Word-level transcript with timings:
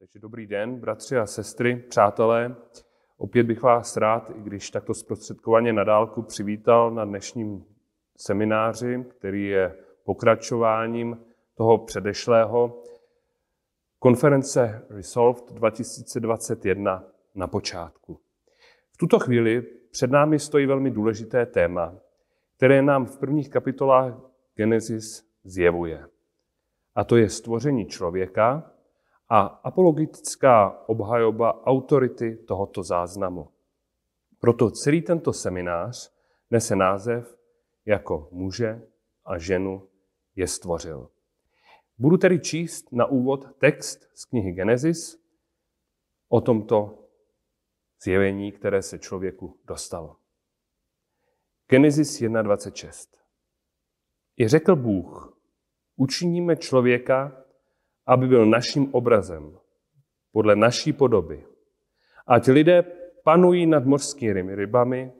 Takže 0.00 0.18
dobrý 0.18 0.46
den, 0.46 0.80
bratři 0.80 1.16
a 1.16 1.26
sestry, 1.26 1.76
přátelé. 1.76 2.56
Opět 3.16 3.42
bych 3.42 3.62
vás 3.62 3.96
rád, 3.96 4.30
i 4.30 4.42
když 4.42 4.70
takto 4.70 4.94
zprostředkovaně 4.94 5.72
na 5.72 5.84
dálku, 5.84 6.22
přivítal 6.22 6.90
na 6.90 7.04
dnešním 7.04 7.64
semináři, 8.16 9.04
který 9.18 9.46
je 9.46 9.76
pokračováním 10.04 11.18
toho 11.54 11.78
předešlého 11.78 12.82
konference 13.98 14.86
Resolved 14.90 15.52
2021 15.52 17.04
na 17.34 17.46
počátku. 17.46 18.20
V 18.90 18.96
tuto 18.96 19.18
chvíli 19.18 19.62
před 19.90 20.10
námi 20.10 20.38
stojí 20.38 20.66
velmi 20.66 20.90
důležité 20.90 21.46
téma, 21.46 21.94
které 22.56 22.82
nám 22.82 23.06
v 23.06 23.18
prvních 23.18 23.50
kapitolách 23.50 24.14
Genesis 24.54 25.24
zjevuje. 25.44 26.06
A 26.94 27.04
to 27.04 27.16
je 27.16 27.28
stvoření 27.28 27.86
člověka 27.86 28.72
a 29.28 29.40
apologetická 29.40 30.88
obhajoba 30.88 31.66
autority 31.66 32.36
tohoto 32.36 32.82
záznamu. 32.82 33.48
Proto 34.40 34.70
celý 34.70 35.02
tento 35.02 35.32
seminář 35.32 36.12
nese 36.50 36.76
název 36.76 37.38
jako 37.86 38.28
muže 38.32 38.82
a 39.24 39.38
ženu 39.38 39.88
je 40.36 40.46
stvořil. 40.46 41.10
Budu 41.98 42.16
tedy 42.16 42.40
číst 42.40 42.92
na 42.92 43.06
úvod 43.06 43.56
text 43.58 44.08
z 44.14 44.24
knihy 44.24 44.52
Genesis 44.52 45.22
o 46.28 46.40
tomto 46.40 47.04
zjevení, 48.04 48.52
které 48.52 48.82
se 48.82 48.98
člověku 48.98 49.58
dostalo. 49.64 50.16
Genesis 51.68 52.20
1.26. 52.20 53.08
I 54.38 54.48
řekl 54.48 54.76
Bůh, 54.76 55.38
učiníme 55.96 56.56
člověka, 56.56 57.44
aby 58.08 58.26
byl 58.28 58.46
naším 58.46 58.94
obrazem, 58.94 59.58
podle 60.32 60.56
naší 60.56 60.92
podoby. 60.92 61.44
Ať 62.26 62.48
lidé 62.48 62.84
panují 63.24 63.66
nad 63.66 63.84
mořskými 63.84 64.54
rybami 64.54 65.12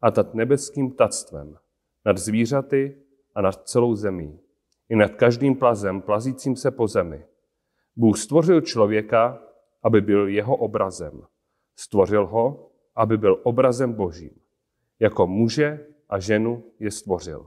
a 0.00 0.10
nad 0.10 0.34
nebeským 0.34 0.90
tactvem, 0.90 1.56
nad 2.04 2.18
zvířaty 2.18 2.96
a 3.34 3.42
nad 3.42 3.68
celou 3.68 3.94
zemí, 3.94 4.40
i 4.88 4.96
nad 4.96 5.14
každým 5.14 5.56
plazem 5.56 6.00
plazícím 6.00 6.56
se 6.56 6.70
po 6.70 6.88
zemi. 6.88 7.24
Bůh 7.96 8.18
stvořil 8.18 8.60
člověka, 8.60 9.42
aby 9.82 10.00
byl 10.00 10.28
jeho 10.28 10.56
obrazem. 10.56 11.22
Stvořil 11.76 12.26
ho, 12.26 12.70
aby 12.96 13.16
byl 13.16 13.40
obrazem 13.42 13.92
božím. 13.92 14.30
Jako 15.00 15.26
muže 15.26 15.86
a 16.08 16.18
ženu 16.18 16.64
je 16.78 16.90
stvořil. 16.90 17.46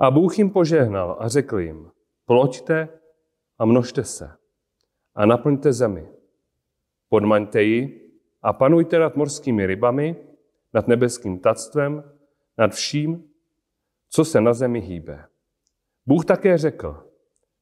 A 0.00 0.10
Bůh 0.10 0.38
jim 0.38 0.50
požehnal 0.50 1.16
a 1.20 1.28
řekl 1.28 1.58
jim, 1.58 1.90
ploďte 2.26 2.88
a 3.62 3.64
množte 3.64 4.04
se 4.04 4.30
a 5.14 5.26
naplňte 5.26 5.72
zemi. 5.72 6.08
Podmaňte 7.08 7.62
ji 7.62 8.10
a 8.42 8.52
panujte 8.52 8.98
nad 8.98 9.16
morskými 9.16 9.66
rybami, 9.66 10.16
nad 10.74 10.88
nebeským 10.88 11.38
tactvem, 11.38 12.04
nad 12.58 12.74
vším, 12.74 13.24
co 14.08 14.24
se 14.24 14.40
na 14.40 14.54
zemi 14.54 14.80
hýbe. 14.80 15.24
Bůh 16.06 16.24
také 16.24 16.58
řekl, 16.58 17.10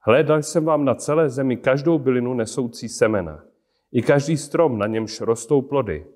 hledal 0.00 0.42
jsem 0.42 0.64
vám 0.64 0.84
na 0.84 0.94
celé 0.94 1.30
zemi 1.30 1.56
každou 1.56 1.98
bylinu 1.98 2.34
nesoucí 2.34 2.88
semena, 2.88 3.44
i 3.92 4.02
každý 4.02 4.36
strom, 4.36 4.78
na 4.78 4.86
němž 4.86 5.20
rostou 5.20 5.62
plody, 5.62 6.06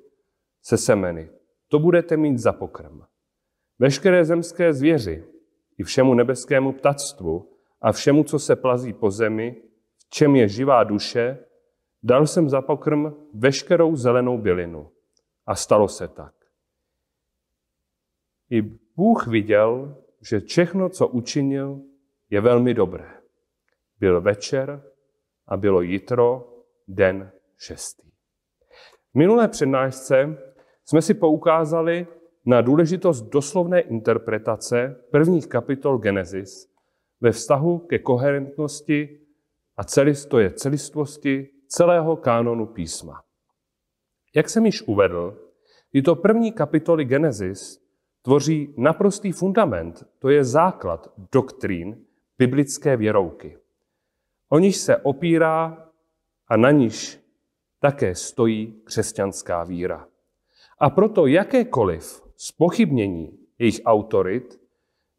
se 0.63 0.77
semeny. 0.77 1.31
To 1.69 1.79
budete 1.79 2.17
mít 2.17 2.39
za 2.39 2.53
pokrm. 2.53 3.01
Veškeré 3.79 4.25
zemské 4.25 4.75
zvěři 4.75 5.25
i 5.79 5.83
všemu 5.83 6.15
nebeskému 6.15 6.73
ptactvu 6.73 7.51
a 7.81 7.93
všemu, 7.93 8.25
co 8.25 8.39
se 8.39 8.57
plazí 8.57 8.93
po 8.93 9.11
zemi, 9.11 9.65
čem 10.09 10.37
je 10.37 10.49
živá 10.49 10.85
duše, 10.85 11.39
dal 12.03 12.27
jsem 12.27 12.49
za 12.49 12.63
pokrm 12.63 13.05
veškerou 13.35 13.97
zelenou 13.97 14.39
bylinu. 14.39 14.91
A 15.47 15.55
stalo 15.55 15.89
se 15.89 16.09
tak. 16.09 16.35
I 18.51 18.63
Bůh 18.97 19.27
viděl, 19.27 19.97
že 20.29 20.41
všechno, 20.41 20.89
co 20.89 21.09
učinil, 21.09 21.81
je 22.31 22.41
velmi 22.41 22.75
dobré. 22.75 23.21
Byl 24.01 24.21
večer 24.21 24.83
a 25.47 25.57
bylo 25.57 25.81
jitro, 25.81 26.51
den 26.89 27.33
šestý. 27.59 28.11
V 29.13 29.19
minulé 29.19 29.49
přednášce 29.49 30.39
jsme 30.85 31.03
si 31.03 31.15
poukázali 31.15 32.07
na 32.47 32.61
důležitost 32.61 33.23
doslovné 33.23 33.81
interpretace 33.81 35.05
prvních 35.11 35.47
kapitol 35.47 35.99
Genesis 35.99 36.69
ve 37.21 37.33
vztahu 37.33 37.79
ke 37.79 37.99
koherentnosti 37.99 39.21
a 39.77 39.85
celisto 39.85 40.39
je 40.39 40.51
celistvosti 40.51 41.49
celého 41.69 42.17
kánonu 42.17 42.67
písma. 42.67 43.23
Jak 44.35 44.49
jsem 44.49 44.67
již 44.67 44.83
uvedl, 44.83 45.39
tyto 45.91 46.17
první 46.17 46.53
kapitoly 46.53 47.05
Genesis 47.05 47.81
tvoří 48.23 48.75
naprostý 48.77 49.33
fundament, 49.33 50.05
to 50.19 50.29
je 50.29 50.45
základ 50.45 51.13
doktrín 51.33 52.05
biblické 52.39 52.97
věrouky. 52.97 53.59
O 54.49 54.59
níž 54.59 54.77
se 54.77 54.97
opírá 54.97 55.89
a 56.49 56.57
na 56.57 56.71
níž 56.71 57.21
také 57.81 58.15
stojí 58.15 58.81
křesťanská 58.85 59.65
víra. 59.65 60.09
A 60.79 60.91
proto 60.91 61.27
jakékoliv 61.27 62.23
spochybnění 62.37 63.39
jejich 63.59 63.81
autorit 63.85 64.61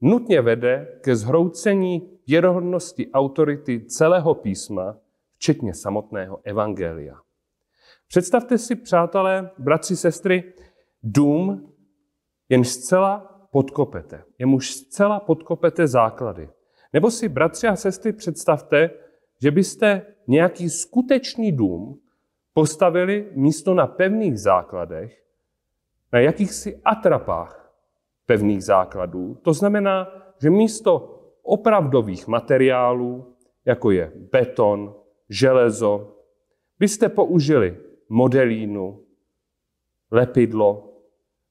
nutně 0.01 0.41
vede 0.41 0.99
ke 1.01 1.15
zhroucení 1.15 2.14
věrohodnosti 2.27 3.11
autority 3.11 3.85
celého 3.85 4.35
písma, 4.35 4.97
včetně 5.33 5.73
samotného 5.73 6.39
evangelia. 6.43 7.19
Představte 8.07 8.57
si, 8.57 8.75
přátelé, 8.75 9.51
bratři, 9.57 9.95
sestry, 9.95 10.53
dům, 11.03 11.73
jenž 12.49 12.67
zcela 12.67 13.47
podkopete, 13.51 14.23
jemuž 14.39 14.71
zcela 14.73 15.19
podkopete 15.19 15.87
základy. 15.87 16.49
Nebo 16.93 17.11
si, 17.11 17.29
bratři 17.29 17.67
a 17.67 17.75
sestry, 17.75 18.13
představte, 18.13 18.89
že 19.41 19.51
byste 19.51 20.01
nějaký 20.27 20.69
skutečný 20.69 21.51
dům 21.51 21.99
postavili 22.53 23.29
místo 23.31 23.73
na 23.73 23.87
pevných 23.87 24.39
základech, 24.39 25.23
na 26.13 26.19
jakýchsi 26.19 26.81
atrapách, 26.85 27.73
pevných 28.25 28.63
základů. 28.63 29.35
To 29.41 29.53
znamená, 29.53 30.07
že 30.41 30.49
místo 30.49 31.14
opravdových 31.45 32.27
materiálů, 32.27 33.35
jako 33.65 33.91
je 33.91 34.11
beton, 34.15 34.95
železo, 35.29 36.15
byste 36.79 37.09
použili 37.09 37.79
modelínu, 38.09 39.05
lepidlo 40.11 40.93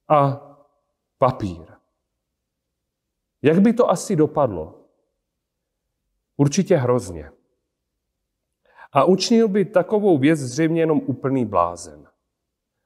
a 0.07 0.41
papír. 1.17 1.65
Jak 3.41 3.59
by 3.59 3.73
to 3.73 3.89
asi 3.89 4.15
dopadlo? 4.15 4.81
Určitě 6.37 6.75
hrozně. 6.77 7.31
A 8.91 9.03
učinil 9.03 9.47
by 9.47 9.65
takovou 9.65 10.17
věc 10.17 10.39
zřejmě 10.39 10.81
jenom 10.81 11.01
úplný 11.05 11.45
blázen. 11.45 12.07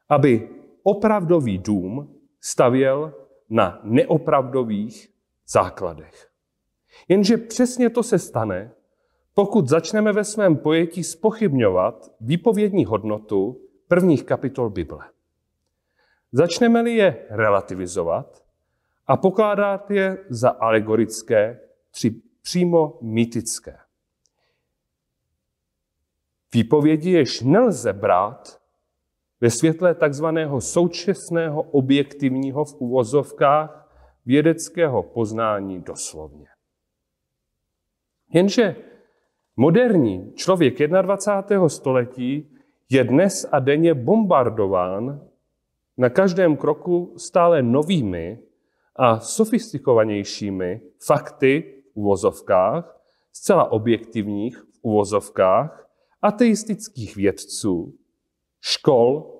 Aby 0.09 0.49
opravdový 0.83 1.57
dům 1.57 2.21
stavěl 2.41 3.13
na 3.49 3.79
neopravdových 3.83 5.13
základech. 5.47 6.28
Jenže 7.07 7.37
přesně 7.37 7.89
to 7.89 8.03
se 8.03 8.19
stane, 8.19 8.71
pokud 9.33 9.67
začneme 9.67 10.13
ve 10.13 10.23
svém 10.23 10.57
pojetí 10.57 11.03
spochybňovat 11.03 12.11
výpovědní 12.21 12.85
hodnotu 12.85 13.61
prvních 13.87 14.23
kapitol 14.23 14.69
Bible. 14.69 15.05
Začneme-li 16.31 16.95
je 16.95 17.25
relativizovat 17.29 18.43
a 19.07 19.17
pokládat 19.17 19.91
je 19.91 20.17
za 20.29 20.49
alegorické, 20.49 21.59
či 21.91 22.21
přímo 22.41 22.97
mýtické. 23.01 23.77
Výpovědi 26.53 27.11
jež 27.11 27.41
nelze 27.41 27.93
brát 27.93 28.61
ve 29.41 29.49
světle 29.49 29.95
takzvaného 29.95 30.61
současného 30.61 31.61
objektivního 31.61 32.65
v 32.65 32.73
uvozovkách 32.73 33.89
vědeckého 34.25 35.03
poznání 35.03 35.81
doslovně. 35.81 36.47
Jenže 38.33 38.75
moderní 39.55 40.33
člověk 40.35 40.79
21. 40.79 41.69
století 41.69 42.55
je 42.89 43.03
dnes 43.03 43.45
a 43.51 43.59
denně 43.59 43.93
bombardován 43.93 45.29
na 45.97 46.09
každém 46.09 46.57
kroku 46.57 47.13
stále 47.17 47.61
novými 47.61 48.39
a 48.95 49.19
sofistikovanějšími 49.19 50.81
fakty 51.05 51.83
v 51.93 51.97
uvozovkách, 51.97 53.01
zcela 53.31 53.71
objektivních 53.71 54.57
v 54.57 54.79
uvozovkách, 54.81 55.89
ateistických 56.21 57.15
vědců, 57.15 57.97
škol, 58.61 59.35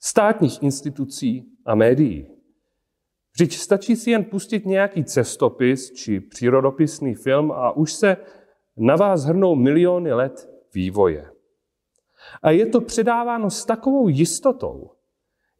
státních 0.00 0.62
institucí 0.62 1.52
a 1.66 1.74
médií. 1.74 2.35
Vždyť 3.36 3.52
stačí 3.56 3.96
si 3.96 4.10
jen 4.10 4.24
pustit 4.24 4.66
nějaký 4.66 5.04
cestopis 5.04 5.92
či 5.92 6.20
přírodopisný 6.20 7.14
film 7.14 7.52
a 7.52 7.76
už 7.76 7.92
se 7.92 8.16
na 8.76 8.96
vás 8.96 9.24
hrnou 9.24 9.54
miliony 9.54 10.12
let 10.12 10.48
vývoje. 10.74 11.30
A 12.42 12.50
je 12.50 12.66
to 12.66 12.80
předáváno 12.80 13.50
s 13.50 13.64
takovou 13.64 14.08
jistotou, 14.08 14.90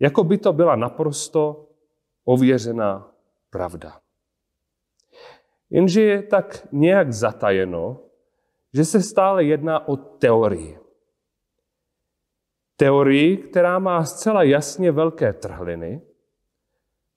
jako 0.00 0.24
by 0.24 0.38
to 0.38 0.52
byla 0.52 0.76
naprosto 0.76 1.68
ověřená 2.24 3.12
pravda. 3.50 4.00
Jenže 5.70 6.02
je 6.02 6.22
tak 6.22 6.68
nějak 6.72 7.12
zatajeno, 7.12 8.00
že 8.74 8.84
se 8.84 9.02
stále 9.02 9.44
jedná 9.44 9.88
o 9.88 9.96
teorii. 9.96 10.78
Teorii, 12.76 13.36
která 13.36 13.78
má 13.78 14.04
zcela 14.04 14.42
jasně 14.42 14.92
velké 14.92 15.32
trhliny 15.32 16.05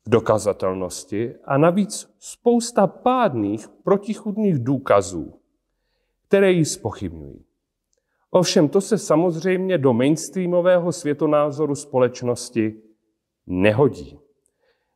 dokazatelnosti 0.09 1.35
a 1.45 1.57
navíc 1.57 2.09
spousta 2.19 2.87
pádných 2.87 3.67
protichudných 3.67 4.59
důkazů, 4.59 5.33
které 6.27 6.51
ji 6.51 6.65
spochybňují. 6.65 7.45
Ovšem 8.31 8.69
to 8.69 8.81
se 8.81 8.97
samozřejmě 8.97 9.77
do 9.77 9.93
mainstreamového 9.93 10.91
světonázoru 10.91 11.75
společnosti 11.75 12.81
nehodí. 13.47 14.19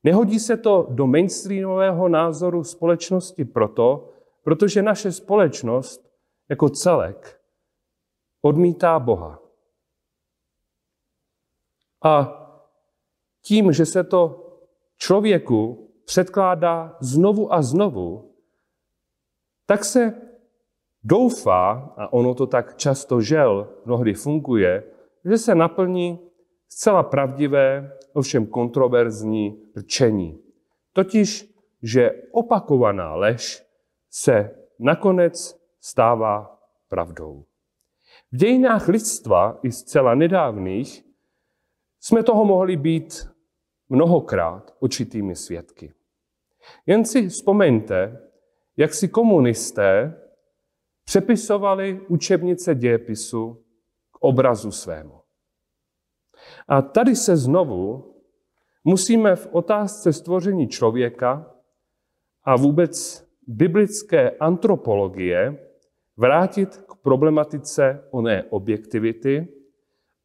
Nehodí 0.04 0.39
se 0.39 0.57
to 0.57 0.88
do 0.89 1.07
mainstreamového 1.07 2.10
názoru 2.10 2.63
společnosti 2.63 3.45
proto, 3.45 4.10
protože 4.44 4.81
naše 4.81 5.12
společnost 5.12 6.10
jako 6.50 6.69
celek 6.69 7.42
odmítá 8.42 9.00
Boha. 9.00 9.39
A 12.04 12.39
tím, 13.42 13.74
že 13.74 13.86
se 13.86 14.04
to 14.04 14.43
člověku 15.04 15.90
předkládá 16.06 16.98
znovu 17.02 17.54
a 17.54 17.62
znovu, 17.62 18.32
tak 19.68 19.86
se 19.86 20.22
doufá, 21.04 21.94
a 21.98 22.14
ono 22.14 22.36
to 22.36 22.48
tak 22.48 22.78
často 22.78 23.22
žel 23.22 23.70
mnohdy 23.86 24.14
funguje, 24.14 24.84
že 25.26 25.38
se 25.38 25.56
naplní 25.56 26.20
zcela 26.68 27.04
pravdivé, 27.04 27.98
ovšem 28.14 28.48
kontroverzní 28.48 29.72
rčení. 29.78 30.40
Totiž, 30.94 31.54
že 31.84 32.12
opakovaná 32.32 33.16
lež 33.16 33.66
se 34.10 34.56
nakonec 34.80 35.60
stává 35.82 36.60
pravdou. 36.88 37.44
V 38.32 38.38
dějinách 38.38 38.88
lidstva 38.88 39.60
i 39.64 39.72
zcela 39.72 40.16
nedávných 40.16 41.04
jsme 42.00 42.24
toho 42.24 42.46
mohli 42.46 42.78
být 42.78 43.33
mnohokrát 43.90 44.76
určitými 44.80 45.36
svědky. 45.36 45.94
Jen 46.86 47.06
si 47.06 47.30
vzpomeňte, 47.30 48.22
jak 48.78 48.94
si 48.94 49.08
komunisté 49.08 50.20
přepisovali 51.04 52.02
učebnice 52.08 52.76
dějepisu 52.76 53.64
k 54.12 54.18
obrazu 54.20 54.72
svému. 54.72 55.22
A 56.68 56.82
tady 56.82 57.16
se 57.16 57.38
znovu 57.38 58.14
musíme 58.84 59.36
v 59.36 59.48
otázce 59.52 60.14
stvoření 60.14 60.68
člověka 60.68 61.56
a 62.44 62.56
vůbec 62.56 63.24
biblické 63.48 64.30
antropologie 64.30 65.68
vrátit 66.18 66.78
k 66.78 66.96
problematice 66.96 68.08
oné 68.12 68.44
objektivity 68.50 69.48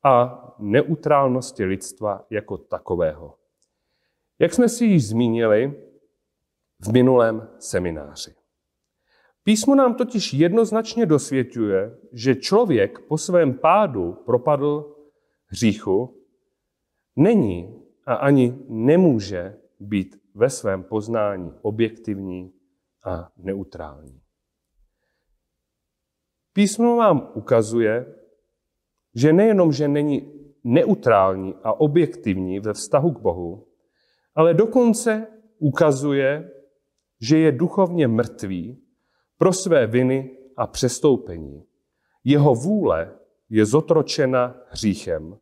a 0.04 0.44
neutrálnosti 0.58 1.64
lidstva 1.64 2.26
jako 2.30 2.58
takového. 2.58 3.37
Jak 4.38 4.54
jsme 4.54 4.68
si 4.68 4.84
již 4.84 5.08
zmínili 5.08 5.84
v 6.80 6.92
minulém 6.92 7.48
semináři. 7.58 8.34
Písmo 9.44 9.74
nám 9.74 9.94
totiž 9.94 10.32
jednoznačně 10.32 11.06
dosvědčuje, 11.06 11.98
že 12.12 12.34
člověk 12.34 12.98
po 12.98 13.18
svém 13.18 13.58
pádu 13.58 14.12
propadl 14.12 14.96
hříchu, 15.46 16.24
není 17.16 17.82
a 18.06 18.14
ani 18.14 18.58
nemůže 18.68 19.58
být 19.80 20.16
ve 20.34 20.50
svém 20.50 20.84
poznání 20.84 21.52
objektivní 21.62 22.52
a 23.04 23.32
neutrální. 23.36 24.20
Písmo 26.52 26.96
vám 26.96 27.32
ukazuje, 27.34 28.14
že 29.14 29.32
nejenom, 29.32 29.72
že 29.72 29.88
není 29.88 30.32
neutrální 30.64 31.54
a 31.62 31.72
objektivní 31.72 32.60
ve 32.60 32.72
vztahu 32.72 33.10
k 33.10 33.20
Bohu, 33.20 33.67
ale 34.38 34.54
dokonce 34.54 35.26
ukazuje, 35.58 36.50
že 37.20 37.38
je 37.38 37.52
duchovně 37.52 38.08
mrtvý 38.08 38.82
pro 39.38 39.52
své 39.52 39.86
viny 39.86 40.38
a 40.56 40.66
přestoupení. 40.66 41.64
Jeho 42.24 42.54
vůle 42.54 43.18
je 43.50 43.66
zotročena 43.66 44.54
hříchem 44.68 45.38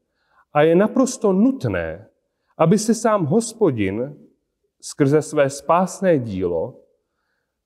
a 0.52 0.62
je 0.62 0.74
naprosto 0.74 1.32
nutné, 1.32 2.08
aby 2.58 2.78
se 2.78 2.94
sám 2.94 3.24
hospodin 3.26 4.16
skrze 4.80 5.22
své 5.22 5.50
spásné 5.50 6.18
dílo 6.18 6.80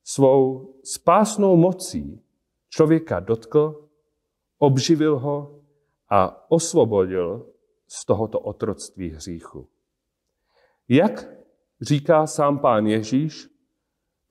svou 0.05 0.75
spásnou 0.85 1.57
mocí 1.57 2.23
člověka 2.69 3.21
dotkl, 3.21 3.89
obživil 4.59 5.19
ho 5.19 5.61
a 6.09 6.51
osvobodil 6.51 7.47
z 7.87 8.05
tohoto 8.05 8.41
otroctví 8.41 9.11
hříchu. 9.11 9.69
Jak 10.93 11.29
říká 11.81 12.27
sám 12.27 12.59
pán 12.59 12.87
Ježíš 12.87 13.47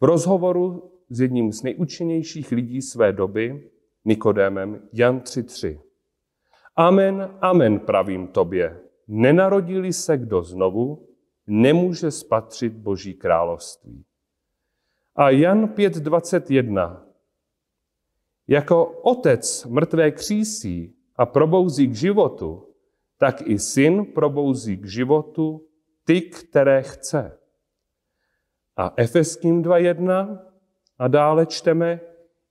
v 0.01 0.05
rozhovoru 0.05 0.91
s 1.09 1.21
jedním 1.21 1.51
z 1.51 1.63
nejúčinnějších 1.63 2.51
lidí 2.51 2.81
své 2.81 3.13
doby, 3.13 3.71
Nikodémem, 4.05 4.87
Jan 4.93 5.19
3.3. 5.19 5.79
Amen, 6.75 7.37
amen, 7.41 7.79
pravím 7.79 8.27
tobě, 8.27 8.81
nenarodili 9.07 9.93
se 9.93 10.17
kdo 10.17 10.43
znovu, 10.43 11.07
nemůže 11.47 12.11
spatřit 12.11 12.73
Boží 12.73 13.13
království. 13.13 14.05
A 15.15 15.29
Jan 15.29 15.65
5.21. 15.65 17.03
Jako 18.47 18.85
otec 18.85 19.65
mrtvé 19.65 20.11
křísí 20.11 20.95
a 21.15 21.25
probouzí 21.25 21.87
k 21.87 21.95
životu, 21.95 22.67
tak 23.17 23.47
i 23.47 23.59
syn 23.59 24.05
probouzí 24.05 24.77
k 24.77 24.85
životu 24.85 25.68
ty, 26.09 26.21
které 26.21 26.81
chce. 26.81 27.39
A 28.77 28.93
Efeským 28.97 29.63
2.1 29.63 30.39
a 30.99 31.07
dále 31.07 31.45
čteme, 31.45 31.99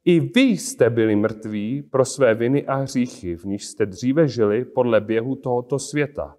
i 0.04 0.20
vy 0.20 0.40
jste 0.40 0.90
byli 0.90 1.16
mrtví 1.16 1.82
pro 1.82 2.04
své 2.04 2.34
viny 2.34 2.66
a 2.66 2.74
hříchy, 2.74 3.36
v 3.36 3.44
níž 3.44 3.66
jste 3.66 3.86
dříve 3.86 4.28
žili 4.28 4.64
podle 4.64 5.00
běhu 5.00 5.36
tohoto 5.36 5.78
světa. 5.78 6.36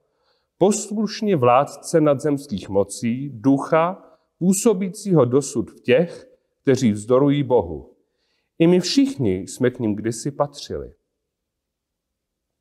Poslušně 0.58 1.36
vládce 1.36 2.02
nadzemských 2.02 2.70
mocí, 2.70 3.30
ducha, 3.30 4.04
působícího 4.38 5.26
dosud 5.26 5.72
v 5.72 5.82
těch, 5.82 6.28
kteří 6.62 6.92
vzdorují 6.92 7.44
Bohu. 7.44 7.96
I 8.60 8.68
my 8.68 8.80
všichni 8.80 9.36
jsme 9.36 9.70
k 9.70 9.80
ním 9.80 9.96
kdysi 9.96 10.32
patřili. 10.32 10.94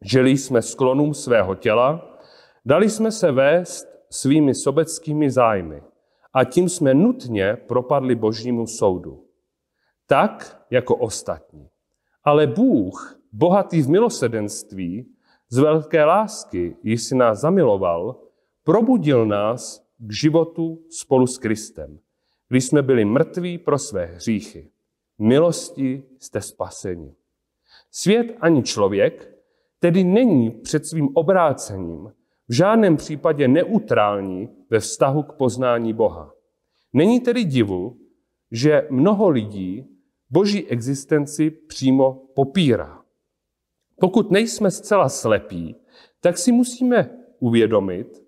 Žili 0.05 0.31
jsme 0.31 0.63
sklonům 0.63 1.15
svého 1.15 1.55
těla, 1.55 2.19
dali 2.65 2.91
jsme 2.91 3.13
se 3.13 3.33
vést 3.33 3.98
svými 4.11 4.55
sobeckými 4.55 5.31
zájmy 5.31 5.83
a 6.35 6.45
tím 6.45 6.69
jsme 6.69 6.95
nutně 6.95 7.57
propadli 7.67 8.15
božímu 8.15 8.67
soudu. 8.67 9.25
Tak 10.07 10.67
jako 10.71 10.97
ostatní. 10.97 11.69
Ale 12.25 12.47
Bůh, 12.47 13.21
bohatý 13.33 13.83
v 13.83 13.89
milosedenství, 13.89 15.15
z 15.49 15.59
velké 15.59 16.05
lásky, 16.05 16.77
již 16.83 17.03
si 17.03 17.15
nás 17.15 17.41
zamiloval, 17.41 18.21
probudil 18.65 19.27
nás 19.27 19.87
k 19.99 20.13
životu 20.13 20.83
spolu 20.91 21.27
s 21.27 21.39
Kristem, 21.39 21.99
když 22.49 22.67
jsme 22.67 22.83
byli 22.83 23.05
mrtví 23.05 23.59
pro 23.59 23.79
své 23.79 24.05
hříchy. 24.07 24.71
Milosti 25.19 26.03
jste 26.19 26.41
spaseni. 26.41 27.15
Svět 27.91 28.37
ani 28.41 28.63
člověk 28.63 29.39
tedy 29.81 30.05
není 30.05 30.51
před 30.51 30.87
svým 30.87 31.09
obrácením 31.15 32.13
v 32.49 32.55
žádném 32.55 32.97
případě 32.97 33.49
neutrální 33.49 34.49
ve 34.71 34.81
vztahu 34.81 35.23
k 35.23 35.33
poznání 35.33 35.93
Boha. 35.93 36.33
Není 36.93 37.21
tedy 37.21 37.45
divu, 37.45 37.99
že 38.51 38.87
mnoho 38.91 39.29
lidí 39.29 39.87
boží 40.31 40.67
existenci 40.67 41.51
přímo 41.51 42.27
popírá. 42.35 43.03
Pokud 44.01 44.31
nejsme 44.31 44.71
zcela 44.71 45.09
slepí, 45.09 45.77
tak 46.21 46.39
si 46.39 46.53
musíme 46.53 47.11
uvědomit, 47.39 48.25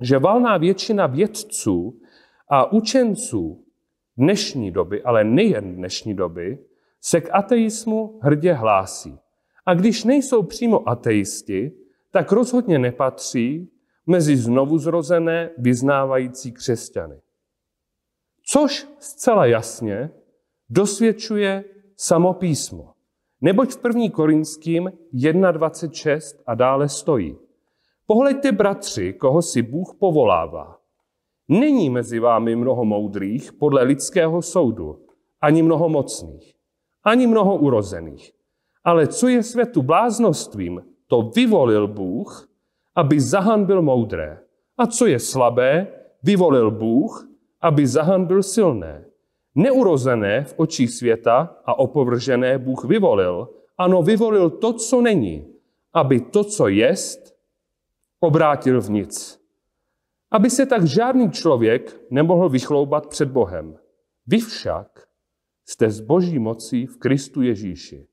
že 0.00 0.18
valná 0.18 0.56
většina 0.56 1.06
vědců 1.06 2.00
a 2.48 2.72
učenců 2.72 3.64
dnešní 4.16 4.70
doby, 4.70 5.02
ale 5.02 5.24
nejen 5.24 5.76
dnešní 5.76 6.14
doby, 6.14 6.58
se 7.00 7.20
k 7.20 7.28
ateismu 7.32 8.20
hrdě 8.22 8.52
hlásí. 8.52 9.18
A 9.66 9.74
když 9.74 10.04
nejsou 10.04 10.42
přímo 10.42 10.88
ateisti, 10.88 11.72
tak 12.10 12.32
rozhodně 12.32 12.78
nepatří 12.78 13.70
mezi 14.06 14.36
znovuzrozené 14.36 15.50
vyznávající 15.58 16.52
křesťany. 16.52 17.20
Což 18.46 18.88
zcela 18.98 19.46
jasně 19.46 20.10
dosvědčuje 20.70 21.64
samo 21.96 22.34
písmo. 22.34 22.92
Neboť 23.40 23.72
v 23.74 23.84
1. 23.84 24.10
Korinským 24.12 24.92
1.26 25.14 26.20
a 26.46 26.54
dále 26.54 26.88
stojí. 26.88 27.36
Pohleďte, 28.06 28.52
bratři, 28.52 29.12
koho 29.12 29.42
si 29.42 29.62
Bůh 29.62 29.96
povolává. 29.98 30.78
Není 31.48 31.90
mezi 31.90 32.18
vámi 32.18 32.56
mnoho 32.56 32.84
moudrých 32.84 33.52
podle 33.52 33.82
lidského 33.82 34.42
soudu, 34.42 35.06
ani 35.40 35.62
mnoho 35.62 35.88
mocných, 35.88 36.54
ani 37.04 37.26
mnoho 37.26 37.56
urozených. 37.56 38.32
Ale 38.84 39.06
co 39.06 39.28
je 39.28 39.42
světu 39.42 39.82
bláznostvím, 39.82 40.82
to 41.10 41.22
vyvolil 41.22 41.88
Bůh, 41.88 42.48
aby 42.94 43.20
zahanbil 43.20 43.82
moudré. 43.82 44.38
A 44.78 44.86
co 44.86 45.06
je 45.06 45.18
slabé, 45.18 45.86
vyvolil 46.22 46.70
Bůh, 46.70 47.28
aby 47.60 47.86
zahanbil 47.86 48.42
silné. 48.42 49.04
Neurozené 49.54 50.44
v 50.44 50.54
očích 50.56 50.90
světa 50.90 51.56
a 51.66 51.78
opovržené 51.78 52.58
Bůh 52.58 52.84
vyvolil. 52.84 53.48
Ano, 53.78 54.02
vyvolil 54.02 54.50
to, 54.50 54.72
co 54.72 55.00
není, 55.00 55.46
aby 55.92 56.20
to, 56.20 56.44
co 56.44 56.68
jest, 56.68 57.34
obrátil 58.20 58.80
v 58.80 58.90
nic. 58.90 59.40
Aby 60.30 60.50
se 60.50 60.66
tak 60.66 60.86
žádný 60.86 61.30
člověk 61.30 62.00
nemohl 62.10 62.48
vychloubat 62.48 63.06
před 63.06 63.28
Bohem. 63.28 63.78
Vy 64.26 64.38
však 64.38 65.06
jste 65.66 65.90
z 65.90 66.00
boží 66.00 66.38
mocí 66.38 66.86
v 66.86 66.98
Kristu 66.98 67.42
Ježíši. 67.42 68.09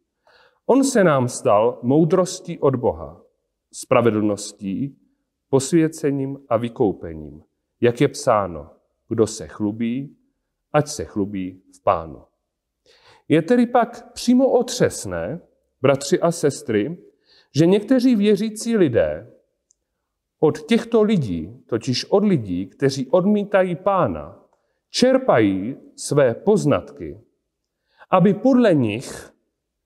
On 0.70 0.84
se 0.84 1.04
nám 1.04 1.28
stal 1.28 1.80
moudrostí 1.84 2.60
od 2.60 2.76
Boha, 2.76 3.22
spravedlností, 3.74 4.98
posvěcením 5.50 6.40
a 6.50 6.58
vykoupením. 6.58 7.44
Jak 7.82 8.02
je 8.02 8.08
psáno, 8.08 8.70
kdo 9.10 9.28
se 9.28 9.48
chlubí, 9.48 10.18
ať 10.74 10.88
se 10.88 11.06
chlubí 11.06 11.62
v 11.78 11.84
pánu. 11.84 12.24
Je 13.28 13.42
tedy 13.42 13.66
pak 13.66 14.12
přímo 14.14 14.52
otřesné, 14.52 15.42
bratři 15.82 16.20
a 16.20 16.32
sestry, 16.32 16.98
že 17.56 17.66
někteří 17.66 18.16
věřící 18.16 18.78
lidé 18.78 19.34
od 20.40 20.62
těchto 20.62 21.04
lidí, 21.04 21.64
totiž 21.68 22.06
od 22.06 22.24
lidí, 22.24 22.68
kteří 22.68 23.08
odmítají 23.08 23.76
pána, 23.76 24.44
čerpají 24.90 25.78
své 25.96 26.36
poznatky, 26.36 27.22
aby 28.10 28.34
podle 28.34 28.74
nich 28.74 29.37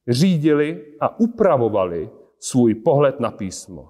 řídili 0.07 0.85
a 0.99 1.19
upravovali 1.19 2.09
svůj 2.39 2.75
pohled 2.75 3.19
na 3.19 3.31
písmo. 3.31 3.89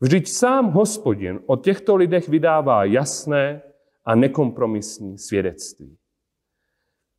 Vždyť 0.00 0.28
sám 0.28 0.70
hospodin 0.70 1.40
o 1.46 1.56
těchto 1.56 1.96
lidech 1.96 2.28
vydává 2.28 2.84
jasné 2.84 3.62
a 4.04 4.14
nekompromisní 4.14 5.18
svědectví. 5.18 5.96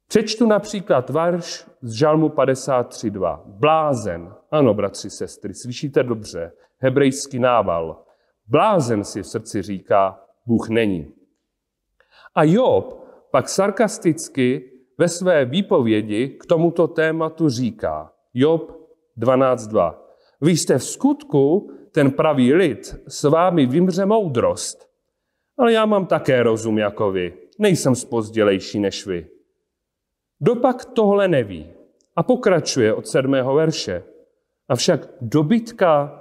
Přečtu 0.07 0.45
například 0.45 1.09
varš 1.09 1.65
z 1.81 1.91
Žalmu 1.91 2.29
53.2. 2.29 3.41
Blázen, 3.45 4.33
ano, 4.51 4.73
bratři, 4.73 5.09
sestry, 5.09 5.53
slyšíte 5.53 6.03
dobře, 6.03 6.51
hebrejský 6.77 7.39
nával. 7.39 8.03
Blázen 8.47 9.03
si 9.03 9.21
v 9.21 9.27
srdci 9.27 9.61
říká, 9.61 10.19
Bůh 10.45 10.69
není. 10.69 11.13
A 12.35 12.43
Job 12.43 13.07
pak 13.31 13.49
sarkasticky 13.49 14.71
ve 14.97 15.07
své 15.07 15.45
výpovědi 15.45 16.27
k 16.27 16.45
tomuto 16.45 16.87
tématu 16.87 17.49
říká, 17.49 18.12
Job 18.33 18.71
12.2. 19.17 19.95
Vy 20.41 20.51
jste 20.51 20.77
v 20.77 20.83
skutku 20.83 21.71
ten 21.91 22.11
pravý 22.11 22.53
lid, 22.53 22.95
s 23.07 23.23
vámi 23.23 23.65
vymře 23.65 24.05
moudrost. 24.05 24.89
Ale 25.57 25.73
já 25.73 25.85
mám 25.85 26.05
také 26.05 26.43
rozum 26.43 26.77
jako 26.77 27.11
vy. 27.11 27.33
Nejsem 27.59 27.95
spozdělejší 27.95 28.79
než 28.79 29.05
vy. 29.05 29.27
Dopak 30.41 30.85
tohle 30.85 31.27
neví. 31.27 31.73
A 32.15 32.23
pokračuje 32.23 32.93
od 32.93 33.07
sedmého 33.07 33.55
verše. 33.55 34.03
Avšak 34.67 35.09
dobytka, 35.21 36.19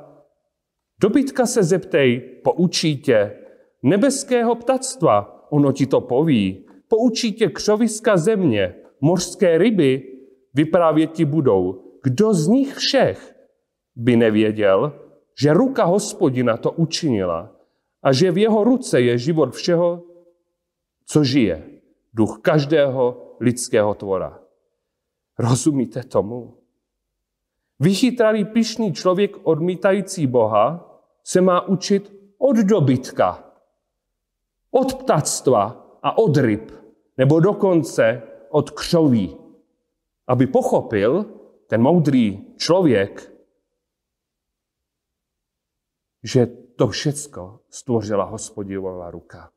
dobytka 1.00 1.46
se 1.46 1.62
zeptej, 1.62 2.20
poučí 2.20 2.96
tě, 2.96 3.36
nebeského 3.82 4.54
ptactva, 4.54 5.46
ono 5.50 5.72
ti 5.72 5.86
to 5.86 6.00
poví, 6.00 6.66
poučí 6.88 7.32
tě 7.32 7.48
křoviska 7.48 8.16
země, 8.16 8.74
mořské 9.00 9.58
ryby, 9.58 10.02
vyprávět 10.54 11.12
ti 11.12 11.24
budou. 11.24 11.81
Kdo 12.02 12.34
z 12.34 12.48
nich 12.48 12.74
všech 12.74 13.34
by 13.96 14.16
nevěděl, 14.16 14.92
že 15.40 15.52
ruka 15.52 15.84
hospodina 15.84 16.56
to 16.56 16.70
učinila 16.70 17.50
a 18.02 18.12
že 18.12 18.30
v 18.30 18.38
jeho 18.38 18.64
ruce 18.64 19.00
je 19.00 19.18
život 19.18 19.54
všeho, 19.54 20.02
co 21.06 21.24
žije, 21.24 21.80
duch 22.14 22.38
každého 22.42 23.36
lidského 23.40 23.94
tvora. 23.94 24.40
Rozumíte 25.38 26.02
tomu? 26.02 26.54
Vychytralý 27.80 28.44
pišný 28.44 28.92
člověk 28.92 29.36
odmítající 29.42 30.26
Boha 30.26 30.92
se 31.24 31.40
má 31.40 31.68
učit 31.68 32.12
od 32.38 32.56
dobytka, 32.56 33.52
od 34.70 34.94
ptactva 34.94 35.86
a 36.02 36.18
od 36.18 36.36
ryb, 36.36 36.70
nebo 37.18 37.40
dokonce 37.40 38.22
od 38.50 38.70
křoví, 38.70 39.36
aby 40.26 40.46
pochopil 40.46 41.41
ten 41.72 41.82
moudrý 41.82 42.44
člověk, 42.56 43.32
že 46.22 46.46
to 46.76 46.88
všecko 46.88 47.60
stvořila 47.70 48.24
hospodinova 48.24 49.10
ruka. 49.10 49.50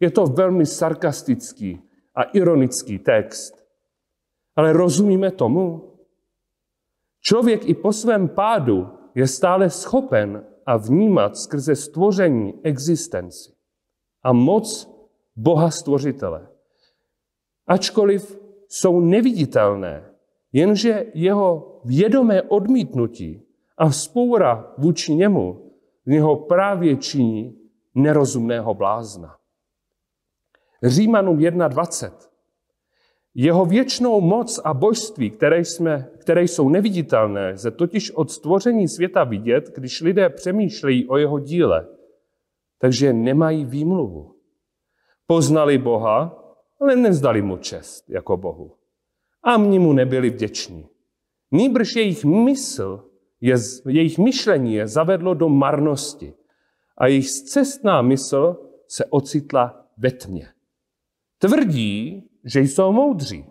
Je 0.00 0.10
to 0.10 0.26
velmi 0.26 0.66
sarkastický 0.66 1.82
a 2.14 2.22
ironický 2.22 2.98
text, 2.98 3.64
ale 4.56 4.72
rozumíme 4.72 5.30
tomu? 5.30 5.92
Člověk 7.20 7.68
i 7.68 7.74
po 7.74 7.92
svém 7.92 8.28
pádu 8.28 8.88
je 9.14 9.26
stále 9.26 9.70
schopen 9.70 10.46
a 10.66 10.76
vnímat 10.76 11.36
skrze 11.36 11.76
stvoření 11.76 12.60
existenci 12.62 13.52
a 14.22 14.32
moc 14.32 14.90
Boha 15.36 15.70
stvořitele. 15.70 16.48
Ačkoliv 17.66 18.38
jsou 18.68 19.00
neviditelné, 19.00 20.11
jenže 20.52 21.06
jeho 21.14 21.80
vědomé 21.84 22.42
odmítnutí 22.42 23.42
a 23.78 23.88
vzpoura 23.88 24.74
vůči 24.78 25.14
němu 25.14 25.72
z 26.06 26.10
něho 26.10 26.36
právě 26.36 26.96
činí 26.96 27.58
nerozumného 27.94 28.74
blázna. 28.74 29.36
Římanům 30.82 31.38
1.20. 31.38 32.12
Jeho 33.34 33.66
věčnou 33.66 34.20
moc 34.20 34.60
a 34.64 34.74
božství, 34.74 35.30
které, 35.30 35.64
jsme, 35.64 36.10
které 36.18 36.42
jsou 36.42 36.68
neviditelné, 36.68 37.58
se 37.58 37.70
totiž 37.70 38.10
od 38.10 38.30
stvoření 38.30 38.88
světa 38.88 39.24
vidět, 39.24 39.70
když 39.74 40.00
lidé 40.00 40.30
přemýšlejí 40.30 41.08
o 41.08 41.16
jeho 41.16 41.38
díle, 41.38 41.86
takže 42.78 43.12
nemají 43.12 43.64
výmluvu. 43.64 44.34
Poznali 45.26 45.78
Boha, 45.78 46.38
ale 46.80 46.96
nezdali 46.96 47.42
mu 47.42 47.56
čest 47.56 48.10
jako 48.10 48.36
Bohu. 48.36 48.81
A 49.42 49.58
mni 49.58 49.78
mu 49.78 49.92
nebyli 49.92 50.30
vděční. 50.30 50.88
Nýbrž 51.50 51.96
jejich 51.96 52.24
mysl 52.24 53.10
je, 53.40 53.56
jejich 53.88 54.18
myšlení 54.18 54.74
je 54.74 54.88
zavedlo 54.88 55.34
do 55.34 55.48
marnosti 55.48 56.34
a 56.98 57.06
jejich 57.06 57.30
cestná 57.30 58.02
mysl 58.02 58.70
se 58.88 59.04
ocitla 59.04 59.86
ve 59.96 60.10
tmě. 60.10 60.48
Tvrdí, 61.38 62.28
že 62.44 62.60
jsou 62.60 62.92
moudří, 62.92 63.46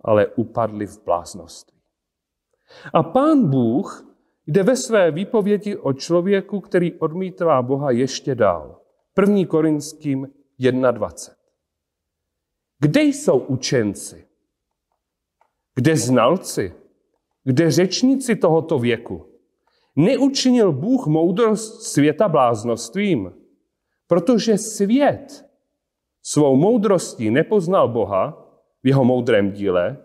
ale 0.00 0.26
upadli 0.26 0.86
v 0.86 1.04
bláznosti. 1.04 1.72
A 2.92 3.02
pán 3.02 3.50
Bůh 3.50 4.16
jde 4.46 4.62
ve 4.62 4.76
své 4.76 5.10
výpovědi 5.10 5.76
o 5.76 5.92
člověku, 5.92 6.60
který 6.60 6.94
odmítá 6.94 7.62
Boha 7.62 7.90
ještě 7.90 8.34
dál. 8.34 8.80
1. 9.20 9.46
Korinským 9.46 10.28
1.20. 10.60 11.34
Kde 12.78 13.02
jsou 13.02 13.38
učenci? 13.38 14.29
Kde 15.80 15.96
znalci? 15.96 16.74
kde 17.44 17.70
řečníci 17.70 18.36
tohoto 18.36 18.78
věku 18.78 19.26
neučinil 19.96 20.72
Bůh 20.72 21.06
moudrost 21.06 21.82
světa 21.82 22.28
bláznostvím, 22.28 23.32
protože 24.06 24.58
svět 24.58 25.46
svou 26.22 26.56
moudrostí 26.56 27.30
nepoznal 27.30 27.88
Boha 27.88 28.46
v 28.82 28.86
jeho 28.86 29.04
moudrém 29.04 29.52
díle, 29.52 29.96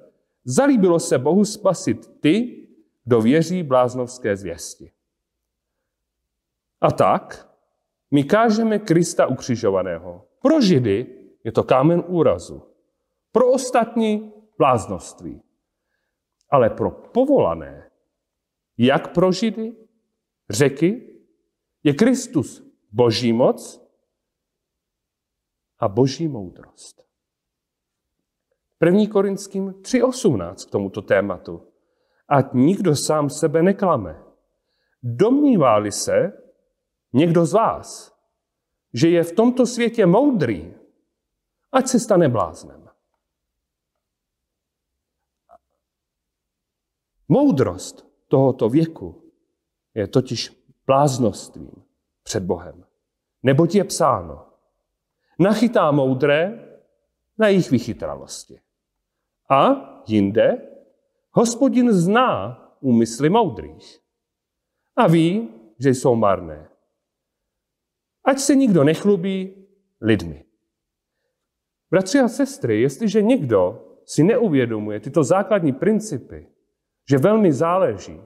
zalíbilo 0.45 0.99
se 0.99 1.17
Bohu 1.17 1.45
spasit 1.45 2.21
ty, 2.21 2.67
kdo 3.03 3.21
věří 3.21 3.63
bláznovské 3.63 4.37
zvěsti. 4.37 4.91
A 6.81 6.91
tak 6.91 7.51
my 8.11 8.23
kážeme 8.23 8.79
Krista 8.79 9.27
ukřižovaného. 9.27 10.27
Pro 10.41 10.61
Židy 10.61 11.07
je 11.43 11.51
to 11.51 11.63
kámen 11.63 12.03
úrazu. 12.07 12.63
Pro 13.31 13.51
ostatní 13.51 14.31
bláznoství 14.57 15.44
ale 16.49 16.69
pro 16.69 16.91
povolané, 16.91 17.91
jak 18.77 19.13
pro 19.13 19.31
Židy, 19.31 19.75
řeky, 20.49 21.21
je 21.83 21.93
Kristus 21.93 22.63
boží 22.91 23.33
moc 23.33 23.81
a 25.79 25.87
boží 25.87 26.27
moudrost. 26.27 27.05
1. 28.85 29.07
Korinským 29.11 29.69
3.18 29.69 30.67
k 30.67 30.71
tomuto 30.71 31.01
tématu. 31.01 31.75
ať 32.27 32.53
nikdo 32.53 32.95
sám 32.95 33.29
sebe 33.29 33.61
neklame. 33.63 34.17
Domnívá-li 35.03 35.91
se 35.91 36.33
někdo 37.13 37.45
z 37.45 37.53
vás, 37.53 38.17
že 38.93 39.09
je 39.09 39.23
v 39.23 39.31
tomto 39.31 39.65
světě 39.65 40.05
moudrý, 40.05 40.73
ať 41.71 41.87
se 41.87 41.99
stane 41.99 42.29
bláznem. 42.29 42.84
Moudrost 47.27 48.07
tohoto 48.27 48.69
věku 48.69 49.31
je 49.93 50.07
totiž 50.07 50.65
bláznostvím 50.85 51.71
před 52.23 52.43
Bohem. 52.43 52.85
Neboť 53.43 53.75
je 53.75 53.83
psáno, 53.83 54.45
nachytá 55.39 55.91
moudré 55.91 56.67
na 57.37 57.47
jejich 57.47 57.71
vychytralosti. 57.71 58.59
A 59.49 59.65
jinde, 60.07 60.71
hospodin 61.31 61.91
zná 61.91 62.61
úmysly 62.79 63.29
moudrých 63.29 63.99
a 64.95 65.07
ví, 65.07 65.49
že 65.79 65.89
jsou 65.89 66.15
marné. 66.15 66.69
Ať 68.23 68.39
se 68.39 68.55
nikdo 68.55 68.83
nechlubí 68.83 69.67
lidmi. 70.01 70.45
Bratři 71.91 72.19
a 72.19 72.27
sestry, 72.27 72.81
jestliže 72.81 73.21
někdo 73.21 73.87
si 74.05 74.23
neuvědomuje 74.23 74.99
tyto 74.99 75.23
základní 75.23 75.73
principy, 75.73 76.47
že 77.09 77.17
velmi 77.17 77.53
záleží, 77.53 78.21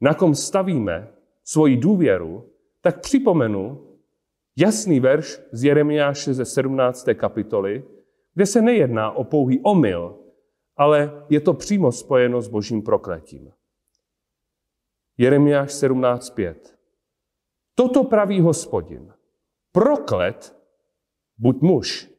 na 0.00 0.14
kom 0.14 0.34
stavíme 0.34 1.08
svoji 1.44 1.76
důvěru, 1.76 2.50
tak 2.80 3.00
připomenu 3.00 3.86
jasný 4.56 5.00
verš 5.00 5.40
z 5.52 5.64
Jeremiáše 5.64 6.34
ze 6.34 6.44
17. 6.44 7.06
kapitoly, 7.14 7.84
kde 8.34 8.46
se 8.46 8.62
nejedná 8.62 9.10
o 9.10 9.24
pouhý 9.24 9.60
omyl, 9.60 10.18
ale 10.76 11.24
je 11.28 11.40
to 11.40 11.54
přímo 11.54 11.92
spojeno 11.92 12.40
s 12.40 12.48
božím 12.48 12.82
prokletím. 12.82 13.52
Jeremiáš 15.18 15.70
17.5. 15.70 16.54
Toto 17.74 18.04
praví 18.04 18.40
hospodin. 18.40 19.12
Proklet 19.72 20.56
buď 21.38 21.60
muž. 21.60 22.15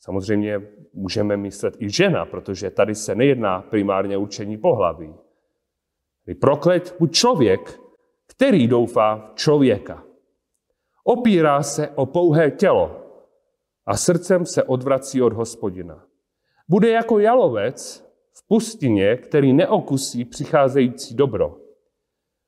Samozřejmě 0.00 0.62
můžeme 0.92 1.36
myslet 1.36 1.76
i 1.78 1.90
žena, 1.90 2.26
protože 2.26 2.70
tady 2.70 2.94
se 2.94 3.14
nejedná 3.14 3.62
primárně 3.62 4.16
učení 4.16 4.58
pohlaví. 4.58 5.14
Proklet 6.40 6.96
buď 6.98 7.12
člověk, 7.12 7.80
který 8.26 8.66
doufá 8.66 9.30
v 9.32 9.34
člověka. 9.34 10.04
Opírá 11.04 11.62
se 11.62 11.88
o 11.88 12.06
pouhé 12.06 12.50
tělo 12.50 13.06
a 13.86 13.96
srdcem 13.96 14.46
se 14.46 14.62
odvrací 14.62 15.22
od 15.22 15.32
hospodina. 15.32 16.04
Bude 16.68 16.90
jako 16.90 17.18
jalovec 17.18 18.06
v 18.32 18.48
pustině, 18.48 19.16
který 19.16 19.52
neokusí 19.52 20.24
přicházející 20.24 21.14
dobro. 21.14 21.56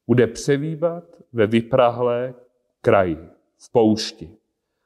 Bude 0.06 0.26
převývat 0.26 1.04
ve 1.32 1.46
vyprahlé 1.46 2.34
kraji, 2.80 3.18
v 3.58 3.72
poušti, 3.72 4.36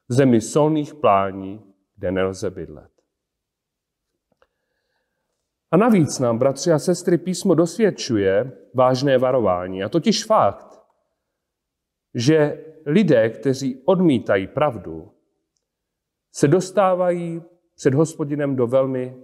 v 0.09 0.15
zemi 0.15 0.41
solných 0.41 0.95
plání, 0.95 1.61
kde 1.97 2.12
nelze 2.12 2.50
bydlet. 2.50 2.91
A 5.71 5.76
navíc 5.76 6.19
nám, 6.19 6.38
bratři 6.38 6.73
a 6.73 6.79
sestry, 6.79 7.19
písmo 7.19 7.55
dosvědčuje 7.55 8.53
vážné 8.75 9.19
varování. 9.19 9.85
A 9.85 9.88
totiž 9.88 10.25
fakt, 10.25 10.81
že 12.15 12.65
lidé, 12.87 13.31
kteří 13.31 13.83
odmítají 13.85 14.47
pravdu, 14.47 15.12
se 16.33 16.49
dostávají 16.49 17.43
před 17.75 17.95
hospodinem 17.95 18.57
do 18.57 18.67
velmi 18.67 19.23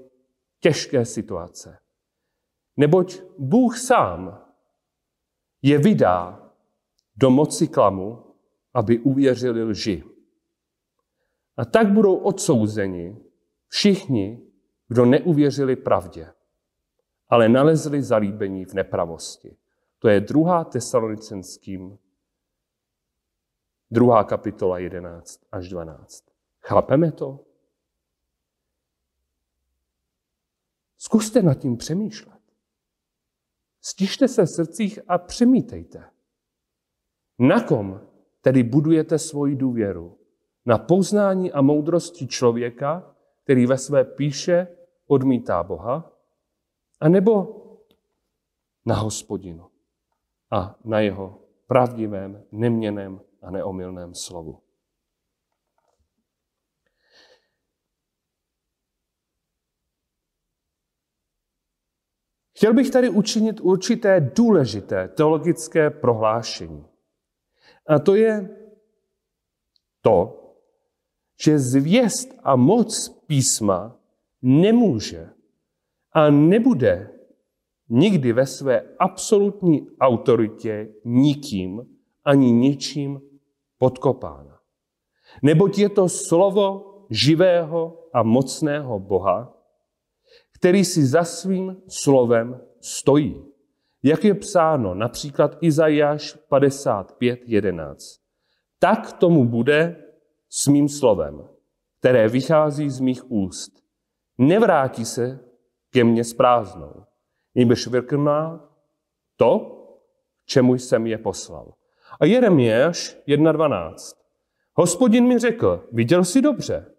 těžké 0.61 1.05
situace. 1.05 1.79
Neboť 2.77 3.23
Bůh 3.39 3.79
sám 3.79 4.45
je 5.63 5.79
vydá 5.79 6.51
do 7.17 7.31
moci 7.31 7.69
klamu, 7.69 8.35
aby 8.75 8.99
uvěřili 8.99 9.63
lži. 9.63 10.05
A 11.57 11.65
tak 11.65 11.93
budou 11.93 12.17
odsouzeni 12.17 13.17
všichni, 13.69 14.47
kdo 14.89 15.05
neuvěřili 15.05 15.77
pravdě, 15.77 16.33
ale 17.29 17.49
nalezli 17.49 18.03
zalíbení 18.03 18.65
v 18.65 18.75
nepravosti. 18.75 19.57
To 19.99 20.09
je 20.09 20.21
druhá 20.21 20.65
tesalonicenským, 20.65 21.99
druhá 23.91 24.25
kapitola 24.25 24.79
11 24.79 25.41
až 25.53 25.69
12. 25.69 26.25
Chápeme 26.61 27.13
to? 27.13 27.41
Zkuste 30.97 31.43
nad 31.43 31.55
tím 31.55 31.77
přemýšlet. 31.77 32.43
Stište 33.81 34.29
se 34.29 34.43
v 34.43 34.51
srdcích 34.51 34.99
a 35.09 35.19
přemítejte. 35.19 36.11
Na 37.39 37.65
kom 37.65 38.01
tedy 38.41 38.63
budujete 38.63 39.19
svoji 39.19 39.57
důvěru? 39.57 40.22
Na 40.67 40.79
poznání 40.79 41.53
a 41.53 41.63
moudrosti 41.63 42.27
člověka, 42.27 43.15
který 43.45 43.67
ve 43.67 43.79
své 43.79 44.05
píše 44.05 44.69
odmítá 45.07 45.63
Boha, 45.63 46.13
anebo 47.01 47.59
na 48.87 48.95
hospodinu 48.95 49.71
a 50.51 50.79
na 50.85 51.01
jeho 51.01 51.41
pravdivém, 51.67 52.45
neměném 52.53 53.21
a 53.43 53.51
neomylném 53.51 54.15
slovu. 54.15 54.63
Chtěl 62.57 62.75
bych 62.75 62.91
tady 62.91 63.09
učinit 63.09 63.61
určité 63.61 64.21
důležité 64.21 65.09
teologické 65.09 65.91
prohlášení. 65.91 66.87
A 67.87 67.99
to 67.99 68.15
je 68.15 68.49
to, 70.01 70.42
že 71.45 71.59
zvěst 71.59 72.29
a 72.43 72.57
moc 72.57 73.09
písma 73.27 73.97
nemůže 74.43 75.31
a 76.13 76.31
nebude 76.31 77.11
nikdy 77.89 78.33
ve 78.33 78.47
své 78.47 78.83
absolutní 78.99 79.87
autoritě 80.01 80.89
nikým 81.05 81.83
ani 82.25 82.53
ničím 82.53 83.21
podkopána. 83.79 84.59
Neboť 85.43 85.79
je 85.79 85.89
to 85.89 86.09
slovo 86.09 86.93
živého 87.11 88.09
a 88.13 88.23
mocného 88.23 88.99
Boha, 88.99 89.57
který 90.55 90.85
si 90.85 91.07
za 91.07 91.25
svým 91.25 91.77
slovem 91.89 92.61
stojí. 92.81 93.45
Jak 94.03 94.25
je 94.25 94.35
psáno 94.35 94.95
například 94.95 95.57
Izajáš 95.61 96.37
55.11. 96.51 97.97
Tak 98.79 99.13
tomu 99.13 99.45
bude 99.45 99.97
s 100.53 100.67
mým 100.67 100.89
slovem, 100.89 101.49
které 101.99 102.29
vychází 102.29 102.91
z 102.91 103.01
mých 103.01 103.31
úst 103.31 103.83
nevrátí 104.39 105.05
se 105.05 105.41
ke 105.91 106.05
mně 106.05 106.25
s 106.25 106.35
prázdnou. 106.35 107.05
Nýbrž 107.55 107.87
vykrná 107.87 108.71
to, 109.37 109.79
čemu 110.45 110.75
jsem 110.75 111.07
je 111.07 111.19
poslal. 111.19 111.75
A 112.21 112.25
Jeremiáš 112.25 113.17
1.12. 113.29 114.17
Hospodin 114.75 115.27
mi 115.27 115.39
řekl, 115.39 115.89
viděl 115.93 116.25
jsi 116.25 116.43
dobře, 116.43 116.95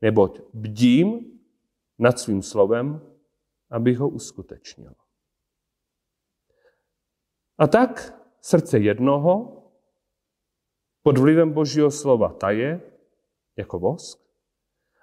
neboť 0.00 0.40
bdím 0.52 1.40
nad 1.98 2.18
svým 2.18 2.42
slovem, 2.42 3.00
abych 3.70 3.98
ho 3.98 4.08
uskutečnil. 4.08 4.94
A 7.58 7.66
tak 7.66 8.14
srdce 8.40 8.78
jednoho 8.78 9.57
pod 11.02 11.18
vlivem 11.18 11.52
Božího 11.52 11.90
slova 11.90 12.32
taje 12.32 12.80
jako 13.56 13.78
vosk 13.78 14.20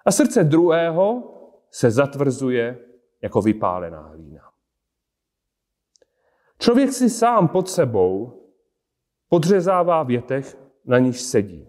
a 0.04 0.12
srdce 0.12 0.44
druhého 0.44 1.32
se 1.70 1.90
zatvrzuje 1.90 2.78
jako 3.22 3.42
vypálená 3.42 4.00
hlína. 4.00 4.52
Člověk 6.58 6.92
si 6.92 7.10
sám 7.10 7.48
pod 7.48 7.68
sebou 7.68 8.42
podřezává 9.28 10.02
větech, 10.02 10.58
na 10.84 10.98
níž 10.98 11.20
sedí. 11.20 11.68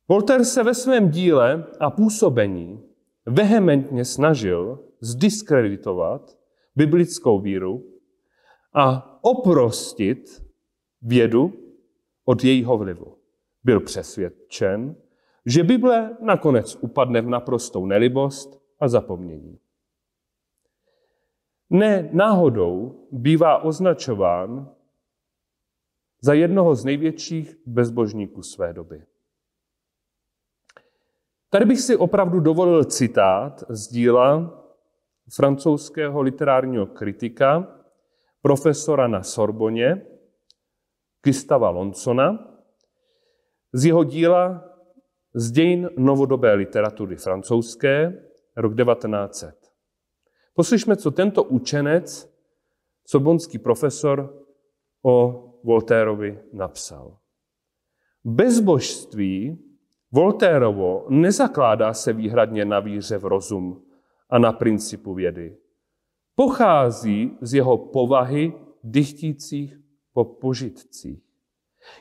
Voltaire 0.07 0.45
se 0.45 0.63
ve 0.63 0.73
svém 0.73 1.09
díle 1.09 1.65
a 1.79 1.89
působení 1.89 2.83
vehementně 3.25 4.05
snažil 4.05 4.79
zdiskreditovat 5.01 6.37
biblickou 6.75 7.39
víru 7.39 7.83
a 8.73 8.85
oprostit 9.21 10.45
vědu 11.01 11.53
od 12.25 12.43
jejího 12.43 12.77
vlivu. 12.77 13.17
Byl 13.63 13.79
přesvědčen, 13.79 14.95
že 15.45 15.63
Bible 15.63 16.17
nakonec 16.21 16.77
upadne 16.81 17.21
v 17.21 17.29
naprostou 17.29 17.85
nelibost 17.85 18.61
a 18.79 18.87
zapomnění. 18.87 19.59
Ne 21.69 22.09
náhodou 22.13 23.07
bývá 23.11 23.63
označován 23.63 24.78
za 26.21 26.33
jednoho 26.33 26.75
z 26.75 26.85
největších 26.85 27.55
bezbožníků 27.65 28.43
své 28.43 28.73
doby. 28.73 29.03
Tady 31.49 31.65
bych 31.65 31.81
si 31.81 31.95
opravdu 31.95 32.39
dovolil 32.39 32.83
citát 32.83 33.63
z 33.69 33.87
díla 33.87 34.55
francouzského 35.35 36.21
literárního 36.21 36.85
kritika, 36.85 37.75
profesora 38.41 39.07
na 39.07 39.23
Sorboně, 39.23 40.05
Kristava 41.21 41.69
Lonsona, 41.69 42.49
z 43.73 43.85
jeho 43.85 44.03
díla 44.03 44.63
z 45.33 45.51
dějin 45.51 45.89
novodobé 45.97 46.53
literatury 46.53 47.15
francouzské, 47.15 48.23
rok 48.55 48.75
1900. 48.75 49.55
Poslyšme, 50.53 50.95
co 50.95 51.11
tento 51.11 51.43
učenec, 51.43 52.33
sorbonský 53.05 53.59
profesor, 53.59 54.45
o 55.03 55.45
Voltérovi 55.63 56.39
napsal. 56.53 57.17
Bezbožství 58.23 59.57
Voltérovo 60.11 61.05
nezakládá 61.09 61.93
se 61.93 62.13
výhradně 62.13 62.65
na 62.65 62.79
víře 62.79 63.17
v 63.17 63.25
rozum 63.25 63.83
a 64.29 64.39
na 64.39 64.51
principu 64.51 65.13
vědy. 65.13 65.57
Pochází 66.35 67.37
z 67.41 67.53
jeho 67.53 67.77
povahy 67.77 68.53
dychtících 68.83 69.77
po 70.13 70.25
požitcích. 70.25 71.23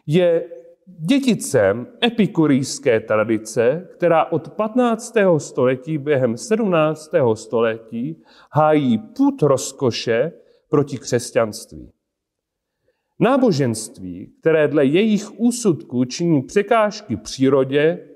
Je 0.06 0.50
děticem 0.86 1.86
epikurijské 2.04 3.00
tradice, 3.00 3.88
která 3.96 4.24
od 4.24 4.50
15. 4.50 5.14
století 5.38 5.98
během 5.98 6.36
17. 6.36 7.10
století 7.34 8.22
hájí 8.52 8.98
put 8.98 9.42
rozkoše 9.42 10.32
proti 10.68 10.98
křesťanství. 10.98 11.92
Náboženství, 13.20 14.35
které 14.40 14.68
dle 14.68 14.85
jejich 14.85 15.40
úsudků 15.40 16.04
činí 16.04 16.42
překážky 16.42 17.16
přírodě, 17.16 18.09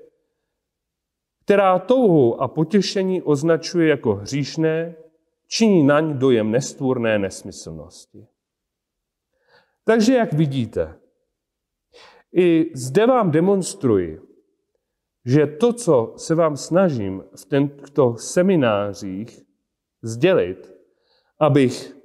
která 1.45 1.79
touhu 1.79 2.41
a 2.41 2.47
potěšení 2.47 3.21
označuje 3.21 3.87
jako 3.87 4.15
hříšné, 4.15 4.95
činí 5.47 5.83
naň 5.83 6.17
dojem 6.17 6.51
nestvůrné 6.51 7.19
nesmyslnosti. 7.19 8.27
Takže, 9.85 10.15
jak 10.15 10.33
vidíte, 10.33 10.99
i 12.35 12.71
zde 12.75 13.05
vám 13.05 13.31
demonstruji, 13.31 14.21
že 15.25 15.47
to, 15.47 15.73
co 15.73 16.13
se 16.17 16.35
vám 16.35 16.57
snažím 16.57 17.23
v 17.35 17.45
těchto 17.45 18.15
seminářích 18.17 19.41
sdělit, 20.01 20.73
abych 21.39 21.95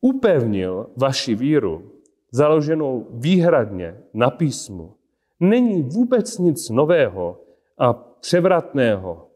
upevnil 0.00 0.90
vaši 0.96 1.34
víru, 1.34 1.92
založenou 2.32 3.06
výhradně 3.10 4.02
na 4.14 4.30
písmu, 4.30 4.94
není 5.40 5.82
vůbec 5.82 6.38
nic 6.38 6.70
nového 6.70 7.40
a 7.78 7.92
převratného. 7.92 9.28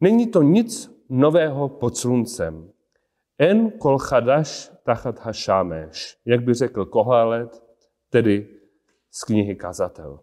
Není 0.00 0.26
to 0.26 0.42
nic 0.42 1.00
nového 1.08 1.68
pod 1.68 1.96
sluncem. 1.96 2.70
En 3.38 3.70
kol 3.70 3.98
chadash 3.98 4.72
tachat 4.84 5.18
hašámeš, 5.18 6.16
jak 6.24 6.42
by 6.42 6.54
řekl 6.54 6.84
Kohelet, 6.84 7.62
tedy 8.10 8.48
z 9.10 9.24
knihy 9.24 9.56
Kazatel. 9.56 10.20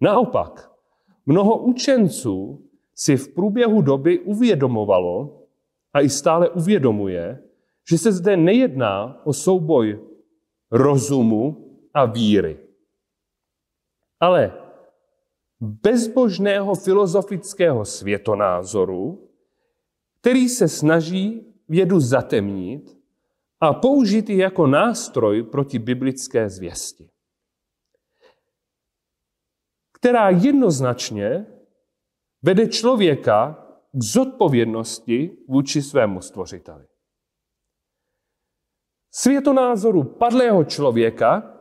Naopak, 0.00 0.70
mnoho 1.26 1.56
učenců 1.56 2.64
si 2.94 3.16
v 3.16 3.34
průběhu 3.34 3.82
doby 3.82 4.18
uvědomovalo 4.18 5.42
a 5.92 6.00
i 6.00 6.08
stále 6.08 6.48
uvědomuje, 6.48 7.42
že 7.90 7.98
se 7.98 8.12
zde 8.12 8.36
nejedná 8.36 9.26
o 9.26 9.32
souboj 9.32 10.00
rozumu 10.70 11.64
a 11.94 12.04
víry, 12.04 12.58
ale 14.20 14.52
bezbožného 15.60 16.74
filozofického 16.74 17.84
světonázoru, 17.84 19.28
který 20.20 20.48
se 20.48 20.68
snaží 20.68 21.54
vědu 21.68 22.00
zatemnit 22.00 22.98
a 23.60 23.74
použít 23.74 24.30
ji 24.30 24.38
jako 24.38 24.66
nástroj 24.66 25.42
proti 25.42 25.78
biblické 25.78 26.50
zvěsti, 26.50 27.10
která 29.92 30.30
jednoznačně 30.30 31.46
vede 32.42 32.68
člověka 32.68 33.66
k 33.92 34.02
zodpovědnosti 34.02 35.36
vůči 35.48 35.82
svému 35.82 36.20
stvořiteli 36.20 36.86
světonázoru 39.10 40.02
padlého 40.02 40.64
člověka, 40.64 41.54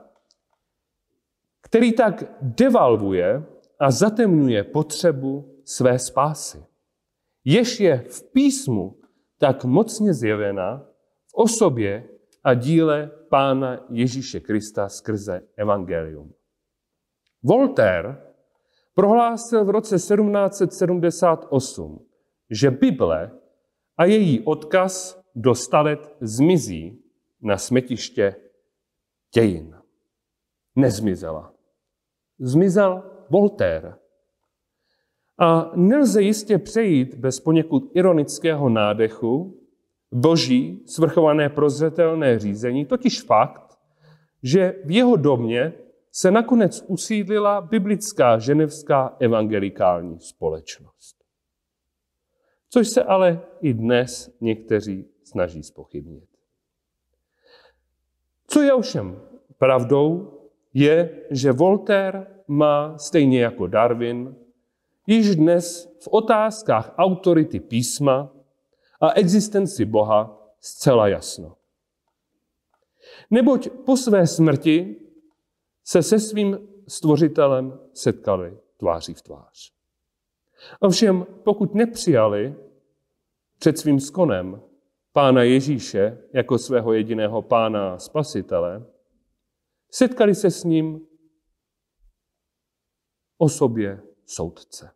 který 1.61 1.93
tak 1.93 2.23
devalvuje 2.41 3.45
a 3.79 3.91
zatemňuje 3.91 4.63
potřebu 4.63 5.61
své 5.65 5.99
spásy. 5.99 6.65
Jež 7.45 7.79
je 7.79 8.05
v 8.09 8.31
písmu 8.31 8.99
tak 9.37 9.65
mocně 9.65 10.13
zjevena 10.13 10.85
v 11.27 11.33
osobě 11.33 12.09
a 12.43 12.53
díle 12.53 13.11
Pána 13.29 13.85
Ježíše 13.89 14.39
Krista 14.39 14.89
skrze 14.89 15.41
Evangelium. 15.57 16.33
Voltaire 17.43 18.21
prohlásil 18.93 19.65
v 19.65 19.69
roce 19.69 19.95
1778, 19.95 22.05
že 22.49 22.71
Bible 22.71 23.31
a 23.97 24.05
její 24.05 24.45
odkaz 24.45 25.21
do 25.35 25.55
stalet 25.55 26.15
zmizí 26.21 27.06
na 27.41 27.57
smetiště 27.57 28.35
dějin. 29.33 29.75
Nezmizela. 30.75 31.53
Zmizel 32.39 33.03
Voltaire. 33.29 33.93
A 35.39 35.71
nelze 35.75 36.21
jistě 36.21 36.57
přejít 36.57 37.15
bez 37.15 37.39
poněkud 37.39 37.91
ironického 37.93 38.69
nádechu 38.69 39.61
boží 40.11 40.83
svrchované 40.85 41.49
prozřetelné 41.49 42.39
řízení, 42.39 42.85
totiž 42.85 43.21
fakt, 43.21 43.79
že 44.43 44.75
v 44.85 44.91
jeho 44.91 45.15
domě 45.15 45.73
se 46.11 46.31
nakonec 46.31 46.85
usídlila 46.87 47.61
biblická 47.61 48.39
ženevská 48.39 49.15
evangelikální 49.19 50.19
společnost. 50.19 51.23
Což 52.69 52.87
se 52.87 53.03
ale 53.03 53.41
i 53.61 53.73
dnes 53.73 54.37
někteří 54.41 55.05
snaží 55.23 55.63
spochybnit. 55.63 56.36
Co 58.47 58.61
je 58.61 58.73
ovšem 58.73 59.21
pravdou, 59.57 60.33
je, 60.73 61.23
že 61.31 61.51
Voltaire 61.51 62.27
má 62.47 62.97
stejně 62.97 63.41
jako 63.41 63.67
Darwin 63.67 64.35
již 65.07 65.35
dnes 65.35 65.95
v 65.99 66.07
otázkách 66.11 66.93
autority 66.97 67.59
písma 67.59 68.31
a 69.01 69.11
existenci 69.11 69.85
Boha 69.85 70.51
zcela 70.59 71.07
jasno. 71.07 71.55
Neboť 73.31 73.69
po 73.85 73.97
své 73.97 74.27
smrti 74.27 74.95
se 75.83 76.03
se 76.03 76.19
svým 76.19 76.67
stvořitelem 76.87 77.79
setkali 77.93 78.57
tváří 78.77 79.13
v 79.13 79.21
tvář. 79.21 79.71
Ovšem, 80.79 81.25
pokud 81.43 81.75
nepřijali 81.75 82.55
před 83.59 83.77
svým 83.77 83.99
skonem 83.99 84.61
pána 85.17 85.43
Ježíše 85.43 86.17
jako 86.33 86.57
svého 86.57 86.93
jediného 86.93 87.41
pána 87.41 87.99
spasitele, 87.99 88.85
setkali 89.91 90.35
se 90.35 90.51
s 90.51 90.63
ním 90.63 91.07
osobě 93.37 94.01
soudce. 94.25 94.91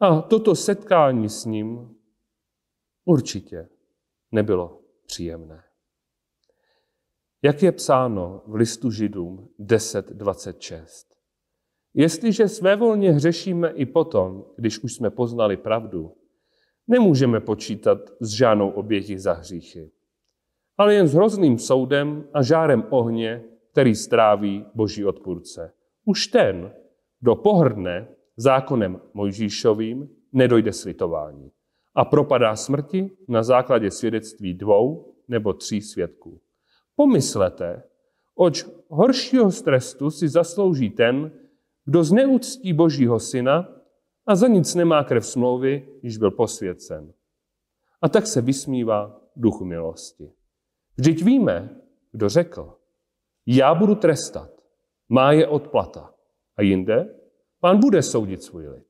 A 0.00 0.20
toto 0.20 0.54
setkání 0.54 1.28
s 1.28 1.44
ním 1.44 1.96
určitě 3.04 3.68
nebylo 4.32 4.82
příjemné. 5.06 5.64
Jak 7.42 7.62
je 7.62 7.72
psáno 7.72 8.42
v 8.46 8.54
listu 8.54 8.90
Židům 8.90 9.48
10.26. 9.60 11.06
Jestliže 11.94 12.48
svévolně 12.48 13.12
hřešíme 13.12 13.70
i 13.70 13.86
potom, 13.86 14.44
když 14.56 14.78
už 14.78 14.94
jsme 14.94 15.10
poznali 15.10 15.56
pravdu, 15.56 16.16
nemůžeme 16.88 17.40
počítat 17.40 17.98
s 18.20 18.30
žádnou 18.30 18.70
obětí 18.70 19.18
za 19.18 19.32
hříchy, 19.32 19.90
ale 20.78 20.94
jen 20.94 21.08
s 21.08 21.14
hrozným 21.14 21.58
soudem 21.58 22.28
a 22.34 22.42
žárem 22.42 22.84
ohně, 22.90 23.44
který 23.72 23.94
stráví 23.94 24.66
boží 24.74 25.04
odpůrce. 25.04 25.72
Už 26.04 26.26
ten, 26.26 26.72
kdo 27.20 27.36
pohrdne 27.36 28.08
zákonem 28.36 29.00
Mojžíšovým, 29.14 30.08
nedojde 30.32 30.72
slitování 30.72 31.50
a 31.94 32.04
propadá 32.04 32.56
smrti 32.56 33.10
na 33.28 33.42
základě 33.42 33.90
svědectví 33.90 34.54
dvou 34.54 35.14
nebo 35.28 35.52
tří 35.52 35.80
svědků. 35.80 36.40
Pomyslete, 36.96 37.82
oč 38.34 38.64
horšího 38.88 39.52
strestu 39.52 40.10
si 40.10 40.28
zaslouží 40.28 40.90
ten, 40.90 41.32
kdo 41.84 42.04
zneuctí 42.04 42.72
Božího 42.72 43.20
syna 43.20 43.75
a 44.26 44.36
za 44.36 44.48
nic 44.48 44.74
nemá 44.74 45.04
krev 45.04 45.26
smlouvy, 45.26 45.88
již 46.02 46.16
byl 46.16 46.30
posvěcen. 46.30 47.12
A 48.02 48.08
tak 48.08 48.26
se 48.26 48.40
vysmívá 48.40 49.20
duchu 49.36 49.64
milosti. 49.64 50.32
Vždyť 50.96 51.22
víme, 51.22 51.80
kdo 52.12 52.28
řekl, 52.28 52.78
já 53.46 53.74
budu 53.74 53.94
trestat, 53.94 54.50
má 55.08 55.32
je 55.32 55.48
odplata. 55.48 56.14
A 56.56 56.62
jinde, 56.62 57.14
pán 57.60 57.80
bude 57.80 58.02
soudit 58.02 58.42
svůj 58.42 58.68
lid. 58.68 58.86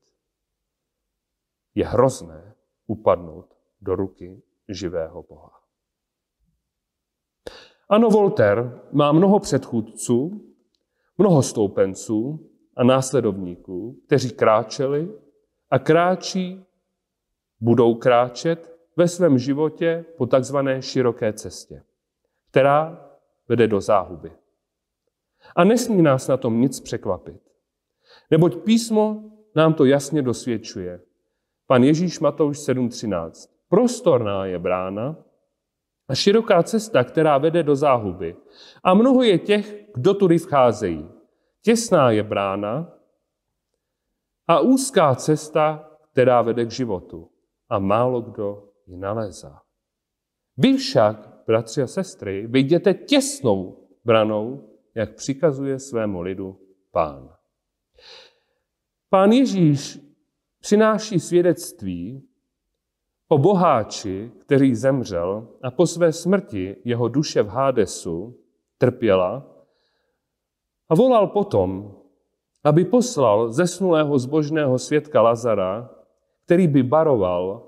Je 1.74 1.86
hrozné 1.86 2.54
upadnout 2.86 3.56
do 3.80 3.94
ruky 3.94 4.42
živého 4.68 5.22
Boha. 5.22 5.52
Ano, 7.88 8.08
Voltaire 8.08 8.80
má 8.92 9.12
mnoho 9.12 9.38
předchůdců, 9.38 10.46
mnoho 11.18 11.42
stoupenců 11.42 12.50
a 12.76 12.84
následovníků, 12.84 14.02
kteří 14.06 14.30
kráčeli 14.30 15.25
a 15.70 15.78
kráčí, 15.78 16.64
budou 17.60 17.94
kráčet 17.94 18.76
ve 18.96 19.08
svém 19.08 19.38
životě 19.38 20.04
po 20.16 20.26
takzvané 20.26 20.82
široké 20.82 21.32
cestě, 21.32 21.82
která 22.50 23.10
vede 23.48 23.68
do 23.68 23.80
záhuby. 23.80 24.32
A 25.56 25.64
nesmí 25.64 26.02
nás 26.02 26.28
na 26.28 26.36
tom 26.36 26.60
nic 26.60 26.80
překvapit. 26.80 27.40
Neboť 28.30 28.56
písmo 28.56 29.24
nám 29.54 29.74
to 29.74 29.84
jasně 29.84 30.22
dosvědčuje. 30.22 31.00
Pan 31.66 31.84
Ježíš 31.84 32.20
Matouš 32.20 32.58
7.13. 32.58 33.50
Prostorná 33.68 34.46
je 34.46 34.58
brána 34.58 35.16
a 36.08 36.14
široká 36.14 36.62
cesta, 36.62 37.04
která 37.04 37.38
vede 37.38 37.62
do 37.62 37.76
záhuby. 37.76 38.36
A 38.84 38.94
mnoho 38.94 39.22
je 39.22 39.38
těch, 39.38 39.86
kdo 39.94 40.14
tudy 40.14 40.38
vcházejí. 40.38 41.08
Těsná 41.62 42.10
je 42.10 42.22
brána 42.22 42.95
a 44.46 44.60
úzká 44.60 45.14
cesta, 45.14 45.90
která 46.12 46.42
vede 46.42 46.64
k 46.64 46.70
životu. 46.70 47.30
A 47.68 47.78
málo 47.78 48.20
kdo 48.20 48.68
ji 48.86 48.96
nalézá. 48.96 49.62
Vy 50.56 50.76
však, 50.76 51.42
bratři 51.46 51.82
a 51.82 51.86
sestry, 51.86 52.46
vyjděte 52.46 52.94
těsnou 52.94 53.88
branou, 54.04 54.70
jak 54.94 55.14
přikazuje 55.14 55.78
svému 55.78 56.20
lidu 56.20 56.60
pán. 56.90 57.34
Pán 59.10 59.32
Ježíš 59.32 59.98
přináší 60.60 61.20
svědectví 61.20 62.28
o 63.28 63.38
boháči, 63.38 64.32
který 64.38 64.74
zemřel 64.74 65.48
a 65.62 65.70
po 65.70 65.86
své 65.86 66.12
smrti 66.12 66.76
jeho 66.84 67.08
duše 67.08 67.42
v 67.42 67.48
Hádesu 67.48 68.40
trpěla 68.78 69.46
a 70.88 70.94
volal 70.94 71.26
potom, 71.26 71.96
aby 72.66 72.84
poslal 72.84 73.52
zesnulého 73.52 74.18
zbožného 74.18 74.78
svědka 74.78 75.22
Lazara, 75.22 75.90
který 76.44 76.68
by 76.68 76.82
baroval 76.82 77.62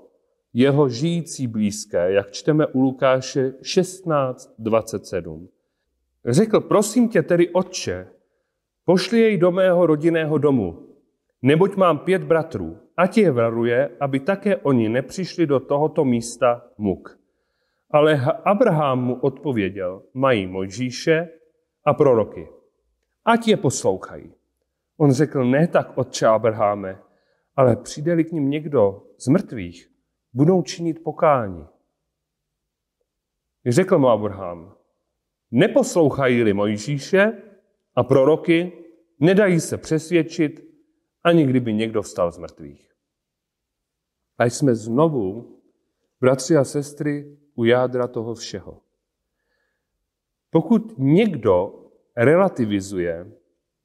jeho 0.53 0.89
žijící 0.89 1.47
blízké, 1.47 2.11
jak 2.11 2.31
čteme 2.31 2.67
u 2.67 2.81
Lukáše 2.81 3.49
16.27. 3.49 5.47
Řekl, 6.25 6.59
prosím 6.59 7.09
tě 7.09 7.23
tedy, 7.23 7.49
otče, 7.49 8.07
pošli 8.85 9.19
jej 9.19 9.37
do 9.37 9.51
mého 9.51 9.85
rodinného 9.85 10.37
domu, 10.37 10.87
neboť 11.41 11.75
mám 11.75 11.97
pět 11.99 12.23
bratrů, 12.23 12.77
ať 12.97 13.17
je 13.17 13.31
varuje, 13.31 13.89
aby 13.99 14.19
také 14.19 14.57
oni 14.57 14.89
nepřišli 14.89 15.45
do 15.45 15.59
tohoto 15.59 16.05
místa 16.05 16.61
muk. 16.77 17.19
Ale 17.91 18.21
Abraham 18.45 19.03
mu 19.03 19.15
odpověděl, 19.15 20.01
mají 20.13 20.47
Mojžíše 20.47 21.29
a 21.85 21.93
proroky. 21.93 22.47
Ať 23.25 23.47
je 23.47 23.57
poslouchají. 23.57 24.38
On 25.01 25.11
řekl, 25.11 25.45
ne 25.45 25.67
tak, 25.67 25.97
otče 25.97 26.27
Abraháme, 26.27 27.01
ale 27.55 27.75
přijde-li 27.75 28.23
k 28.23 28.31
ním 28.31 28.49
někdo 28.49 29.07
z 29.17 29.27
mrtvých, 29.27 29.91
budou 30.33 30.61
činit 30.61 31.03
pokání. 31.03 31.65
Řekl 33.65 33.99
mu 33.99 34.07
Abraham, 34.07 34.75
neposlouchají-li 35.51 36.53
Mojžíše 36.53 37.41
a 37.95 38.03
proroky, 38.03 38.71
nedají 39.19 39.59
se 39.59 39.77
přesvědčit, 39.77 40.65
ani 41.23 41.45
kdyby 41.45 41.73
někdo 41.73 42.01
vstal 42.01 42.31
z 42.31 42.37
mrtvých. 42.37 42.91
A 44.37 44.45
jsme 44.45 44.75
znovu, 44.75 45.59
bratři 46.21 46.57
a 46.57 46.63
sestry, 46.63 47.37
u 47.55 47.63
jádra 47.63 48.07
toho 48.07 48.35
všeho. 48.35 48.81
Pokud 50.49 50.93
někdo 50.97 51.85
relativizuje 52.17 53.38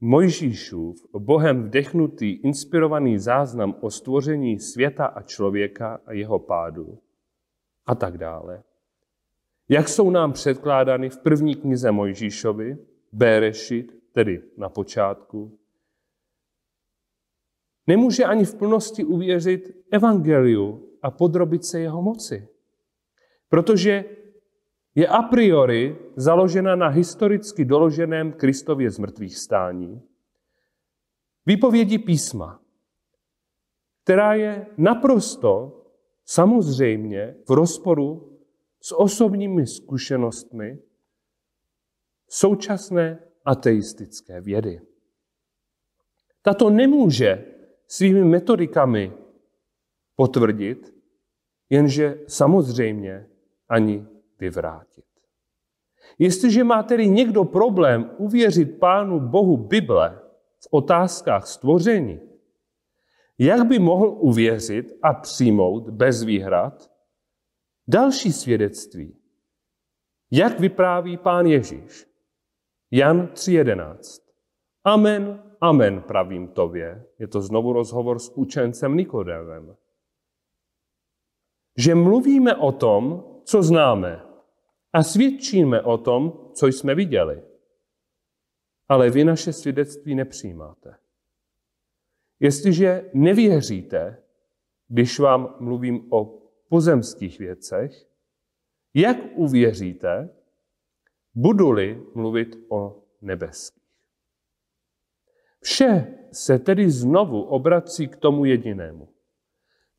Mojžíšův 0.07 1.07
Bohem 1.19 1.63
vdechnutý, 1.63 2.33
inspirovaný 2.33 3.19
záznam 3.19 3.77
o 3.81 3.91
stvoření 3.91 4.61
světa 4.61 5.07
a 5.07 5.23
člověka 5.23 6.01
a 6.07 6.13
jeho 6.13 6.39
pádu 6.39 6.99
a 7.87 7.95
tak 7.95 8.19
dále, 8.19 8.63
jak 9.69 9.89
jsou 9.89 10.11
nám 10.11 10.33
předkládány 10.33 11.11
v 11.11 11.19
první 11.19 11.55
knize 11.55 11.93
Mojžíšovi, 11.93 12.79
Berešit, 13.13 13.93
tedy 14.13 14.43
na 14.57 14.69
počátku, 14.69 15.59
nemůže 17.87 18.25
ani 18.25 18.45
v 18.45 18.55
plnosti 18.55 19.05
uvěřit 19.05 19.85
evangeliu 19.91 20.89
a 21.03 21.11
podrobit 21.11 21.65
se 21.65 21.81
jeho 21.81 22.03
moci. 22.03 22.49
Protože 23.49 24.05
je 24.95 25.09
a 25.09 25.23
priori 25.23 25.99
založena 26.17 26.77
na 26.77 26.89
historicky 26.89 27.65
doloženém 27.65 28.33
Kristově 28.33 28.91
zmrtvých 28.91 29.39
stání, 29.39 30.03
výpovědi 31.47 31.99
písma, 31.99 32.61
která 34.05 34.35
je 34.35 34.67
naprosto 34.77 35.81
samozřejmě 36.25 37.37
v 37.49 37.51
rozporu 37.51 38.39
s 38.81 38.99
osobními 38.99 39.67
zkušenostmi 39.67 40.79
současné 42.29 43.19
ateistické 43.45 44.41
vědy. 44.41 44.81
Tato 46.43 46.71
nemůže 46.71 47.45
svými 47.87 48.25
metodikami 48.25 49.13
potvrdit, 50.17 50.95
jenže 51.71 52.21
samozřejmě 52.27 53.27
ani 53.69 54.07
vyvrátit. 54.41 55.05
Jestliže 56.19 56.65
má 56.65 56.83
tedy 56.83 57.09
někdo 57.09 57.45
problém 57.45 58.11
uvěřit 58.19 58.79
Pánu 58.79 59.21
Bohu 59.21 59.57
Bible 59.57 60.21
v 60.61 60.69
otázkách 60.71 61.47
stvoření, 61.47 62.21
jak 63.39 63.67
by 63.67 63.79
mohl 63.79 64.17
uvěřit 64.21 64.99
a 65.03 65.15
přijmout 65.15 65.91
bez 65.91 66.23
výhrad 66.23 66.91
další 67.89 68.33
svědectví? 68.33 69.17
Jak 70.31 70.61
vypráví 70.61 71.17
pán 71.17 71.47
Ježíš? 71.47 72.07
Jan 72.91 73.27
3.11. 73.27 74.23
Amen, 74.85 75.43
amen, 75.61 76.03
pravím 76.03 76.49
tobě. 76.49 77.07
Je 77.19 77.29
to 77.29 77.41
znovu 77.41 77.73
rozhovor 77.73 78.19
s 78.19 78.37
učencem 78.37 78.97
Nikodémem. 78.97 79.77
Že 81.77 81.95
mluvíme 81.95 82.57
o 82.57 82.73
tom, 82.73 83.25
co 83.45 83.63
známe 83.63 84.24
a 84.95 85.03
svědčíme 85.03 85.83
o 85.83 85.99
tom, 85.99 86.51
co 86.53 86.67
jsme 86.67 86.95
viděli. 86.95 87.43
Ale 88.89 89.11
vy 89.11 89.25
naše 89.25 89.53
svědectví 89.53 90.15
nepřijímáte. 90.15 90.97
Jestliže 92.41 93.11
nevěříte, 93.15 94.23
když 94.89 95.19
vám 95.19 95.57
mluvím 95.61 96.13
o 96.13 96.43
pozemských 96.69 97.39
věcech, 97.39 98.07
jak 98.95 99.17
uvěříte, 99.35 100.31
budu-li 101.35 102.03
mluvit 102.15 102.57
o 102.69 103.03
nebeských? 103.21 103.83
Vše 105.61 106.19
se 106.33 106.59
tedy 106.59 106.91
znovu 106.91 107.43
obrací 107.43 108.09
k 108.09 108.17
tomu 108.17 108.45
jedinému. 108.45 109.09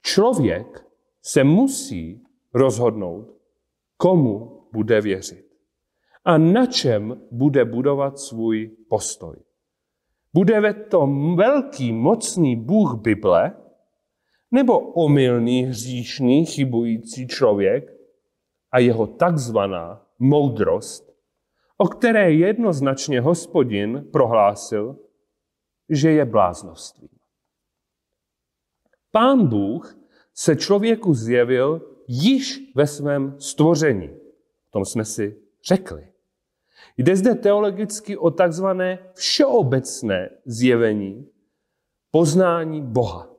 Člověk 0.01 0.86
se 1.21 1.43
musí 1.43 2.23
rozhodnout, 2.53 3.38
komu 3.97 4.54
bude 4.75 5.01
věřit 5.01 5.45
a 6.25 6.38
na 6.38 6.65
čem 6.65 7.21
bude 7.31 7.65
budovat 7.65 8.19
svůj 8.19 8.71
postoj. 8.89 9.35
Bude 10.33 10.59
ve 10.61 10.73
tom 10.73 11.35
velký, 11.35 11.93
mocný 11.93 12.55
Bůh 12.55 12.99
Bible, 12.99 13.55
Nebo 14.51 14.79
omylný, 14.79 15.63
hříšný, 15.63 16.45
chybující 16.45 17.27
člověk 17.27 17.91
a 18.71 18.79
jeho 18.79 19.07
takzvaná 19.07 20.07
moudrost, 20.19 21.11
o 21.77 21.88
které 21.88 22.31
jednoznačně 22.31 23.21
hospodin 23.21 24.07
prohlásil, 24.11 24.95
že 25.89 26.11
je 26.11 26.25
bláznostvím. 26.25 27.09
Pán 29.11 29.47
Bůh 29.47 29.97
se 30.33 30.55
člověku 30.55 31.13
zjevil 31.13 31.81
již 32.07 32.71
ve 32.75 32.88
svém 32.88 33.35
stvoření. 33.39 34.24
Tom 34.75 34.85
jsme 34.85 35.05
si 35.05 35.41
řekli. 35.63 36.07
Jde 36.97 37.15
zde 37.15 37.35
teologicky 37.35 38.17
o 38.17 38.31
takzvané 38.31 39.11
všeobecné 39.13 40.29
zjevení, 40.45 41.29
poznání 42.11 42.81
Boha. 42.81 43.35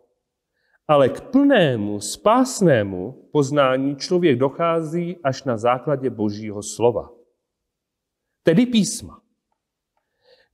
Ale 0.89 1.09
k 1.09 1.21
plnému, 1.21 2.01
spásnému 2.01 3.29
poznání 3.33 3.97
člověk 3.97 4.39
dochází 4.39 5.17
až 5.25 5.45
na 5.45 5.57
základě 5.57 6.11
Božího 6.11 6.63
slova. 6.63 7.13
Tedy 8.43 8.67
písma, 8.67 9.23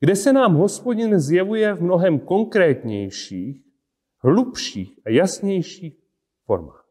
kde 0.01 0.17
se 0.17 0.33
nám 0.33 0.55
hospodin 0.55 1.19
zjevuje 1.19 1.75
v 1.75 1.83
mnohem 1.83 2.19
konkrétnějších, 2.19 3.63
hlubších 4.19 4.99
a 5.05 5.11
jasnějších 5.11 5.95
formách. 6.47 6.87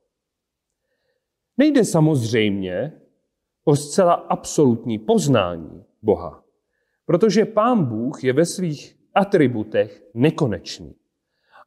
Nejde 1.58 1.86
samozřejmě 1.86 3.01
o 3.63 3.76
zcela 3.76 4.13
absolutní 4.13 5.00
poznání 5.00 5.86
Boha, 6.02 6.43
protože 7.06 7.45
Pán 7.45 7.86
Bůh 7.86 8.24
je 8.24 8.34
ve 8.34 8.45
svých 8.45 8.97
atributech 9.15 10.04
nekonečný 10.13 10.95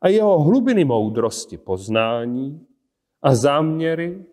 a 0.00 0.08
jeho 0.08 0.38
hlubiny 0.38 0.84
moudrosti 0.84 1.58
poznání 1.58 2.66
a 3.22 3.34
záměry 3.34 4.26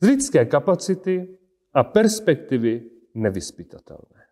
z 0.00 0.06
lidské 0.06 0.44
kapacity 0.44 1.38
a 1.72 1.84
perspektivy 1.84 2.90
nevyspytatelné. 3.14 4.26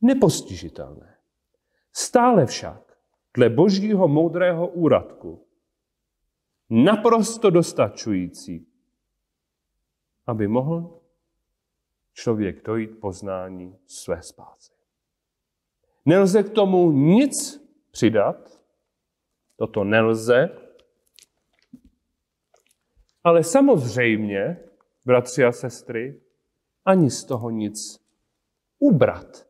Nepostižitelné. 0.00 1.16
Stále 1.92 2.46
však 2.46 2.98
dle 3.36 3.50
božího 3.50 4.08
moudrého 4.08 4.68
úradku 4.68 5.46
naprosto 6.70 7.50
dostačující, 7.50 8.69
aby 10.26 10.48
mohl 10.48 11.00
člověk 12.12 12.64
dojít 12.64 13.00
poznání 13.00 13.78
své 13.86 14.22
spásy. 14.22 14.72
Nelze 16.04 16.42
k 16.42 16.50
tomu 16.50 16.92
nic 16.92 17.66
přidat, 17.90 18.62
toto 19.56 19.84
nelze, 19.84 20.48
ale 23.24 23.44
samozřejmě, 23.44 24.58
bratři 25.04 25.44
a 25.44 25.52
sestry, 25.52 26.20
ani 26.84 27.10
z 27.10 27.24
toho 27.24 27.50
nic 27.50 28.00
ubrat. 28.78 29.46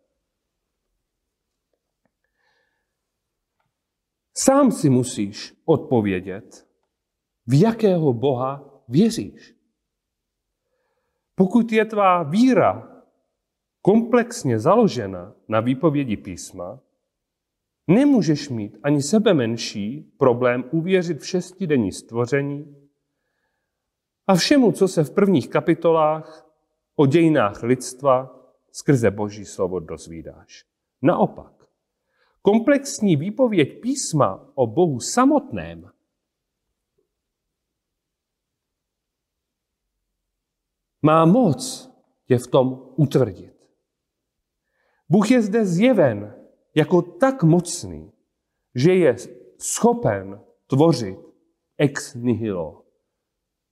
Sám 4.35 4.73
si 4.73 4.91
musíš 4.91 5.55
odpovědět, 5.65 6.69
v 7.47 7.61
jakého 7.61 8.13
Boha 8.13 8.83
věříš. 8.89 9.55
Pokud 11.41 11.73
je 11.73 11.85
tvá 11.85 12.23
víra 12.23 12.89
komplexně 13.83 14.59
založena 14.59 15.33
na 15.49 15.61
výpovědi 15.61 16.17
písma, 16.17 16.81
nemůžeš 17.89 18.49
mít 18.49 18.79
ani 18.83 19.03
sebe 19.03 19.35
menší 19.35 20.13
problém 20.19 20.65
uvěřit 20.71 21.21
v 21.21 21.27
šestidenní 21.27 21.93
stvoření 21.93 22.77
a 24.27 24.35
všemu, 24.35 24.73
co 24.73 24.89
se 24.89 25.05
v 25.05 25.11
prvních 25.11 25.49
kapitolách 25.49 26.47
o 26.97 27.07
dějinách 27.07 27.63
lidstva 27.63 28.41
skrze 28.73 29.11
Boží 29.11 29.45
slovo 29.45 29.81
dozvídáš. 29.81 30.65
Naopak, 31.03 31.53
komplexní 32.43 33.17
výpověď 33.17 33.81
písma 33.81 34.49
o 34.55 34.67
Bohu 34.67 35.01
samotném 35.01 35.91
má 41.03 41.25
moc 41.25 41.91
tě 42.27 42.39
v 42.39 42.47
tom 42.47 42.93
utvrdit. 42.97 43.55
Bůh 45.09 45.31
je 45.31 45.43
zde 45.43 45.67
zjeven 45.67 46.35
jako 46.75 47.03
tak 47.03 47.43
mocný, 47.43 48.13
že 48.75 48.95
je 48.95 49.17
schopen 49.59 50.41
tvořit 50.67 51.19
ex 51.79 52.15
nihilo, 52.15 52.85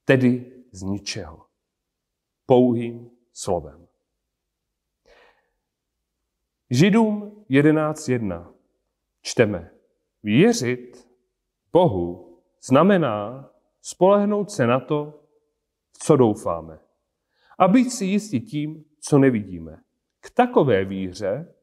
tedy 0.04 0.52
z 0.72 0.82
ničeho, 0.82 1.46
pouhým 2.46 3.10
slovem. 3.32 3.88
Židům 6.70 7.44
11.1 7.50 8.54
čteme, 9.22 9.70
věřit 10.22 11.08
Bohu 11.72 12.38
znamená 12.62 13.50
spolehnout 13.80 14.50
se 14.50 14.66
na 14.66 14.80
to, 14.80 15.24
co 15.92 16.16
doufáme. 16.16 16.87
A 17.58 17.68
být 17.68 17.90
si 17.90 18.04
jistí 18.04 18.40
tím, 18.40 18.84
co 19.00 19.18
nevidíme. 19.18 19.82
K 20.20 20.30
takové 20.30 20.84
víře 20.84 21.54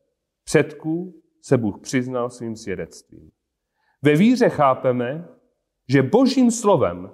předků 0.44 1.24
se 1.42 1.58
Bůh 1.58 1.80
přiznal 1.82 2.30
svým 2.30 2.56
svědectvím. 2.56 3.32
Ve 4.02 4.16
víře 4.16 4.50
chápeme, 4.50 5.28
že 5.90 6.04
božím 6.04 6.52
slovem 6.52 7.14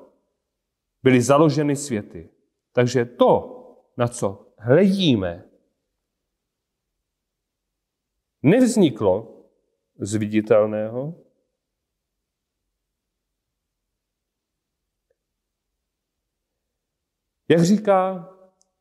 byly 1.03 1.21
založeny 1.21 1.75
světy. 1.75 2.29
Takže 2.71 3.05
to, 3.05 3.57
na 3.97 4.07
co 4.07 4.53
hledíme, 4.57 5.49
nevzniklo 8.43 9.45
z 9.99 10.15
viditelného, 10.15 11.25
jak 17.49 17.63
říká 17.63 18.29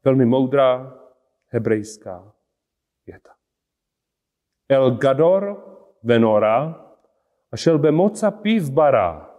velmi 0.05 0.27
moudrá 0.27 0.99
hebrejská 1.47 2.35
věta. 3.07 3.35
El 4.69 4.91
Gador 4.91 5.67
venora 6.03 6.87
a 7.53 7.57
šel 7.57 7.79
be 7.79 7.91
moca 7.91 8.31
piv 8.31 8.71
bara. 8.71 9.31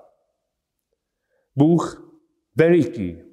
Bůh 1.56 2.13
veliký, 2.56 3.24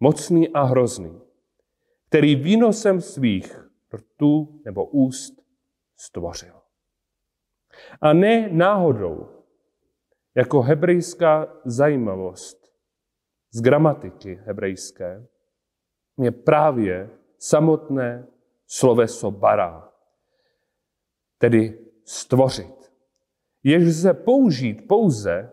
mocný 0.00 0.48
a 0.48 0.62
hrozný, 0.62 1.20
který 2.08 2.36
výnosem 2.36 3.00
svých 3.00 3.70
rtů 3.94 4.60
nebo 4.64 4.86
úst 4.86 5.42
stvořil. 5.96 6.62
A 8.00 8.12
ne 8.12 8.48
náhodou, 8.52 9.44
jako 10.34 10.62
hebrejská 10.62 11.60
zajímavost 11.64 12.72
z 13.50 13.60
gramatiky 13.60 14.34
hebrejské, 14.34 15.26
je 16.22 16.30
právě 16.30 17.10
samotné 17.38 18.26
sloveso 18.66 19.30
bara, 19.30 19.92
tedy 21.38 21.78
stvořit. 22.04 22.92
Jež 23.62 23.84
lze 23.84 24.14
použít 24.14 24.88
pouze 24.88 25.52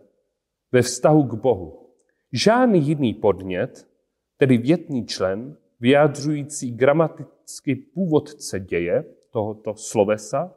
ve 0.71 0.82
vztahu 0.82 1.23
k 1.23 1.34
Bohu. 1.34 1.89
Žádný 2.34 2.88
jiný 2.88 3.13
podnět, 3.13 3.89
tedy 4.38 4.58
větný 4.58 5.05
člen, 5.05 5.58
vyjádřující 5.79 6.71
gramaticky 6.71 7.75
původce 7.75 8.60
děje 8.60 9.15
tohoto 9.32 9.75
slovesa, 9.75 10.55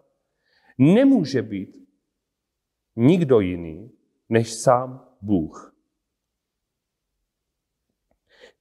nemůže 0.78 1.42
být 1.42 1.88
nikdo 2.96 3.40
jiný 3.40 3.92
než 4.28 4.54
sám 4.54 5.08
Bůh. 5.20 5.74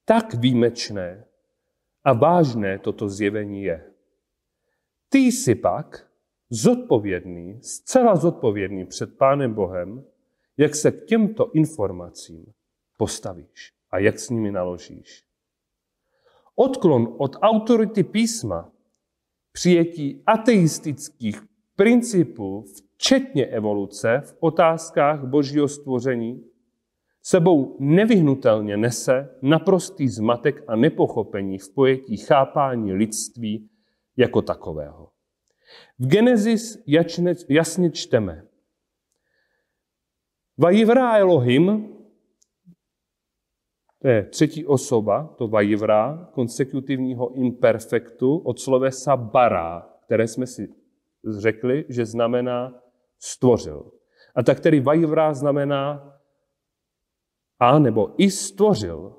Tak 0.05 0.34
výjimečné 0.34 1.25
a 2.03 2.13
vážné 2.13 2.79
toto 2.79 3.09
zjevení 3.09 3.63
je. 3.63 3.91
Ty 5.09 5.17
jsi 5.17 5.55
pak 5.55 6.07
zodpovědný, 6.49 7.59
zcela 7.61 8.15
zodpovědný 8.15 8.85
před 8.85 9.17
Pánem 9.17 9.53
Bohem, 9.53 10.05
jak 10.57 10.75
se 10.75 10.91
k 10.91 11.05
těmto 11.05 11.51
informacím 11.51 12.53
postavíš 12.97 13.73
a 13.91 13.99
jak 13.99 14.19
s 14.19 14.29
nimi 14.29 14.51
naložíš. 14.51 15.23
Odklon 16.55 17.15
od 17.17 17.35
autority 17.41 18.03
písma, 18.03 18.71
přijetí 19.51 20.23
ateistických 20.25 21.41
principů, 21.75 22.65
včetně 22.95 23.45
evoluce 23.45 24.21
v 24.25 24.35
otázkách 24.39 25.23
božího 25.23 25.67
stvoření, 25.67 26.50
sebou 27.22 27.78
nevyhnutelně 27.80 28.78
nese 28.78 29.36
naprostý 29.41 30.07
zmatek 30.07 30.63
a 30.67 30.76
nepochopení 30.76 31.57
v 31.57 31.74
pojetí 31.74 32.17
chápání 32.17 32.93
lidství 32.93 33.69
jako 34.17 34.41
takového. 34.41 35.09
V 35.99 36.07
Genesis 36.07 36.84
jasně 37.49 37.91
čteme. 37.91 38.47
Vajivra 40.57 41.17
Elohim, 41.17 41.95
to 44.01 44.07
je 44.07 44.24
třetí 44.24 44.65
osoba, 44.65 45.36
to 45.38 45.47
vajivra, 45.47 46.30
konsekutivního 46.34 47.34
imperfektu 47.34 48.38
od 48.38 48.59
slovesa 48.59 49.17
bara, 49.17 49.89
které 50.05 50.28
jsme 50.28 50.47
si 50.47 50.74
řekli, 51.39 51.86
že 51.89 52.05
znamená 52.05 52.82
stvořil. 53.19 53.91
A 54.36 54.43
tak 54.43 54.59
tedy 54.59 54.80
vajivra 54.80 55.34
znamená 55.34 56.11
a 57.62 57.80
nebo 57.80 58.14
i 58.18 58.32
stvořil. 58.32 59.16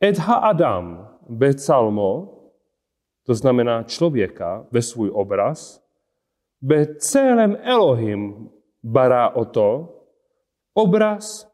Edha 0.00 0.34
Adam 0.34 1.08
becalmo, 1.28 2.38
to 3.26 3.34
znamená 3.34 3.82
člověka 3.82 4.66
ve 4.70 4.82
svůj 4.82 5.10
obraz, 5.14 5.86
be 6.60 6.96
celém 6.96 7.56
Elohim 7.62 8.50
bará 8.82 9.28
o 9.28 9.44
to, 9.44 9.96
obraz 10.74 11.52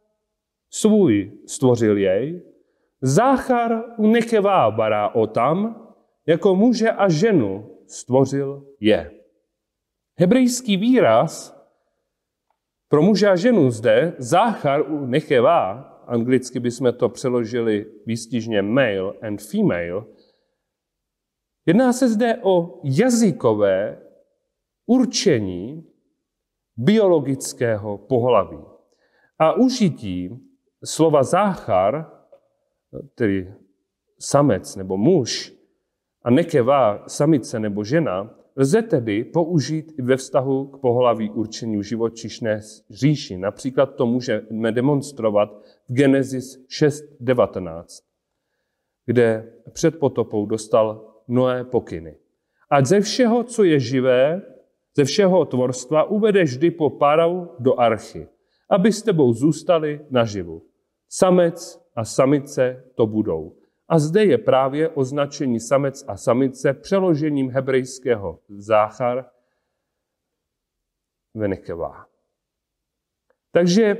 svůj 0.71 1.33
stvořil 1.47 1.97
jej, 1.99 2.43
záchar 3.01 3.85
nekevá 3.99 4.71
bará 4.71 5.09
o 5.09 5.27
tam, 5.27 5.87
jako 6.27 6.55
muže 6.55 6.91
a 6.91 7.09
ženu 7.09 7.77
stvořil 7.87 8.67
je. 8.81 9.11
Hebrejský 10.19 10.77
výraz 10.77 11.62
pro 12.93 13.03
muže 13.03 13.29
a 13.29 13.37
ženu 13.37 13.71
zde, 13.71 14.15
záchar 14.19 14.91
u 14.91 15.07
nechevá, 15.07 15.73
anglicky 16.07 16.61
bychom 16.61 16.93
to 16.93 17.09
přeložili 17.09 17.87
výstižně 18.07 18.63
male 18.63 19.13
and 19.23 19.43
female, 19.43 20.05
jedná 21.67 21.93
se 21.93 22.09
zde 22.09 22.39
o 22.43 22.81
jazykové 22.85 24.03
určení 24.87 25.89
biologického 26.77 27.99
pohlaví. 27.99 28.61
A 29.39 29.53
užití 29.53 30.31
slova 30.85 31.23
záchar, 31.23 32.13
tedy 33.15 33.55
samec 34.19 34.77
nebo 34.77 34.97
muž, 34.97 35.53
a 36.23 36.31
nekevá, 36.31 37.05
samice 37.09 37.61
nebo 37.61 37.85
žena, 37.85 38.42
lze 38.57 38.83
tedy 38.83 39.25
použít 39.25 39.93
i 39.99 40.03
ve 40.03 40.17
vztahu 40.17 40.67
k 40.67 40.79
pohlaví 40.79 41.31
určení 41.31 41.85
živočišné 41.85 42.61
říši. 42.91 43.39
Například 43.39 43.95
to 43.95 44.07
můžeme 44.07 44.73
demonstrovat 44.73 45.63
v 45.89 45.93
Genesis 45.93 46.59
6.19, 46.67 47.85
kde 49.07 49.53
před 49.73 49.99
potopou 49.99 50.47
dostal 50.47 51.15
Noé 51.29 51.65
pokyny. 51.65 52.17
A 52.71 52.85
ze 52.85 53.01
všeho, 53.01 53.45
co 53.45 53.65
je 53.65 53.81
živé, 53.81 54.43
ze 54.97 55.05
všeho 55.05 55.45
tvorstva 55.45 56.05
uvedeš 56.05 56.51
vždy 56.51 56.71
po 56.71 56.91
parou 56.91 57.49
do 57.59 57.81
archy, 57.81 58.29
aby 58.71 58.93
s 58.93 59.03
tebou 59.03 59.33
zůstali 59.33 60.01
naživu. 60.11 60.63
Samec 61.09 61.81
a 61.97 62.05
samice 62.05 62.85
to 62.95 63.07
budou. 63.07 63.57
A 63.93 63.99
zde 63.99 64.25
je 64.25 64.39
právě 64.39 64.89
označení 64.89 65.61
samec 65.61 66.05
a 66.09 66.17
samice 66.17 66.75
přeložením 66.75 67.51
hebrejského 67.51 68.41
záchar 68.49 69.31
venekevá. 71.35 72.07
Takže 73.51 73.95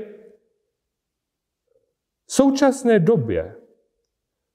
v 2.25 2.33
současné 2.33 2.99
době 2.99 3.55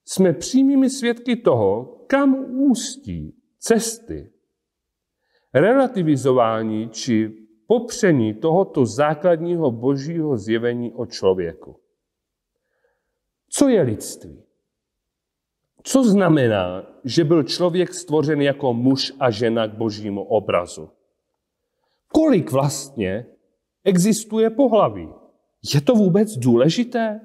jsme 0.04 0.32
přímými 0.32 0.90
svědky 0.90 1.36
toho, 1.36 1.84
kam 2.06 2.34
ústí 2.48 3.42
cesty 3.58 4.32
relativizování 5.54 6.90
či 6.90 7.46
popření 7.66 8.34
tohoto 8.34 8.86
základního 8.86 9.70
božího 9.70 10.38
zjevení 10.38 10.92
o 10.92 11.06
člověku. 11.06 11.80
Co 13.48 13.68
je 13.68 13.82
lidství? 13.82 14.47
Co 15.88 16.04
znamená, 16.04 16.82
že 17.04 17.24
byl 17.24 17.42
člověk 17.42 17.94
stvořen 17.94 18.40
jako 18.40 18.74
muž 18.74 19.12
a 19.20 19.30
žena 19.30 19.68
k 19.68 19.74
božímu 19.74 20.22
obrazu? 20.22 20.88
Kolik 22.08 22.52
vlastně 22.52 23.26
existuje 23.84 24.50
pohlaví? 24.50 25.08
Je 25.74 25.80
to 25.80 25.94
vůbec 25.94 26.36
důležité? 26.36 27.20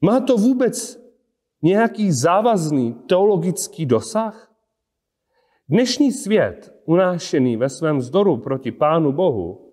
Má 0.00 0.20
to 0.20 0.36
vůbec 0.36 1.00
nějaký 1.62 2.12
závazný 2.12 2.94
teologický 2.94 3.86
dosah? 3.86 4.52
Dnešní 5.68 6.12
svět, 6.12 6.74
unášený 6.84 7.56
ve 7.56 7.68
svém 7.68 7.98
vzdoru 7.98 8.36
proti 8.36 8.72
Pánu 8.72 9.12
Bohu, 9.12 9.72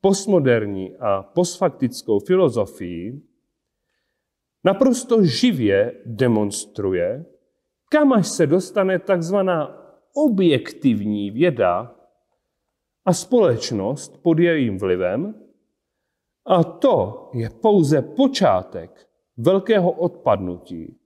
postmoderní 0.00 0.96
a 0.96 1.22
postfaktickou 1.22 2.18
filozofii, 2.18 3.27
naprosto 4.64 5.24
živě 5.24 6.02
demonstruje, 6.06 7.24
kam 7.90 8.12
až 8.12 8.28
se 8.28 8.46
dostane 8.46 8.98
takzvaná 8.98 9.78
objektivní 10.14 11.30
věda 11.30 11.94
a 13.04 13.12
společnost 13.12 14.22
pod 14.22 14.38
jejím 14.38 14.78
vlivem. 14.78 15.44
A 16.46 16.64
to 16.64 17.30
je 17.34 17.50
pouze 17.50 18.02
počátek 18.02 19.08
velkého 19.36 19.92
odpadnutí, 19.92 20.98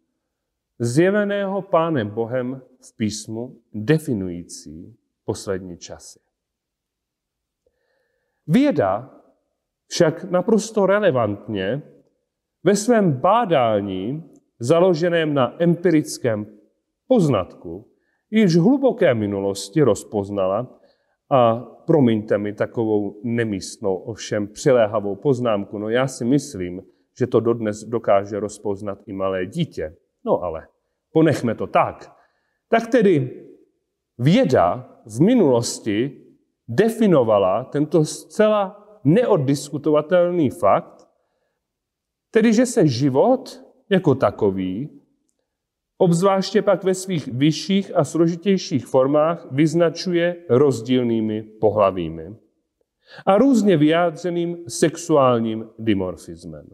zjeveného 0.78 1.62
Pánem 1.62 2.10
Bohem 2.10 2.62
v 2.80 2.96
písmu, 2.96 3.60
definující 3.72 4.96
poslední 5.24 5.78
časy. 5.78 6.20
Věda 8.46 9.20
však 9.86 10.24
naprosto 10.24 10.86
relevantně 10.86 11.82
ve 12.64 12.76
svém 12.76 13.12
bádání, 13.12 14.30
založeném 14.60 15.34
na 15.34 15.62
empirickém 15.62 16.46
poznatku, 17.08 17.88
již 18.30 18.56
hluboké 18.56 19.14
minulosti 19.14 19.82
rozpoznala, 19.82 20.78
a 21.30 21.60
promiňte 21.86 22.38
mi 22.38 22.52
takovou 22.52 23.20
nemístnou, 23.24 23.96
ovšem 23.96 24.48
přiléhavou 24.48 25.16
poznámku, 25.16 25.78
no 25.78 25.88
já 25.88 26.06
si 26.06 26.24
myslím, 26.24 26.82
že 27.18 27.26
to 27.26 27.40
dodnes 27.40 27.84
dokáže 27.84 28.40
rozpoznat 28.40 28.98
i 29.06 29.12
malé 29.12 29.46
dítě. 29.46 29.96
No 30.24 30.42
ale 30.42 30.66
ponechme 31.12 31.54
to 31.54 31.66
tak. 31.66 32.12
Tak 32.68 32.86
tedy 32.86 33.44
věda 34.18 34.88
v 35.06 35.20
minulosti 35.20 36.24
definovala 36.68 37.64
tento 37.64 38.04
zcela 38.04 38.84
neoddiskutovatelný 39.04 40.50
fakt, 40.50 40.91
Tedy, 42.32 42.52
že 42.52 42.66
se 42.66 42.86
život 42.86 43.64
jako 43.90 44.14
takový, 44.14 45.00
obzvláště 45.98 46.62
pak 46.62 46.84
ve 46.84 46.94
svých 46.94 47.28
vyšších 47.28 47.96
a 47.96 48.04
složitějších 48.04 48.86
formách, 48.86 49.46
vyznačuje 49.50 50.36
rozdílnými 50.48 51.42
pohlavími 51.42 52.36
a 53.26 53.38
různě 53.38 53.76
vyjádřeným 53.76 54.64
sexuálním 54.68 55.68
dimorfismem. 55.78 56.66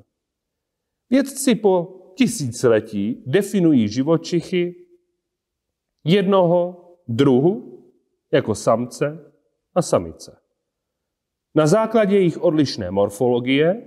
Vědci 1.11 1.55
po 1.55 1.95
tisíciletí 2.15 3.23
definují 3.27 3.89
živočichy 3.89 4.75
jednoho 6.05 6.85
druhu 7.09 7.83
jako 8.33 8.55
samce 8.55 9.33
a 9.75 9.83
samice. 9.83 10.39
Na 11.55 11.67
základě 11.67 12.17
jejich 12.17 12.43
odlišné 12.43 12.91
morfologie 12.91 13.83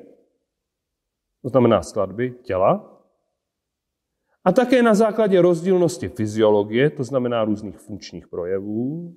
to 1.42 1.50
znamená 1.50 1.84
skladby 1.84 2.32
těla, 2.32 2.92
a 4.44 4.52
také 4.52 4.84
na 4.84 4.94
základě 4.94 5.42
rozdílnosti 5.42 6.10
fyziologie, 6.10 6.89
to 6.89 7.04
znamená 7.04 7.46
různých 7.46 7.78
funkčních 7.80 8.28
projevů, 8.28 9.16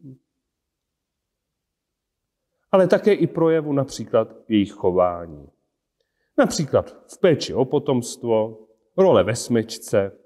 ale 2.73 2.89
také 2.89 3.13
i 3.13 3.27
projevu 3.27 3.73
například 3.73 4.29
jejich 4.49 4.73
chování. 4.73 5.51
Například 6.39 6.91
v 7.15 7.21
péči 7.21 7.55
o 7.55 7.65
potomstvo, 7.65 8.67
role 8.97 9.25
ve 9.25 9.37
smyčce 9.37 10.19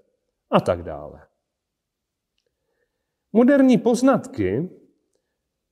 a 0.50 0.60
tak 0.60 0.82
dále. 0.82 1.26
Moderní 3.32 3.78
poznatky 3.78 4.70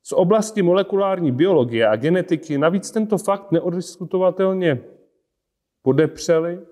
z 0.02 0.12
oblasti 0.12 0.62
molekulární 0.62 1.32
biologie 1.32 1.88
a 1.88 1.96
genetiky 1.96 2.58
navíc 2.58 2.90
tento 2.90 3.18
fakt 3.18 3.52
neodiskutovatelně 3.52 4.95
podepřeli 5.86 6.66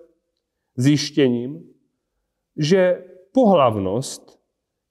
zjištěním, 0.77 1.75
že 2.57 3.05
pohlavnost 3.33 4.41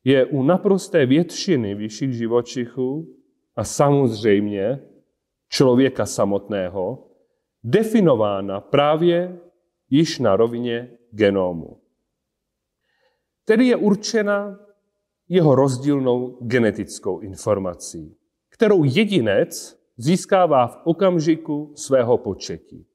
je 0.04 0.26
u 0.26 0.44
naprosté 0.44 1.06
většiny 1.06 1.76
vyšších 1.76 2.14
živočichů 2.14 3.16
a 3.56 3.64
samozřejmě 3.64 4.80
člověka 5.50 6.06
samotného 6.06 7.12
definována 7.64 8.62
právě 8.62 9.40
již 9.90 10.20
na 10.20 10.36
rovině 10.36 10.98
genomu. 11.12 11.82
Tedy 13.46 13.68
je 13.68 13.76
určena 13.76 14.60
jeho 15.30 15.56
rozdílnou 15.56 16.38
genetickou 16.42 17.20
informací, 17.20 18.18
kterou 18.50 18.84
jedinec 18.84 19.80
získává 19.98 20.68
v 20.68 20.82
okamžiku 20.84 21.74
svého 21.76 22.18
početí. 22.18 22.93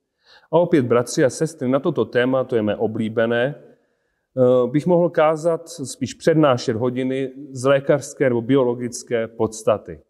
A 0.50 0.58
opět, 0.58 0.86
bratři 0.86 1.24
a 1.24 1.30
sestry, 1.30 1.68
na 1.68 1.80
toto 1.80 2.04
téma, 2.04 2.44
to 2.44 2.56
je 2.56 2.62
mé 2.62 2.76
oblíbené, 2.76 3.54
eh, 3.54 4.70
bych 4.70 4.86
mohl 4.86 5.10
kázat, 5.10 5.68
spíš 5.68 6.14
přednášet 6.14 6.76
hodiny 6.76 7.32
z 7.50 7.64
lékařské 7.64 8.28
nebo 8.28 8.42
biologické 8.42 9.28
podstaty. 9.28 10.02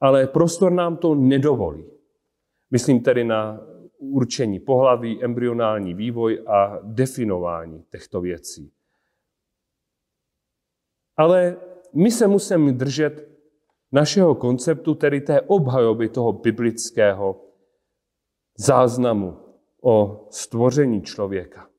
Ale 0.00 0.26
prostor 0.26 0.72
nám 0.72 0.96
to 0.96 1.14
nedovolí. 1.14 1.84
Myslím 2.70 3.00
tedy 3.00 3.24
na 3.24 3.60
určení 3.98 4.60
pohlaví, 4.60 5.24
embryonální 5.24 5.94
vývoj 5.94 6.44
a 6.46 6.78
definování 6.82 7.84
těchto 7.90 8.20
věcí. 8.20 8.72
Ale 11.16 11.56
my 11.94 12.10
se 12.10 12.26
musíme 12.26 12.72
držet 12.72 13.28
našeho 13.92 14.34
konceptu, 14.34 14.94
tedy 14.94 15.20
té 15.20 15.40
obhajoby 15.40 16.08
toho 16.08 16.32
biblického 16.32 17.44
záznamu 18.58 19.47
o 19.82 20.26
stvoření 20.30 21.02
člověka. 21.02 21.70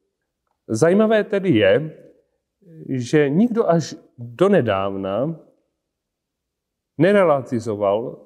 Zajímavé 0.67 1.23
tedy 1.23 1.49
je, 1.49 1.97
že 2.89 3.29
nikdo 3.29 3.69
až 3.69 3.95
donedávna 4.17 5.39
nerelatizoval 6.97 8.25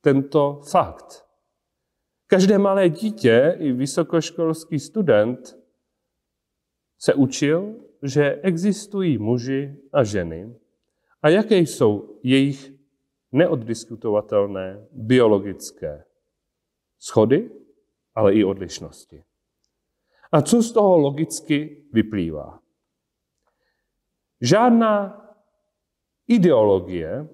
tento 0.00 0.60
fakt. 0.70 1.26
Každé 2.26 2.58
malé 2.58 2.88
dítě 2.88 3.56
i 3.58 3.72
vysokoškolský 3.72 4.78
student 4.78 5.58
se 6.98 7.14
učil, 7.14 7.74
že 8.02 8.40
existují 8.42 9.18
muži 9.18 9.76
a 9.92 10.04
ženy 10.04 10.56
a 11.22 11.28
jaké 11.28 11.56
jsou 11.58 12.18
jejich 12.22 12.72
neoddiskutovatelné 13.32 14.86
biologické 14.92 16.04
schody, 16.98 17.50
ale 18.20 18.34
i 18.34 18.44
odlišnosti. 18.44 19.24
A 20.32 20.42
co 20.42 20.62
z 20.62 20.72
toho 20.72 20.98
logicky 20.98 21.84
vyplývá? 21.92 22.60
Žádná 24.40 25.20
ideologie 26.28 27.28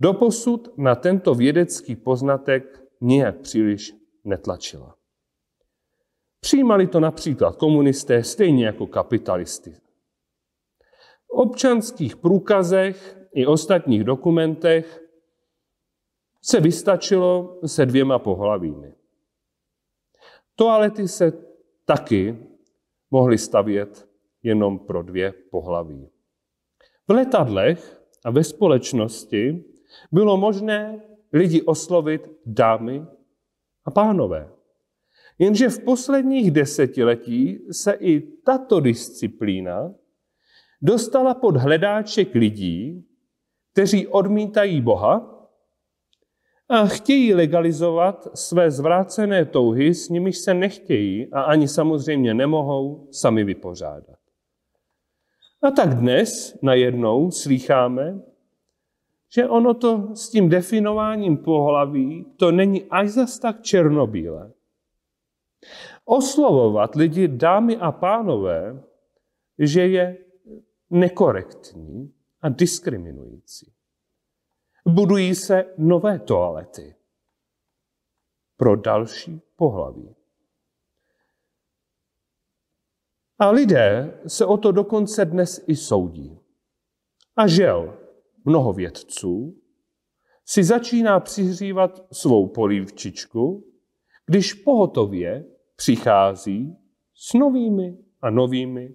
doposud 0.00 0.78
na 0.78 0.94
tento 0.94 1.34
vědecký 1.34 1.96
poznatek 1.96 2.82
nijak 3.00 3.40
příliš 3.40 3.92
netlačila. 4.24 4.96
Přijímali 6.40 6.86
to 6.86 7.00
například 7.00 7.56
komunisté 7.56 8.24
stejně 8.24 8.66
jako 8.66 8.86
kapitalisty. 8.86 9.70
V 11.26 11.30
občanských 11.30 12.16
průkazech 12.16 13.18
i 13.34 13.46
ostatních 13.46 14.04
dokumentech 14.04 15.00
se 16.42 16.60
vystačilo 16.60 17.60
se 17.66 17.86
dvěma 17.86 18.18
pohlavími. 18.18 18.93
Toalety 20.56 21.08
se 21.08 21.32
taky 21.84 22.38
mohly 23.10 23.38
stavět 23.38 24.08
jenom 24.42 24.78
pro 24.78 25.02
dvě 25.02 25.32
pohlaví. 25.50 26.08
V 27.08 27.12
letadlech 27.12 28.02
a 28.24 28.30
ve 28.30 28.44
společnosti 28.44 29.64
bylo 30.12 30.36
možné 30.36 31.02
lidi 31.32 31.62
oslovit 31.62 32.30
dámy 32.46 33.06
a 33.84 33.90
pánové. 33.90 34.50
Jenže 35.38 35.68
v 35.68 35.84
posledních 35.84 36.50
desetiletí 36.50 37.66
se 37.70 37.92
i 37.92 38.20
tato 38.20 38.80
disciplína 38.80 39.94
dostala 40.82 41.34
pod 41.34 41.56
hledáček 41.56 42.34
lidí, 42.34 43.08
kteří 43.72 44.06
odmítají 44.06 44.80
Boha 44.80 45.33
a 46.68 46.86
chtějí 46.86 47.34
legalizovat 47.34 48.28
své 48.34 48.70
zvrácené 48.70 49.44
touhy, 49.44 49.94
s 49.94 50.08
nimiž 50.08 50.38
se 50.38 50.54
nechtějí 50.54 51.32
a 51.32 51.42
ani 51.42 51.68
samozřejmě 51.68 52.34
nemohou 52.34 53.08
sami 53.10 53.44
vypořádat. 53.44 54.18
A 55.62 55.70
tak 55.70 55.94
dnes 55.94 56.58
najednou 56.62 57.30
slýcháme, 57.30 58.20
že 59.34 59.48
ono 59.48 59.74
to 59.74 60.14
s 60.14 60.30
tím 60.30 60.48
definováním 60.48 61.36
pohlaví, 61.36 62.26
to 62.36 62.52
není 62.52 62.84
až 62.90 63.08
zas 63.08 63.38
tak 63.38 63.62
černobílé. 63.62 64.52
Oslovovat 66.04 66.94
lidi, 66.94 67.28
dámy 67.28 67.76
a 67.76 67.92
pánové, 67.92 68.82
že 69.58 69.86
je 69.86 70.18
nekorektní 70.90 72.12
a 72.40 72.48
diskriminující. 72.48 73.73
Budují 74.88 75.34
se 75.34 75.74
nové 75.78 76.18
toalety 76.18 76.94
pro 78.56 78.76
další 78.76 79.40
pohlaví. 79.56 80.14
A 83.38 83.50
lidé 83.50 84.20
se 84.26 84.46
o 84.46 84.56
to 84.56 84.72
dokonce 84.72 85.24
dnes 85.24 85.64
i 85.66 85.76
soudí. 85.76 86.38
A 87.36 87.46
žel, 87.46 87.98
mnoho 88.44 88.72
vědců 88.72 89.60
si 90.44 90.64
začíná 90.64 91.20
přihřívat 91.20 92.06
svou 92.12 92.48
polívčičku, 92.48 93.72
když 94.26 94.54
pohotově 94.54 95.44
přichází 95.76 96.76
s 97.14 97.32
novými 97.34 97.98
a 98.20 98.30
novými, 98.30 98.94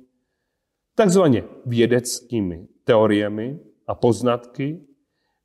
takzvaně 0.96 1.44
vědeckými 1.66 2.68
teoriemi 2.84 3.60
a 3.88 3.96
poznatky, 3.96 4.89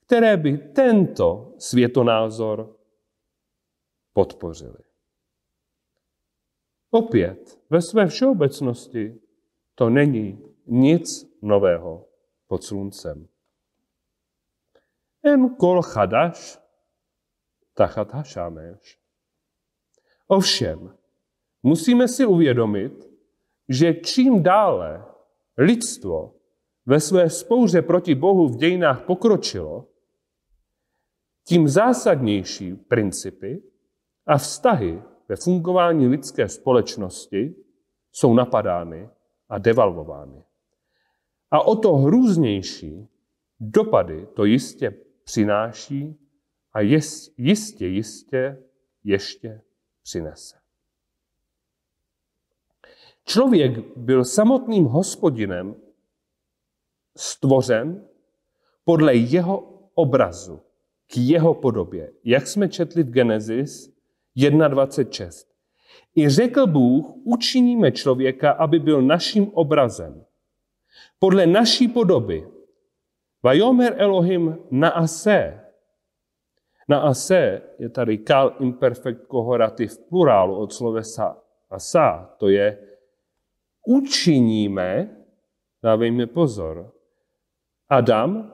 které 0.06 0.36
by 0.36 0.58
tento 0.58 1.54
světonázor 1.58 2.76
podpořili. 4.12 4.78
Opět, 6.90 7.60
ve 7.70 7.82
své 7.82 8.06
všeobecnosti 8.06 9.20
to 9.74 9.90
není 9.90 10.44
nic 10.66 11.36
nového 11.42 12.08
pod 12.46 12.64
sluncem. 12.64 13.28
En 15.22 15.54
kol 15.54 15.82
chadaš, 15.82 16.58
tachat 17.74 18.12
hašámeš. 18.12 19.00
Ovšem, 20.26 20.96
musíme 21.62 22.08
si 22.08 22.26
uvědomit, 22.26 23.10
že 23.68 23.94
čím 23.94 24.42
dále 24.42 25.04
lidstvo 25.58 26.34
ve 26.86 27.00
své 27.00 27.30
spouře 27.30 27.82
proti 27.82 28.14
Bohu 28.14 28.48
v 28.48 28.56
dějinách 28.56 29.06
pokročilo, 29.06 29.88
tím 31.44 31.68
zásadnější 31.68 32.74
principy 32.74 33.62
a 34.26 34.38
vztahy 34.38 35.02
ve 35.28 35.36
fungování 35.36 36.06
lidské 36.06 36.48
společnosti 36.48 37.54
jsou 38.12 38.34
napadány 38.34 39.10
a 39.48 39.58
devalvovány. 39.58 40.44
A 41.50 41.60
o 41.60 41.76
to 41.76 41.96
hrůznější 41.96 43.08
dopady 43.60 44.26
to 44.26 44.44
jistě 44.44 44.90
přináší 45.24 46.18
a 46.72 46.80
jistě, 47.36 47.86
jistě 47.86 48.62
ještě 49.04 49.62
přinese. 50.02 50.56
Člověk 53.24 53.96
byl 53.96 54.24
samotným 54.24 54.84
hospodinem 54.84 55.76
stvořen 57.16 58.08
podle 58.84 59.14
jeho 59.14 59.58
obrazu, 59.94 60.60
k 61.06 61.16
jeho 61.16 61.54
podobě, 61.54 62.12
jak 62.24 62.46
jsme 62.46 62.68
četli 62.68 63.02
v 63.02 63.10
Genesis 63.10 63.94
1.26. 64.36 65.46
I 66.16 66.28
řekl 66.28 66.66
Bůh, 66.66 67.06
učiníme 67.24 67.92
člověka, 67.92 68.50
aby 68.50 68.78
byl 68.78 69.02
naším 69.02 69.50
obrazem, 69.54 70.24
podle 71.18 71.46
naší 71.46 71.88
podoby, 71.88 72.48
Vajomer 73.44 73.94
Elohim 73.98 74.58
na 74.70 74.88
ase. 74.88 75.60
Na 76.88 77.00
ase 77.00 77.62
je 77.78 77.88
tady 77.88 78.18
kal 78.18 78.56
imperfect 78.60 79.26
kohorativ 79.26 79.98
plurálu 80.08 80.56
od 80.56 80.72
slovesa 80.72 81.36
asa. 81.70 82.34
To 82.38 82.48
je 82.48 82.78
učiníme, 83.86 85.16
dávejme 85.82 86.26
pozor, 86.26 86.92
Adam 87.88 88.52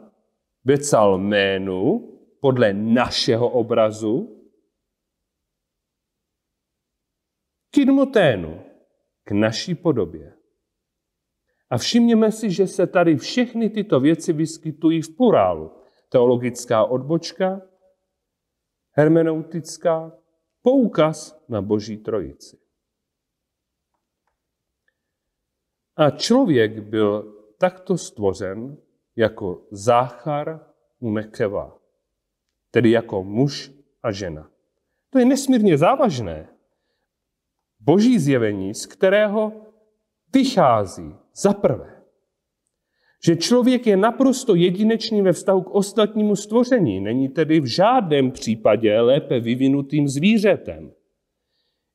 becal 0.64 1.18
jménu 1.18 2.08
podle 2.40 2.72
našeho 2.72 3.48
obrazu, 3.48 4.40
kidmoténu, 7.70 8.62
k 9.24 9.30
naší 9.30 9.74
podobě. 9.74 10.36
A 11.70 11.78
všimněme 11.78 12.32
si, 12.32 12.50
že 12.50 12.66
se 12.66 12.86
tady 12.86 13.16
všechny 13.16 13.70
tyto 13.70 14.00
věci 14.00 14.32
vyskytují 14.32 15.02
v 15.02 15.16
plurálu. 15.16 15.72
Teologická 16.08 16.84
odbočka, 16.84 17.62
hermeneutická, 18.92 20.12
poukaz 20.62 21.44
na 21.48 21.62
Boží 21.62 21.96
trojici. 21.96 22.58
A 25.96 26.10
člověk 26.10 26.80
byl 26.80 27.36
takto 27.58 27.98
stvořen 27.98 28.76
jako 29.16 29.66
záchar 29.70 30.66
u 30.98 31.10
Nekeva, 31.10 31.79
tedy 32.70 32.90
jako 32.90 33.24
muž 33.24 33.72
a 34.02 34.12
žena. 34.12 34.50
To 35.10 35.18
je 35.18 35.24
nesmírně 35.24 35.78
závažné. 35.78 36.48
Boží 37.80 38.18
zjevení, 38.18 38.74
z 38.74 38.86
kterého 38.86 39.52
vychází 40.34 41.14
za 41.34 41.52
prvé, 41.52 42.02
že 43.24 43.36
člověk 43.36 43.86
je 43.86 43.96
naprosto 43.96 44.54
jedinečný 44.54 45.22
ve 45.22 45.32
vztahu 45.32 45.62
k 45.62 45.70
ostatnímu 45.70 46.36
stvoření, 46.36 47.00
není 47.00 47.28
tedy 47.28 47.60
v 47.60 47.66
žádném 47.66 48.30
případě 48.30 49.00
lépe 49.00 49.40
vyvinutým 49.40 50.08
zvířetem. 50.08 50.92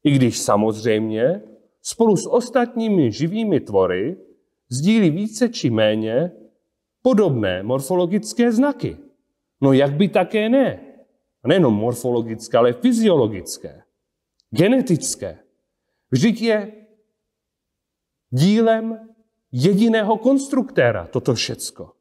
I 0.03 0.11
když 0.11 0.39
samozřejmě 0.39 1.41
spolu 1.81 2.17
s 2.17 2.29
ostatními 2.29 3.11
živými 3.11 3.59
tvory 3.59 4.17
sdílí 4.69 5.09
více 5.09 5.49
či 5.49 5.69
méně 5.69 6.31
podobné 7.01 7.63
morfologické 7.63 8.51
znaky. 8.51 8.97
No 9.61 9.73
jak 9.73 9.93
by 9.93 10.07
také 10.09 10.49
ne? 10.49 10.81
Nejenom 11.45 11.73
morfologické, 11.73 12.57
ale 12.57 12.73
fyziologické, 12.73 13.83
genetické. 14.49 15.39
Vždyť 16.11 16.41
je 16.41 16.57
dílem 18.29 19.15
jediného 19.51 20.17
konstruktéra 20.17 21.07
toto 21.07 21.33
všecko. 21.33 21.93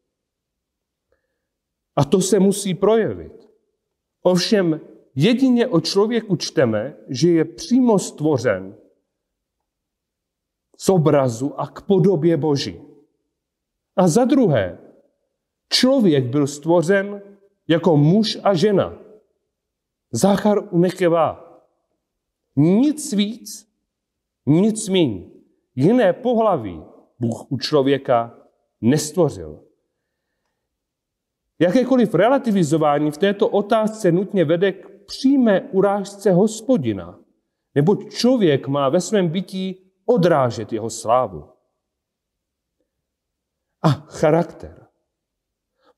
A 1.96 2.04
to 2.04 2.20
se 2.20 2.40
musí 2.40 2.74
projevit. 2.74 3.48
Ovšem 4.22 4.80
jedině 5.14 5.68
o 5.68 5.80
člověku 5.80 6.36
čteme, 6.36 6.96
že 7.08 7.30
je 7.30 7.44
přímo 7.44 7.98
stvořen 7.98 8.76
z 10.78 10.88
obrazu 10.88 11.60
a 11.60 11.66
k 11.66 11.82
podobě 11.82 12.36
Boží. 12.36 12.80
A 13.96 14.08
za 14.08 14.24
druhé, 14.24 14.78
člověk 15.68 16.24
byl 16.24 16.46
stvořen 16.46 17.22
jako 17.68 17.96
muž 17.96 18.38
a 18.42 18.54
žena. 18.54 18.98
Záchar 20.12 20.58
unekevá. 20.70 21.60
Nic 22.56 23.12
víc, 23.12 23.68
nic 24.46 24.88
míň. 24.88 25.30
Jiné 25.74 26.12
pohlaví 26.12 26.82
Bůh 27.20 27.52
u 27.52 27.58
člověka 27.58 28.38
nestvořil. 28.80 29.64
Jakékoliv 31.58 32.14
relativizování 32.14 33.10
v 33.10 33.18
této 33.18 33.48
otázce 33.48 34.12
nutně 34.12 34.44
vede 34.44 34.72
k 34.72 35.04
přímé 35.06 35.60
urážce 35.60 36.32
hospodina, 36.32 37.18
neboť 37.74 38.10
člověk 38.10 38.68
má 38.68 38.88
ve 38.88 39.00
svém 39.00 39.28
bytí 39.28 39.92
odrážet 40.04 40.72
jeho 40.72 40.90
slávu. 40.90 41.50
A 43.82 43.88
charakter. 43.88 44.86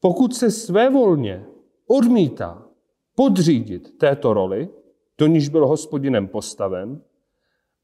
Pokud 0.00 0.34
se 0.34 0.50
svévolně 0.50 1.46
odmítá 1.86 2.68
podřídit 3.14 3.98
této 3.98 4.34
roli, 4.34 4.68
do 5.18 5.26
níž 5.26 5.48
byl 5.48 5.66
hospodinem 5.66 6.28
postaven, 6.28 7.02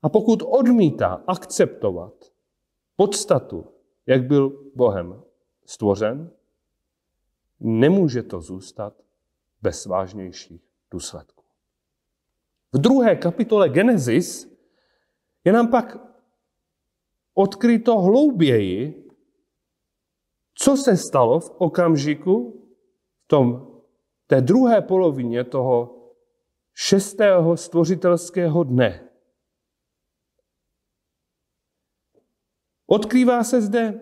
a 0.03 0.09
pokud 0.09 0.43
odmítá 0.47 1.25
akceptovat 1.27 2.33
podstatu, 2.97 3.67
jak 4.07 4.25
byl 4.25 4.71
Bohem 4.75 5.23
stvořen, 5.67 6.31
nemůže 7.61 8.23
to 8.23 8.41
zůstat 8.41 8.95
bez 9.63 9.87
vážnějších 9.87 10.63
důsledků. 10.91 11.45
V 12.73 12.79
druhé 12.79 13.17
kapitole 13.17 13.69
Genesis 13.69 14.53
je 15.45 15.53
nám 15.53 15.69
pak 15.69 15.99
odkryto 17.35 17.99
hlouběji, 17.99 19.09
co 20.55 20.77
se 20.77 20.97
stalo 20.97 21.41
v 21.41 21.51
okamžiku, 21.59 22.65
v 23.25 23.29
tom, 23.29 23.72
té 24.33 24.41
druhé 24.41 24.83
polovině 24.83 25.45
toho 25.45 26.01
šestého 26.75 27.57
stvořitelského 27.57 28.65
dne. 28.65 29.09
Odkrývá 32.87 33.45
se 33.45 33.61
zde 33.61 34.01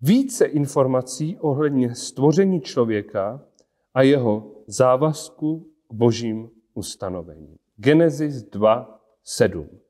více 0.00 0.44
informací 0.44 1.38
ohledně 1.38 1.94
stvoření 1.94 2.60
člověka 2.60 3.46
a 3.94 4.02
jeho 4.02 4.62
závazku 4.66 5.72
k 5.88 5.94
božím 5.94 6.50
ustanovením. 6.74 7.56
Genesis 7.76 8.42
2, 8.42 9.00
7. 9.24 9.80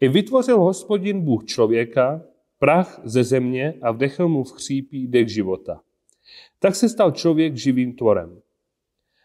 I 0.00 0.08
vytvořil 0.08 0.60
hospodin 0.60 1.20
Bůh 1.24 1.44
člověka, 1.44 2.24
prach 2.58 3.00
ze 3.04 3.24
země 3.24 3.74
a 3.82 3.92
vdechl 3.92 4.28
mu 4.28 4.44
v 4.44 4.52
chřípí 4.52 5.08
dech 5.08 5.28
života. 5.28 5.82
Tak 6.58 6.74
se 6.74 6.88
stal 6.88 7.10
člověk 7.10 7.56
živým 7.56 7.96
tvorem. 7.96 8.42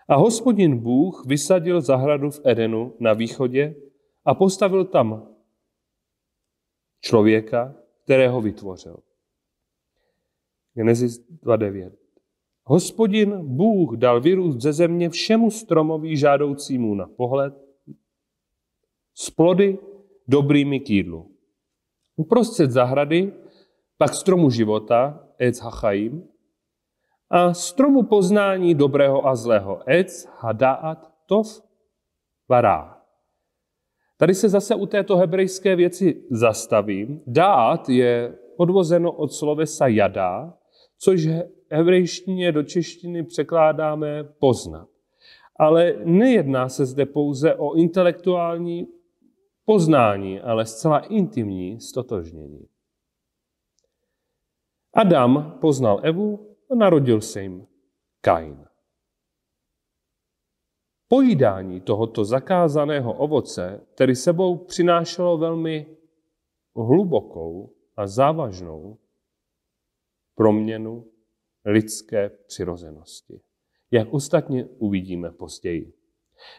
A 0.08 0.16
hospodin 0.16 0.78
Bůh 0.78 1.26
vysadil 1.26 1.82
zahradu 1.82 2.32
v 2.32 2.41
Edenu 2.43 2.93
na 3.00 3.14
východě 3.14 3.76
a 4.26 4.34
postavil 4.34 4.86
tam 4.86 5.28
člověka, 7.02 7.76
kterého 8.04 8.41
vytvořil. 8.41 8.98
Genesis 10.74 11.30
2.9. 11.43 11.91
Hospodin 12.64 13.56
Bůh 13.56 13.98
dal 13.98 14.22
vyrůst 14.22 14.62
ze 14.62 14.74
země 14.74 15.10
všemu 15.10 15.52
stromoví 15.52 16.18
žádoucímu 16.18 16.95
na 16.95 17.08
pohled, 17.08 17.54
z 19.14 19.30
plody 19.30 19.80
dobrými 20.28 20.80
k 20.80 20.89
jídlu. 20.89 21.32
Uprostřed 22.16 22.72
zahrady 22.72 23.34
pak 23.98 24.14
stromu 24.16 24.50
života, 24.50 25.28
Ec 25.38 25.60
Hachaim, 25.60 26.28
a 27.30 27.53
stromu 27.53 28.03
poznání 28.03 28.75
dobrého 28.75 29.28
a 29.28 29.36
zlého, 29.36 29.82
Ec 29.86 30.30
Hadaat 30.39 31.11
Tov 31.25 31.61
Vará. 32.49 33.01
Tady 34.17 34.34
se 34.34 34.49
zase 34.49 34.75
u 34.75 34.86
této 34.86 35.17
hebrejské 35.17 35.75
věci 35.75 36.23
zastavím. 36.32 37.21
Dát 37.28 37.89
je 37.89 38.38
odvozeno 38.57 39.11
od 39.11 39.34
slovesa 39.34 39.88
jada, 39.88 40.53
což 40.97 41.28
hebrejštině 41.71 42.51
do 42.51 42.63
češtiny 42.63 43.23
překládáme 43.23 44.23
poznat. 44.23 44.88
Ale 45.59 45.95
nejedná 46.03 46.69
se 46.69 46.86
zde 46.86 47.05
pouze 47.05 47.55
o 47.55 47.73
intelektuální 47.73 48.88
poznání, 49.65 50.39
ale 50.39 50.65
zcela 50.65 50.99
intimní 50.99 51.80
stotožnění. 51.80 52.67
Adam 54.93 55.57
poznal 55.61 55.99
Evu 56.03 56.57
narodil 56.76 57.22
se 57.22 57.41
jim 57.41 57.68
Kain. 58.22 58.65
Pojídání 61.07 61.82
tohoto 61.82 62.26
zakázaného 62.26 63.13
ovoce 63.13 63.88
tedy 63.95 64.15
sebou 64.15 64.57
přinášelo 64.57 65.38
velmi 65.38 65.97
hlubokou 66.76 67.74
a 67.95 68.07
závažnou 68.07 68.97
proměnu 70.36 71.11
lidské 71.65 72.30
přirozenosti, 72.30 73.41
jak 73.91 74.07
ostatně 74.13 74.65
uvidíme 74.65 75.32
později. 75.32 75.93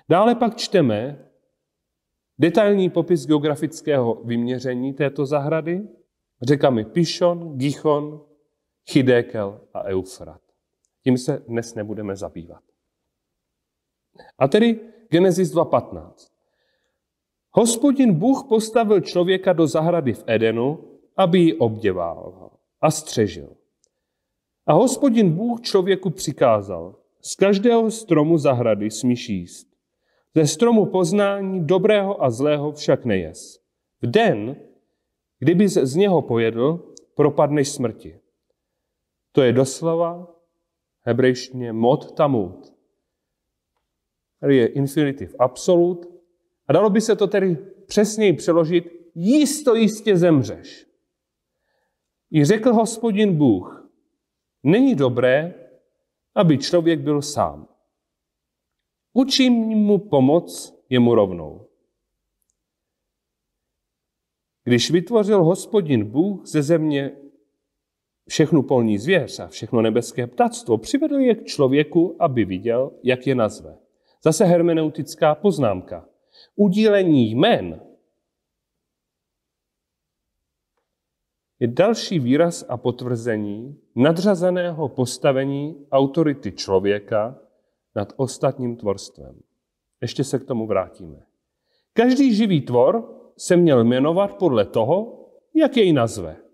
Dále 0.08 0.34
pak 0.34 0.56
čteme 0.56 1.30
detailní 2.38 2.90
popis 2.90 3.26
geografického 3.26 4.14
vyměření 4.14 4.94
této 4.94 5.26
zahrady 5.26 5.88
řekami 6.42 6.84
Pishon, 6.84 7.58
Gichon, 7.58 8.27
Chidékel 8.92 9.60
a 9.74 9.84
Eufrat. 9.84 10.40
Tím 11.04 11.18
se 11.18 11.42
dnes 11.48 11.74
nebudeme 11.74 12.16
zabývat. 12.16 12.62
A 14.38 14.48
tedy 14.48 14.80
Genesis 15.10 15.54
2.15. 15.54 16.12
Hospodin 17.50 18.14
Bůh 18.14 18.44
postavil 18.48 19.00
člověka 19.00 19.52
do 19.52 19.66
zahrady 19.66 20.12
v 20.12 20.24
Edenu, 20.26 20.84
aby 21.16 21.38
ji 21.38 21.54
obděval 21.54 22.50
a 22.80 22.90
střežil. 22.90 23.56
A 24.66 24.72
hospodin 24.72 25.32
Bůh 25.32 25.60
člověku 25.60 26.10
přikázal, 26.10 26.96
z 27.20 27.34
každého 27.34 27.90
stromu 27.90 28.38
zahrady 28.38 28.90
smíš 28.90 29.28
jíst. 29.28 29.68
Ze 30.34 30.46
stromu 30.46 30.86
poznání 30.86 31.66
dobrého 31.66 32.24
a 32.24 32.30
zlého 32.30 32.72
však 32.72 33.04
nejes. 33.04 33.58
V 34.02 34.10
den, 34.10 34.56
kdyby 35.38 35.68
z 35.68 35.94
něho 35.94 36.22
pojedl, 36.22 36.94
propadneš 37.14 37.68
smrti. 37.68 38.20
To 39.38 39.42
je 39.42 39.52
doslova 39.52 40.34
hebrejštině 41.00 41.72
mod 41.72 42.14
tamut. 42.14 42.74
Tady 44.40 44.56
je 44.56 44.66
infinitiv 44.66 45.34
absolut. 45.38 46.06
A 46.66 46.72
dalo 46.72 46.90
by 46.90 47.00
se 47.00 47.16
to 47.16 47.26
tedy 47.26 47.56
přesněji 47.86 48.32
přeložit, 48.32 48.84
jisto 49.14 49.74
jistě 49.74 50.16
zemřeš. 50.16 50.86
I 52.32 52.44
řekl 52.44 52.72
hospodin 52.72 53.36
Bůh, 53.36 53.90
není 54.62 54.94
dobré, 54.94 55.54
aby 56.34 56.58
člověk 56.58 57.00
byl 57.00 57.22
sám. 57.22 57.68
Učím 59.12 59.52
mu 59.52 59.98
pomoc 59.98 60.78
jemu 60.88 61.14
rovnou. 61.14 61.68
Když 64.64 64.90
vytvořil 64.90 65.44
hospodin 65.44 66.04
Bůh 66.04 66.46
ze 66.46 66.62
země 66.62 67.27
všechnu 68.28 68.62
polní 68.62 68.98
zvěř 68.98 69.40
a 69.40 69.48
všechno 69.48 69.82
nebeské 69.82 70.26
ptactvo, 70.26 70.78
přivedl 70.78 71.18
je 71.18 71.34
k 71.34 71.44
člověku, 71.44 72.16
aby 72.18 72.44
viděl, 72.44 72.92
jak 73.02 73.26
je 73.26 73.34
nazve. 73.34 73.76
Zase 74.24 74.44
hermeneutická 74.44 75.34
poznámka. 75.34 76.08
Udílení 76.56 77.30
jmen 77.30 77.80
je 81.60 81.68
další 81.68 82.18
výraz 82.18 82.64
a 82.68 82.76
potvrzení 82.76 83.80
nadřazeného 83.96 84.88
postavení 84.88 85.86
autority 85.90 86.52
člověka 86.52 87.38
nad 87.96 88.12
ostatním 88.16 88.76
tvorstvem. 88.76 89.40
Ještě 90.02 90.24
se 90.24 90.38
k 90.38 90.44
tomu 90.44 90.66
vrátíme. 90.66 91.22
Každý 91.92 92.34
živý 92.34 92.60
tvor 92.60 93.14
se 93.36 93.56
měl 93.56 93.84
jmenovat 93.84 94.38
podle 94.38 94.64
toho, 94.64 95.24
jak 95.54 95.76
jej 95.76 95.92
nazve. 95.92 96.47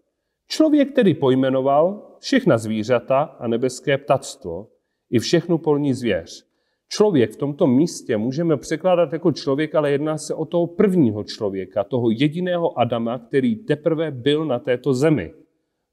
Člověk 0.55 0.93
tedy 0.93 1.15
pojmenoval 1.15 2.17
všechna 2.19 2.59
zvířata 2.59 3.23
a 3.23 3.49
nebeské 3.49 3.99
ptactvo 3.99 4.69
i 5.11 5.19
všechnu 5.19 5.59
polní 5.59 5.95
zvěř. 5.95 6.47
Člověk 6.89 7.31
v 7.31 7.37
tomto 7.37 7.67
místě 7.67 8.17
můžeme 8.17 8.57
překládat 8.57 9.13
jako 9.13 9.33
člověk, 9.33 9.75
ale 9.75 9.91
jedná 9.91 10.19
se 10.19 10.35
o 10.35 10.45
toho 10.45 10.67
prvního 10.67 11.25
člověka, 11.25 11.85
toho 11.85 12.11
jediného 12.11 12.79
Adama, 12.79 13.19
který 13.19 13.57
teprve 13.57 14.11
byl 14.11 14.45
na 14.45 14.59
této 14.59 14.95
zemi. 14.95 15.35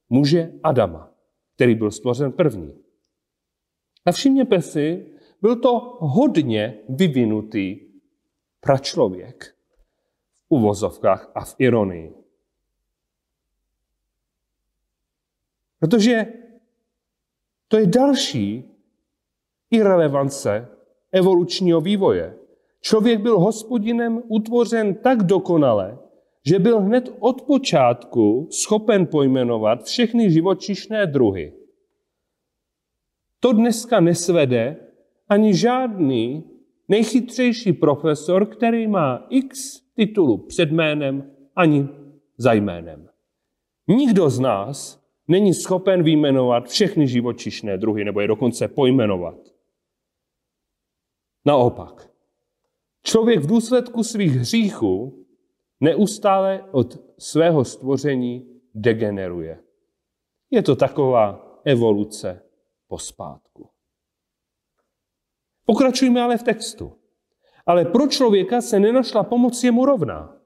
Muže 0.10 0.52
Adama, 0.64 1.12
který 1.56 1.76
byl 1.76 1.92
stvořen 1.92 2.32
první. 2.32 2.74
A 4.06 4.12
všimněte 4.12 4.62
si, 4.62 5.06
byl 5.42 5.56
to 5.56 5.98
hodně 6.00 6.78
vyvinutý 6.90 7.80
pračlověk 8.60 9.56
v 10.36 10.46
uvozovkách 10.50 11.32
a 11.36 11.46
v 11.46 11.56
ironii. 11.60 12.21
Protože 15.82 16.26
to 17.68 17.78
je 17.78 17.86
další 17.86 18.64
irrelevance 19.72 20.68
evolučního 21.12 21.82
vývoje. 21.82 22.38
Člověk 22.82 23.20
byl 23.20 23.40
hospodinem 23.40 24.22
utvořen 24.28 24.96
tak 24.96 25.24
dokonale, 25.24 25.98
že 26.46 26.60
byl 26.60 26.80
hned 26.80 27.10
od 27.20 27.42
počátku 27.42 28.48
schopen 28.52 29.08
pojmenovat 29.08 29.84
všechny 29.84 30.32
živočišné 30.32 31.06
druhy. 31.06 31.54
To 33.40 33.54
dneska 33.54 34.00
nesvede 34.00 34.78
ani 35.30 35.56
žádný 35.56 36.44
nejchytřejší 36.88 37.74
profesor, 37.74 38.46
který 38.46 38.88
má 38.88 39.26
x 39.30 39.82
titulu 39.96 40.38
před 40.38 40.72
jménem 40.72 41.32
ani 41.56 41.90
za 42.38 42.54
jménem. 42.54 43.10
Nikdo 43.88 44.30
z 44.30 44.40
nás 44.40 45.01
není 45.32 45.54
schopen 45.54 46.04
vyjmenovat 46.04 46.68
všechny 46.68 47.08
živočišné 47.08 47.78
druhy, 47.78 48.06
nebo 48.06 48.22
je 48.22 48.28
dokonce 48.28 48.68
pojmenovat. 48.68 49.38
Naopak, 51.46 52.12
člověk 53.04 53.40
v 53.40 53.48
důsledku 53.48 54.04
svých 54.04 54.32
hříchů 54.32 55.26
neustále 55.80 56.66
od 56.72 57.00
svého 57.18 57.66
stvoření 57.66 58.62
degeneruje. 58.76 59.64
Je 60.52 60.64
to 60.64 60.76
taková 60.76 61.60
evoluce 61.66 62.44
pospátku. 62.88 63.70
Pokračujme 65.66 66.22
ale 66.22 66.38
v 66.38 66.44
textu. 66.44 66.94
Ale 67.66 67.86
pro 67.86 68.08
člověka 68.08 68.62
se 68.62 68.80
nenašla 68.80 69.24
pomoc 69.24 69.64
jemu 69.64 69.86
rovná. 69.86 70.38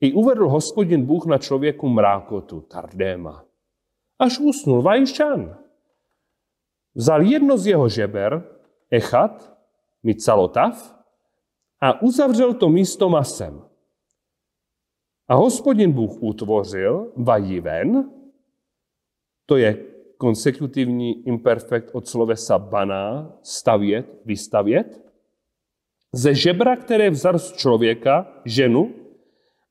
I 0.00 0.12
uvedl 0.12 0.48
hospodin 0.48 1.06
Bůh 1.06 1.26
na 1.26 1.38
člověku 1.38 1.88
mrákotu, 1.88 2.60
tardéma. 2.60 3.51
Až 4.22 4.38
usnul 4.38 4.82
Vajšan. 4.82 5.58
Vzal 6.94 7.22
jedno 7.26 7.58
z 7.58 7.66
jeho 7.66 7.88
žeber, 7.88 8.46
Echat, 8.90 9.58
Micalotav, 10.02 10.94
a 11.80 12.02
uzavřel 12.02 12.54
to 12.54 12.68
místo 12.68 13.08
masem. 13.08 13.62
A 15.28 15.34
hospodin 15.34 15.92
Bůh 15.92 16.22
utvořil 16.22 17.12
vajiven, 17.16 18.10
to 19.46 19.56
je 19.56 19.84
konsekutivní 20.18 21.26
imperfekt 21.26 21.90
od 21.92 22.08
slovesa 22.08 22.58
baná, 22.58 23.38
stavět, 23.42 24.06
vystavět, 24.24 25.02
ze 26.12 26.34
žebra, 26.34 26.76
které 26.76 27.10
vzal 27.10 27.38
z 27.38 27.52
člověka, 27.52 28.40
ženu, 28.44 28.94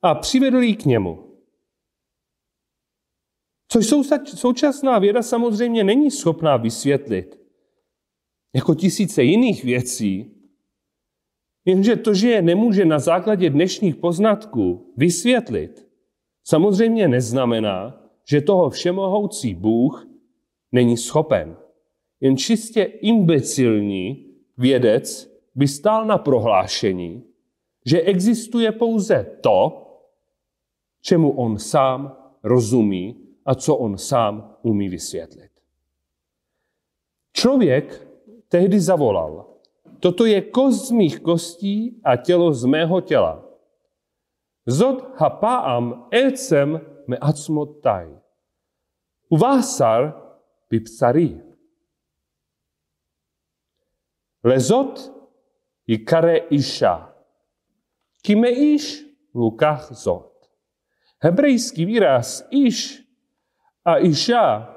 a 0.02 0.16
přivedl 0.16 0.58
ji 0.58 0.76
k 0.76 0.86
němu. 0.86 1.31
Což 3.72 3.94
současná 4.36 5.00
věda 5.00 5.24
samozřejmě 5.24 5.84
není 5.84 6.12
schopná 6.12 6.58
vysvětlit. 6.58 7.40
Jako 8.56 8.76
tisíce 8.76 9.24
jiných 9.24 9.64
věcí. 9.64 10.32
Jenže 11.66 11.96
to, 11.96 12.14
že 12.14 12.30
je 12.30 12.42
nemůže 12.42 12.86
na 12.86 13.00
základě 13.00 13.50
dnešních 13.50 13.96
poznatků 13.96 14.94
vysvětlit, 14.98 15.88
samozřejmě 16.44 17.08
neznamená, 17.08 18.08
že 18.30 18.42
toho 18.42 18.70
všemohoucí 18.70 19.56
Bůh 19.56 20.08
není 20.72 20.98
schopen. 20.98 21.58
Jen 22.22 22.38
čistě 22.38 22.84
imbecilní 22.84 24.26
vědec 24.58 25.32
by 25.56 25.68
stál 25.68 26.06
na 26.06 26.18
prohlášení, 26.18 27.24
že 27.86 28.02
existuje 28.02 28.72
pouze 28.72 29.38
to, 29.42 29.88
čemu 31.02 31.32
on 31.32 31.60
sám 31.60 32.18
rozumí 32.44 33.31
a 33.52 33.56
co 33.56 33.76
on 33.76 33.98
sám 33.98 34.56
umí 34.62 34.90
vysvětlit. 34.90 35.52
Člověk 37.34 38.08
tehdy 38.48 38.80
zavolal, 38.80 39.46
toto 40.00 40.26
je 40.26 40.42
kost 40.42 40.88
z 40.88 40.92
mých 40.92 41.20
kostí 41.20 42.02
a 42.04 42.16
tělo 42.16 42.54
z 42.54 42.66
mého 42.66 43.02
těla. 43.02 43.44
Zod 44.66 45.20
hapaam 45.20 46.08
elcem 46.12 46.82
me 47.08 47.18
acmotai. 47.18 48.20
Uvásar 49.30 50.22
bipsari. 50.70 51.42
Lezot 54.44 55.12
kare 56.06 56.38
isha. 56.38 57.16
Kime 58.22 58.50
ish 58.50 59.04
lukach 59.34 59.92
zot. 59.92 60.50
Hebrejský 61.20 61.86
výraz 61.86 62.48
ish 62.52 63.01
a 63.86 63.98
iša, 63.98 64.76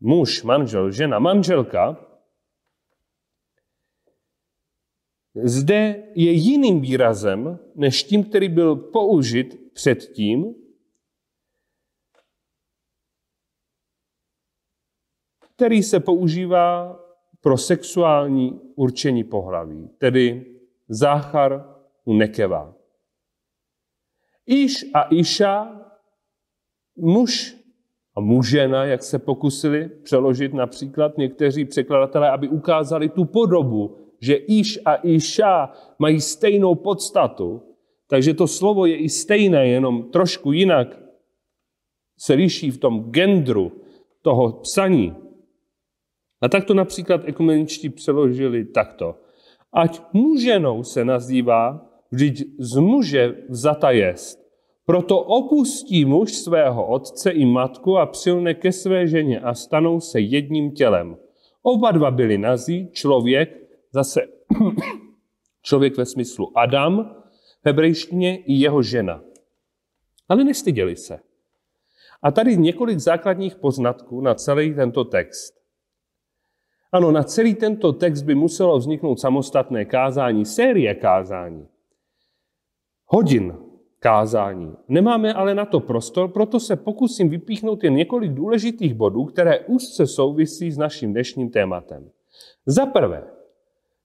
muž, 0.00 0.42
manžel, 0.42 0.90
žena, 0.90 1.18
manželka, 1.18 1.96
zde 5.34 6.12
je 6.14 6.32
jiným 6.32 6.80
výrazem, 6.80 7.58
než 7.74 8.02
tím, 8.02 8.24
který 8.24 8.48
byl 8.48 8.76
použit 8.76 9.72
předtím, 9.72 10.54
který 15.54 15.82
se 15.82 16.00
používá 16.00 17.00
pro 17.40 17.58
sexuální 17.58 18.60
určení 18.76 19.24
pohlaví, 19.24 19.88
tedy 19.98 20.56
záchar 20.88 21.78
u 22.04 22.14
nekeva. 22.14 22.74
Iš 24.46 24.84
a 24.94 25.08
Iša, 25.14 25.80
muž 26.96 27.63
a 28.16 28.20
mužena, 28.20 28.84
jak 28.84 29.02
se 29.02 29.18
pokusili 29.18 29.90
přeložit 30.02 30.54
například 30.54 31.18
někteří 31.18 31.64
překladatelé, 31.64 32.30
aby 32.30 32.48
ukázali 32.48 33.08
tu 33.08 33.24
podobu, 33.24 33.96
že 34.20 34.34
Iš 34.34 34.78
a 34.84 34.94
Iša 34.94 35.72
mají 35.98 36.20
stejnou 36.20 36.74
podstatu, 36.74 37.62
takže 38.08 38.34
to 38.34 38.46
slovo 38.46 38.86
je 38.86 38.96
i 38.96 39.08
stejné, 39.08 39.68
jenom 39.68 40.10
trošku 40.10 40.52
jinak 40.52 41.00
se 42.18 42.34
liší 42.34 42.70
v 42.70 42.78
tom 42.78 43.10
gendru 43.10 43.72
toho 44.22 44.52
psaní. 44.52 45.16
A 46.40 46.48
tak 46.48 46.64
to 46.64 46.74
například 46.74 47.20
ekumeničtí 47.24 47.88
přeložili 47.88 48.64
takto. 48.64 49.16
Ať 49.72 50.02
muženou 50.12 50.82
se 50.82 51.04
nazývá, 51.04 51.90
vždyť 52.10 52.44
z 52.58 52.76
muže 52.76 53.34
vzata 53.48 53.90
jest. 53.90 54.43
Proto 54.86 55.20
opustí 55.20 56.04
muž 56.04 56.32
svého 56.32 56.86
otce 56.86 57.30
i 57.30 57.44
matku 57.44 57.98
a 57.98 58.06
přilne 58.06 58.54
ke 58.54 58.72
své 58.72 59.06
ženě 59.06 59.40
a 59.40 59.54
stanou 59.54 60.00
se 60.00 60.20
jedním 60.20 60.72
tělem. 60.72 61.16
Oba 61.62 61.90
dva 61.90 62.10
byli 62.10 62.38
nazí, 62.38 62.90
člověk, 62.92 63.50
zase 63.92 64.20
člověk 65.62 65.96
ve 65.96 66.06
smyslu 66.06 66.58
Adam, 66.58 67.16
v 67.62 67.66
hebrejštině 67.66 68.36
i 68.36 68.52
jeho 68.52 68.82
žena. 68.82 69.22
Ale 70.28 70.44
nestyděli 70.44 70.96
se. 70.96 71.20
A 72.22 72.30
tady 72.30 72.56
několik 72.56 72.98
základních 72.98 73.56
poznatků 73.56 74.20
na 74.20 74.34
celý 74.34 74.74
tento 74.74 75.04
text. 75.04 75.54
Ano, 76.92 77.12
na 77.12 77.22
celý 77.22 77.54
tento 77.54 77.92
text 77.92 78.22
by 78.22 78.34
muselo 78.34 78.78
vzniknout 78.78 79.20
samostatné 79.20 79.84
kázání, 79.84 80.44
série 80.44 80.94
kázání. 80.94 81.68
Hodin 83.06 83.63
kázání. 84.04 84.76
Nemáme 84.88 85.32
ale 85.32 85.54
na 85.54 85.64
to 85.64 85.80
prostor, 85.80 86.28
proto 86.28 86.60
se 86.60 86.76
pokusím 86.76 87.28
vypíchnout 87.28 87.84
jen 87.84 87.94
několik 87.94 88.32
důležitých 88.32 88.94
bodů, 88.94 89.24
které 89.24 89.60
úzce 89.60 90.06
souvisí 90.06 90.70
s 90.70 90.78
naším 90.78 91.12
dnešním 91.12 91.50
tématem. 91.50 92.10
Za 92.66 92.86
prvé, 92.86 93.24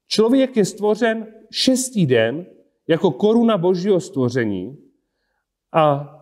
Člověk 0.10 0.58
je 0.58 0.66
stvořen 0.66 1.28
šestý 1.52 2.06
den 2.06 2.46
jako 2.88 3.12
koruna 3.12 3.58
božího 3.58 4.00
stvoření 4.00 4.78
a 5.74 6.16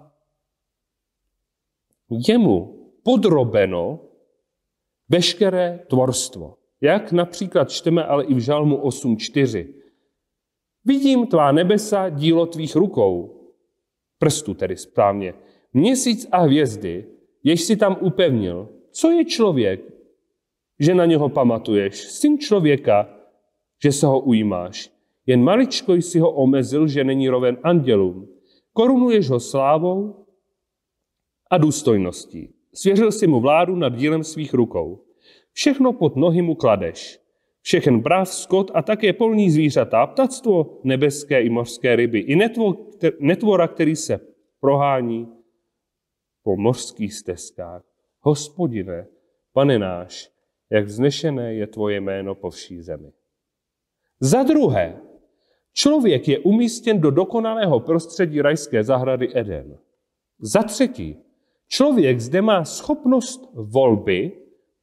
jemu 2.28 2.84
podrobeno 3.03 3.99
veškeré 5.09 5.86
tvorstvo. 5.89 6.57
Jak 6.82 7.11
například 7.11 7.71
čteme 7.71 8.05
ale 8.05 8.25
i 8.25 8.34
v 8.34 8.39
Žalmu 8.39 8.78
8.4. 8.78 9.73
Vidím 10.86 11.28
tvá 11.28 11.51
nebesa, 11.51 12.09
dílo 12.09 12.45
tvých 12.45 12.75
rukou, 12.75 13.36
prstu 14.20 14.53
tedy 14.53 14.78
správně, 14.78 15.34
měsíc 15.74 16.28
a 16.32 16.38
hvězdy, 16.38 17.05
jež 17.43 17.61
si 17.61 17.76
tam 17.76 17.97
upevnil. 18.01 18.70
Co 18.91 19.11
je 19.11 19.26
člověk, 19.26 19.82
že 20.80 20.95
na 20.95 21.05
něho 21.05 21.30
pamatuješ? 21.30 21.97
Syn 21.97 22.38
člověka, 22.39 23.09
že 23.84 23.91
se 23.91 24.05
ho 24.05 24.20
ujímáš. 24.20 24.91
Jen 25.26 25.43
maličko 25.43 25.93
jsi 25.93 26.20
ho 26.20 26.32
omezil, 26.32 26.88
že 26.88 27.03
není 27.03 27.30
roven 27.30 27.57
andělům. 27.63 28.28
Korunuješ 28.74 29.30
ho 29.30 29.39
slávou 29.39 30.26
a 31.51 31.57
důstojností. 31.57 32.53
Svěřil 32.74 33.11
si 33.11 33.28
mu 33.28 33.39
vládu 33.39 33.76
nad 33.76 33.95
dílem 33.95 34.24
svých 34.24 34.53
rukou. 34.53 35.03
Všechno 35.53 35.93
pod 35.93 36.15
nohy 36.15 36.41
mu 36.41 36.55
kladeš. 36.55 37.20
Všechen 37.68 37.99
brav, 37.99 38.30
skot 38.30 38.72
a 38.74 38.82
také 38.82 39.13
polní 39.13 39.51
zvířata, 39.51 40.07
ptactvo, 40.07 40.80
nebeské 40.84 41.41
i 41.41 41.49
mořské 41.49 41.95
ryby, 41.95 42.20
i 42.20 42.36
netvora, 43.20 43.68
který 43.68 43.95
se 43.95 44.20
prohání 44.59 45.28
po 46.43 46.57
mořských 46.57 47.13
stezkách. 47.13 47.84
Hospodine, 48.20 49.07
pane 49.53 49.80
náš, 49.80 50.32
jak 50.70 50.86
vznešené 50.86 51.53
je 51.53 51.68
tvoje 51.68 52.01
jméno 52.01 52.36
po 52.36 52.49
vší 52.49 52.82
zemi. 52.82 53.11
Za 54.20 54.43
druhé, 54.43 55.01
člověk 55.74 56.28
je 56.28 56.39
umístěn 56.39 57.01
do 57.01 57.11
dokonalého 57.11 57.80
prostředí 57.80 58.41
rajské 58.41 58.84
zahrady 58.84 59.30
Eden. 59.34 59.78
Za 60.39 60.63
třetí, 60.63 61.18
člověk 61.68 62.20
zde 62.20 62.41
má 62.41 62.65
schopnost 62.65 63.49
volby 63.53 64.32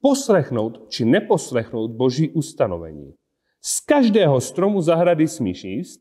poslechnout 0.05 0.85
či 0.89 1.05
neposlechnout 1.05 1.91
boží 1.91 2.31
ustanovení. 2.37 3.15
Z 3.61 3.81
každého 3.81 4.41
stromu 4.41 4.81
zahrady 4.81 5.29
smíš 5.29 5.65
jíst, 5.65 6.01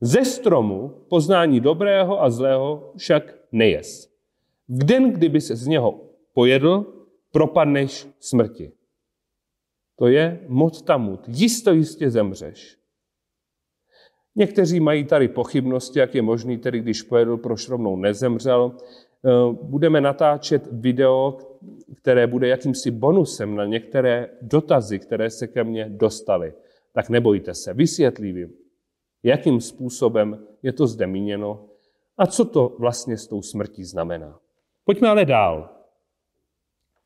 ze 0.00 0.24
stromu 0.24 1.06
poznání 1.08 1.60
dobrého 1.60 2.22
a 2.22 2.30
zlého 2.30 2.92
však 2.96 3.34
nejes. 3.52 4.10
V 4.68 4.84
den, 4.84 5.12
kdyby 5.12 5.40
se 5.40 5.56
z 5.56 5.66
něho 5.66 6.00
pojedl, 6.34 7.06
propadneš 7.30 8.08
smrti. 8.20 8.72
To 9.96 10.06
je 10.06 10.40
moc 10.48 10.82
tamut. 10.82 11.20
Jisto 11.28 11.72
jistě 11.72 12.10
zemřeš. 12.10 12.76
Někteří 14.36 14.80
mají 14.80 15.04
tady 15.04 15.28
pochybnosti, 15.28 15.98
jak 15.98 16.14
je 16.14 16.22
možný, 16.22 16.58
tedy 16.58 16.80
když 16.80 17.02
pojedl, 17.02 17.36
proč 17.36 17.68
rovnou 17.68 17.96
nezemřel. 17.96 18.76
Eh, 18.76 19.30
budeme 19.62 20.00
natáčet 20.00 20.68
video, 20.72 21.49
které 21.96 22.26
bude 22.26 22.48
jakýmsi 22.48 22.90
bonusem 22.90 23.56
na 23.56 23.64
některé 23.64 24.30
dotazy, 24.42 24.98
které 24.98 25.30
se 25.30 25.46
ke 25.46 25.64
mně 25.64 25.88
dostaly. 25.88 26.54
Tak 26.92 27.08
nebojte 27.08 27.54
se, 27.54 27.74
vysvětlím, 27.74 28.52
jakým 29.22 29.60
způsobem 29.60 30.46
je 30.62 30.72
to 30.72 30.86
zde 30.86 31.06
míněno 31.06 31.68
a 32.18 32.26
co 32.26 32.44
to 32.44 32.76
vlastně 32.78 33.18
s 33.18 33.26
tou 33.26 33.42
smrtí 33.42 33.84
znamená. 33.84 34.40
Pojďme 34.84 35.08
ale 35.08 35.24
dál. 35.24 35.70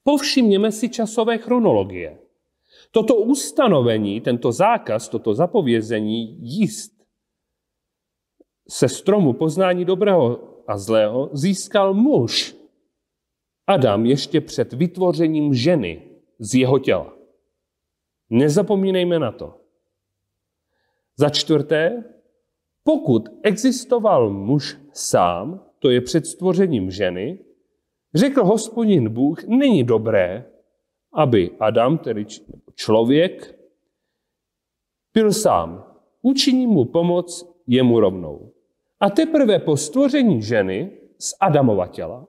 Povšimněme 0.05 0.73
si 0.73 0.89
časové 0.89 1.39
chronologie. 1.39 2.19
Toto 2.91 3.17
ustanovení, 3.17 4.21
tento 4.21 4.53
zákaz, 4.53 5.09
toto 5.09 5.35
zapovězení 5.35 6.37
jíst 6.41 6.95
se 8.69 8.89
stromu 8.89 9.33
poznání 9.33 9.85
dobrého 9.85 10.41
a 10.67 10.79
zlého 10.79 11.31
získal 11.33 11.95
muž, 11.95 12.57
Adam 13.67 14.07
ještě 14.07 14.41
před 14.41 14.73
vytvořením 14.73 15.55
ženy 15.55 16.03
z 16.39 16.55
jeho 16.55 16.79
těla. 16.79 17.17
Nezapomínejme 18.31 19.19
na 19.19 19.33
to. 19.33 19.61
Za 21.17 21.29
čtvrté, 21.29 22.05
pokud 22.85 23.29
existoval 23.43 24.31
muž 24.31 24.79
sám, 24.93 25.67
to 25.79 25.91
je 25.91 26.01
před 26.01 26.27
stvořením 26.27 26.91
ženy, 26.91 27.39
řekl 28.15 28.45
hospodin 28.45 29.09
Bůh, 29.09 29.45
není 29.45 29.85
dobré, 29.85 30.51
aby 31.13 31.51
Adam, 31.61 31.99
tedy 31.99 32.27
člověk, 32.75 33.59
byl 35.15 35.33
sám. 35.33 35.85
Učiní 36.23 36.67
mu 36.67 36.85
pomoc 36.85 37.55
jemu 37.67 38.01
rovnou. 38.01 38.53
A 39.01 39.11
teprve 39.11 39.59
po 39.59 39.77
stvoření 39.77 40.43
ženy 40.43 40.91
z 41.19 41.35
Adamova 41.41 41.87
těla 41.87 42.27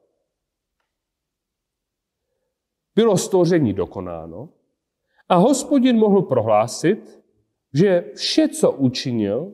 bylo 2.95 3.17
stvoření 3.17 3.73
dokonáno 3.73 4.49
a 5.29 5.35
hospodin 5.35 5.97
mohl 5.97 6.21
prohlásit, 6.21 7.23
že 7.73 8.11
vše, 8.15 8.47
co 8.47 8.71
učinil, 8.71 9.53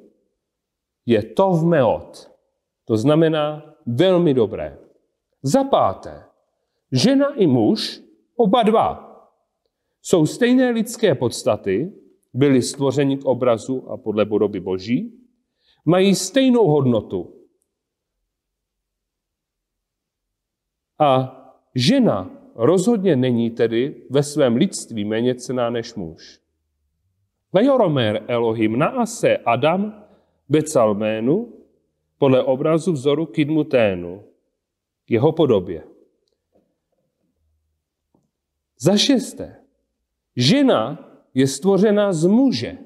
je 1.05 1.23
to 1.23 1.51
v 1.51 1.65
meot. 1.65 2.31
To 2.85 2.97
znamená 2.97 3.75
velmi 3.85 4.33
dobré. 4.33 4.79
Za 5.43 5.63
páté, 5.63 6.23
žena 6.91 7.33
i 7.33 7.47
muž, 7.47 8.01
oba 8.35 8.63
dva, 8.63 9.07
jsou 10.01 10.25
stejné 10.25 10.69
lidské 10.69 11.15
podstaty, 11.15 11.93
byli 12.33 12.61
stvořeni 12.61 13.17
k 13.17 13.25
obrazu 13.25 13.91
a 13.91 13.97
podle 13.97 14.25
podoby 14.25 14.59
Boží, 14.59 15.27
mají 15.85 16.15
stejnou 16.15 16.67
hodnotu. 16.67 17.33
A 20.99 21.37
žena 21.75 22.40
rozhodně 22.56 23.16
není 23.16 23.49
tedy 23.49 23.95
ve 24.10 24.24
svém 24.24 24.56
lidství 24.56 25.06
méně 25.06 25.36
cená 25.36 25.70
než 25.70 25.95
muž. 25.95 26.39
Vejoromer 27.54 28.24
Elohim 28.28 28.80
naase 28.80 29.38
Adam 29.38 30.04
Becalménu 30.49 31.54
podle 32.18 32.43
obrazu 32.43 32.91
vzoru 32.91 33.26
Kidmuténu, 33.26 34.24
jeho 35.10 35.32
podobě. 35.32 35.84
Za 38.80 38.97
šesté, 38.97 39.56
žena 40.36 41.10
je 41.34 41.47
stvořena 41.47 42.14
z 42.14 42.26
muže 42.26 42.78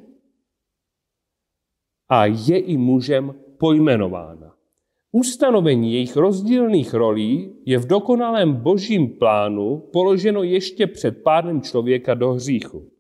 a 2.09 2.25
je 2.25 2.59
i 2.59 2.77
mužem 2.77 3.35
pojmenována. 3.57 4.54
Ustanovení 5.15 5.93
jejich 5.93 6.15
rozdílných 6.15 6.93
rolí 6.93 7.55
je 7.65 7.77
v 7.77 7.87
dokonalém 7.87 8.53
božím 8.53 9.09
plánu 9.09 9.77
položeno 9.93 10.43
ještě 10.43 10.87
před 10.87 11.23
pádem 11.23 11.61
člověka 11.61 12.13
do 12.13 12.31
hříchu. 12.31 12.91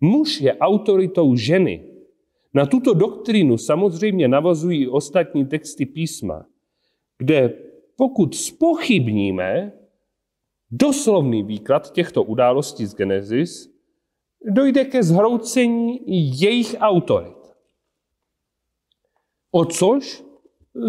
Muž 0.00 0.40
je 0.40 0.58
autoritou 0.58 1.36
ženy. 1.36 1.84
Na 2.54 2.66
tuto 2.66 2.94
doktrínu 2.94 3.58
samozřejmě 3.58 4.28
navazují 4.28 4.88
ostatní 4.88 5.46
texty 5.46 5.86
písma, 5.86 6.46
kde 7.18 7.58
pokud 7.96 8.34
spochybníme 8.34 9.72
doslovný 10.70 11.42
výklad 11.42 11.92
těchto 11.92 12.22
událostí 12.22 12.86
z 12.86 12.94
Genesis, 12.94 13.70
dojde 14.54 14.84
ke 14.84 15.02
zhroucení 15.02 16.00
jejich 16.40 16.76
autorit. 16.78 17.38
O 19.50 19.64
což 19.64 20.27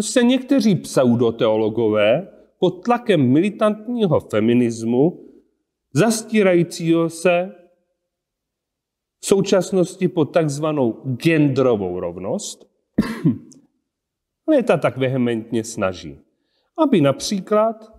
se 0.00 0.22
někteří 0.22 0.74
pseudoteologové 0.74 2.28
pod 2.58 2.70
tlakem 2.84 3.32
militantního 3.32 4.20
feminismu, 4.20 5.28
zastírajícího 5.94 7.10
se 7.10 7.54
v 9.20 9.26
současnosti 9.26 10.08
pod 10.08 10.24
takzvanou 10.24 10.92
genderovou 11.16 12.00
rovnost, 12.00 12.70
léta 14.46 14.76
tak 14.76 14.96
vehementně 14.96 15.64
snaží, 15.64 16.20
aby 16.78 17.00
například 17.00 17.92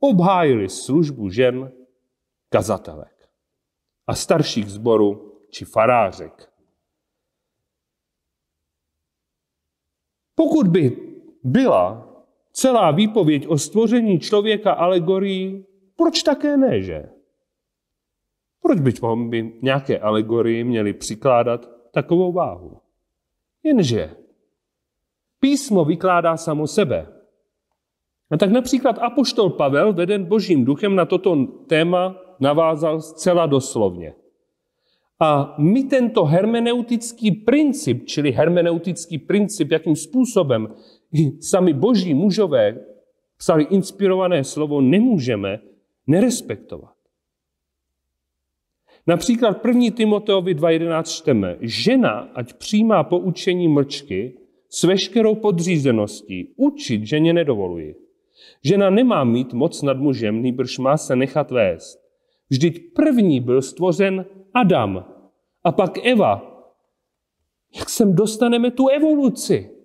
obhájili 0.00 0.68
službu 0.68 1.30
žen 1.30 1.72
kazatelek 2.48 3.28
a 4.06 4.14
starších 4.14 4.66
zborů 4.70 5.38
či 5.50 5.64
farářek. 5.64 6.52
Pokud 10.34 10.68
by 10.68 11.07
byla 11.48 12.08
celá 12.52 12.90
výpověď 12.90 13.46
o 13.46 13.58
stvoření 13.58 14.18
člověka 14.18 14.72
alegorií, 14.72 15.64
proč 15.96 16.22
také 16.22 16.56
ne, 16.56 16.82
že? 16.82 17.08
Proč 18.62 18.80
bychom 18.80 19.30
by 19.30 19.52
nějaké 19.62 19.98
alegorii 19.98 20.64
měli 20.64 20.92
přikládat 20.92 21.68
takovou 21.92 22.32
váhu? 22.32 22.78
Jenže 23.62 24.10
písmo 25.40 25.84
vykládá 25.84 26.36
samo 26.36 26.66
sebe. 26.66 27.06
A 28.30 28.36
tak 28.36 28.50
například 28.50 28.98
apoštol 28.98 29.50
Pavel, 29.50 29.92
veden 29.92 30.24
božím 30.24 30.64
duchem, 30.64 30.94
na 30.94 31.04
toto 31.04 31.46
téma 31.66 32.16
navázal 32.40 33.00
zcela 33.00 33.46
doslovně. 33.46 34.14
A 35.20 35.54
my 35.58 35.84
tento 35.84 36.24
hermeneutický 36.24 37.30
princip, 37.30 38.06
čili 38.06 38.30
hermeneutický 38.30 39.18
princip, 39.18 39.70
jakým 39.70 39.96
způsobem 39.96 40.74
sami 41.40 41.72
boží 41.72 42.14
mužové 42.14 42.84
psali 43.36 43.64
inspirované 43.64 44.44
slovo, 44.44 44.80
nemůžeme 44.80 45.60
nerespektovat. 46.06 46.94
Například 49.06 49.64
1. 49.64 49.90
Timoteovi 49.96 50.54
2.11 50.54 51.02
čteme, 51.02 51.56
žena, 51.60 52.30
ať 52.34 52.52
přijímá 52.52 53.04
poučení 53.04 53.68
mlčky 53.68 54.34
s 54.68 54.84
veškerou 54.84 55.34
podřízeností, 55.34 56.52
učit 56.56 57.06
ženě 57.06 57.32
nedovoluji. 57.32 57.96
Žena 58.64 58.90
nemá 58.90 59.24
mít 59.24 59.52
moc 59.52 59.82
nad 59.82 59.98
mužem, 59.98 60.42
nýbrž 60.42 60.78
má 60.78 60.96
se 60.96 61.16
nechat 61.16 61.50
vést. 61.50 61.98
Vždyť 62.50 62.94
první 62.94 63.40
byl 63.40 63.62
stvořen 63.62 64.24
Adam 64.54 65.04
a 65.64 65.72
pak 65.72 66.06
Eva. 66.06 66.64
Jak 67.78 67.88
sem 67.88 68.14
dostaneme 68.14 68.70
tu 68.70 68.88
evoluci? 68.88 69.77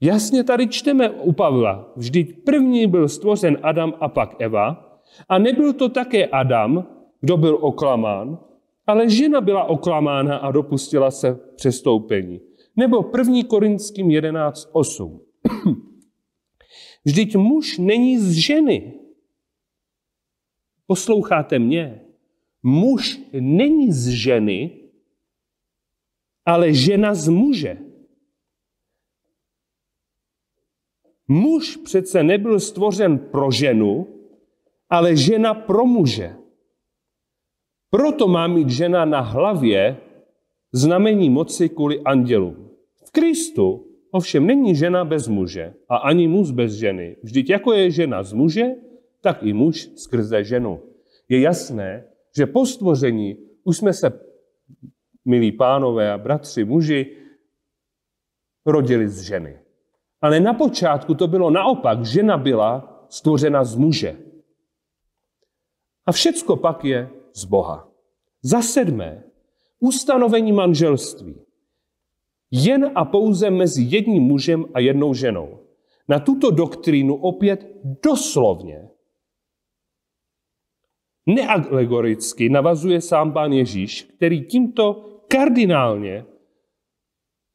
Jasně 0.00 0.44
tady 0.44 0.68
čteme 0.68 1.10
u 1.10 1.32
Pavla. 1.32 1.92
Vždyť 1.96 2.44
první 2.44 2.86
byl 2.86 3.08
stvořen 3.08 3.58
Adam 3.62 3.94
a 4.00 4.08
pak 4.08 4.36
Eva. 4.38 4.86
A 5.28 5.38
nebyl 5.38 5.72
to 5.72 5.88
také 5.88 6.26
Adam, 6.26 6.86
kdo 7.20 7.36
byl 7.36 7.58
oklamán, 7.60 8.38
ale 8.86 9.10
žena 9.10 9.40
byla 9.40 9.64
oklamána 9.64 10.36
a 10.36 10.50
dopustila 10.50 11.10
se 11.10 11.40
přestoupení. 11.56 12.40
Nebo 12.76 13.10
1. 13.18 13.34
Korinským 13.48 14.08
11.8. 14.08 15.20
Vždyť 17.04 17.36
muž 17.36 17.78
není 17.78 18.18
z 18.18 18.32
ženy. 18.32 18.94
Posloucháte 20.86 21.58
mě? 21.58 22.00
Muž 22.62 23.20
není 23.32 23.92
z 23.92 24.08
ženy, 24.08 24.80
ale 26.46 26.74
žena 26.74 27.14
z 27.14 27.28
muže. 27.28 27.89
Muž 31.30 31.76
přece 31.76 32.22
nebyl 32.22 32.60
stvořen 32.60 33.18
pro 33.18 33.50
ženu, 33.50 34.06
ale 34.90 35.16
žena 35.16 35.54
pro 35.54 35.86
muže. 35.86 36.36
Proto 37.90 38.28
má 38.28 38.46
mít 38.46 38.70
žena 38.70 39.04
na 39.04 39.20
hlavě 39.20 39.96
znamení 40.72 41.30
moci 41.30 41.68
kvůli 41.68 42.00
andělům. 42.00 42.70
V 43.06 43.10
Kristu 43.10 43.86
ovšem 44.10 44.46
není 44.46 44.74
žena 44.74 45.04
bez 45.04 45.28
muže 45.28 45.74
a 45.88 45.96
ani 45.96 46.28
muž 46.28 46.50
bez 46.50 46.72
ženy. 46.72 47.16
Vždyť 47.22 47.50
jako 47.50 47.72
je 47.72 47.90
žena 47.90 48.22
z 48.22 48.32
muže, 48.32 48.66
tak 49.20 49.42
i 49.42 49.52
muž 49.52 49.90
skrze 49.96 50.44
ženu. 50.44 50.82
Je 51.28 51.40
jasné, 51.40 52.04
že 52.36 52.46
po 52.46 52.66
stvoření 52.66 53.36
už 53.64 53.76
jsme 53.76 53.92
se, 53.92 54.20
milí 55.24 55.52
pánové 55.52 56.12
a 56.12 56.18
bratři, 56.18 56.64
muži, 56.64 57.16
rodili 58.66 59.08
z 59.08 59.22
ženy. 59.22 59.59
Ale 60.20 60.40
na 60.40 60.54
počátku 60.54 61.14
to 61.14 61.26
bylo 61.26 61.50
naopak. 61.50 62.04
Žena 62.04 62.38
byla 62.38 63.04
stvořena 63.08 63.64
z 63.64 63.76
muže. 63.76 64.16
A 66.06 66.12
všecko 66.12 66.56
pak 66.56 66.84
je 66.84 67.10
z 67.34 67.44
Boha. 67.44 67.88
Za 68.42 68.62
sedmé, 68.62 69.24
ustanovení 69.80 70.52
manželství. 70.52 71.34
Jen 72.50 72.90
a 72.94 73.04
pouze 73.04 73.50
mezi 73.50 73.82
jedním 73.88 74.22
mužem 74.22 74.64
a 74.74 74.80
jednou 74.80 75.14
ženou. 75.14 75.58
Na 76.08 76.18
tuto 76.18 76.50
doktrínu 76.50 77.14
opět 77.14 77.66
doslovně, 78.02 78.88
nealegoricky 81.26 82.48
navazuje 82.48 83.00
sám 83.00 83.32
pán 83.32 83.52
Ježíš, 83.52 84.02
který 84.02 84.44
tímto 84.44 85.04
kardinálně 85.28 86.24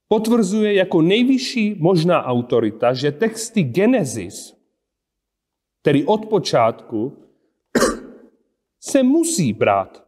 potvrzuje 0.08 0.74
jako 0.74 1.02
nejvyšší 1.02 1.76
možná 1.80 2.24
autorita, 2.24 2.94
že 2.94 3.12
texty 3.12 3.64
Genesis, 3.64 4.58
tedy 5.82 6.06
od 6.06 6.26
počátku, 6.26 7.18
se 8.80 9.04
musí 9.04 9.54
brát 9.54 10.08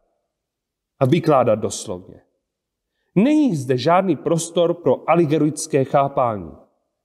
a 0.98 1.06
vykládat 1.06 1.54
doslovně. 1.54 2.20
Není 3.14 3.56
zde 3.56 3.78
žádný 3.78 4.16
prostor 4.16 4.74
pro 4.74 5.10
aligerické 5.10 5.84
chápání 5.84 6.50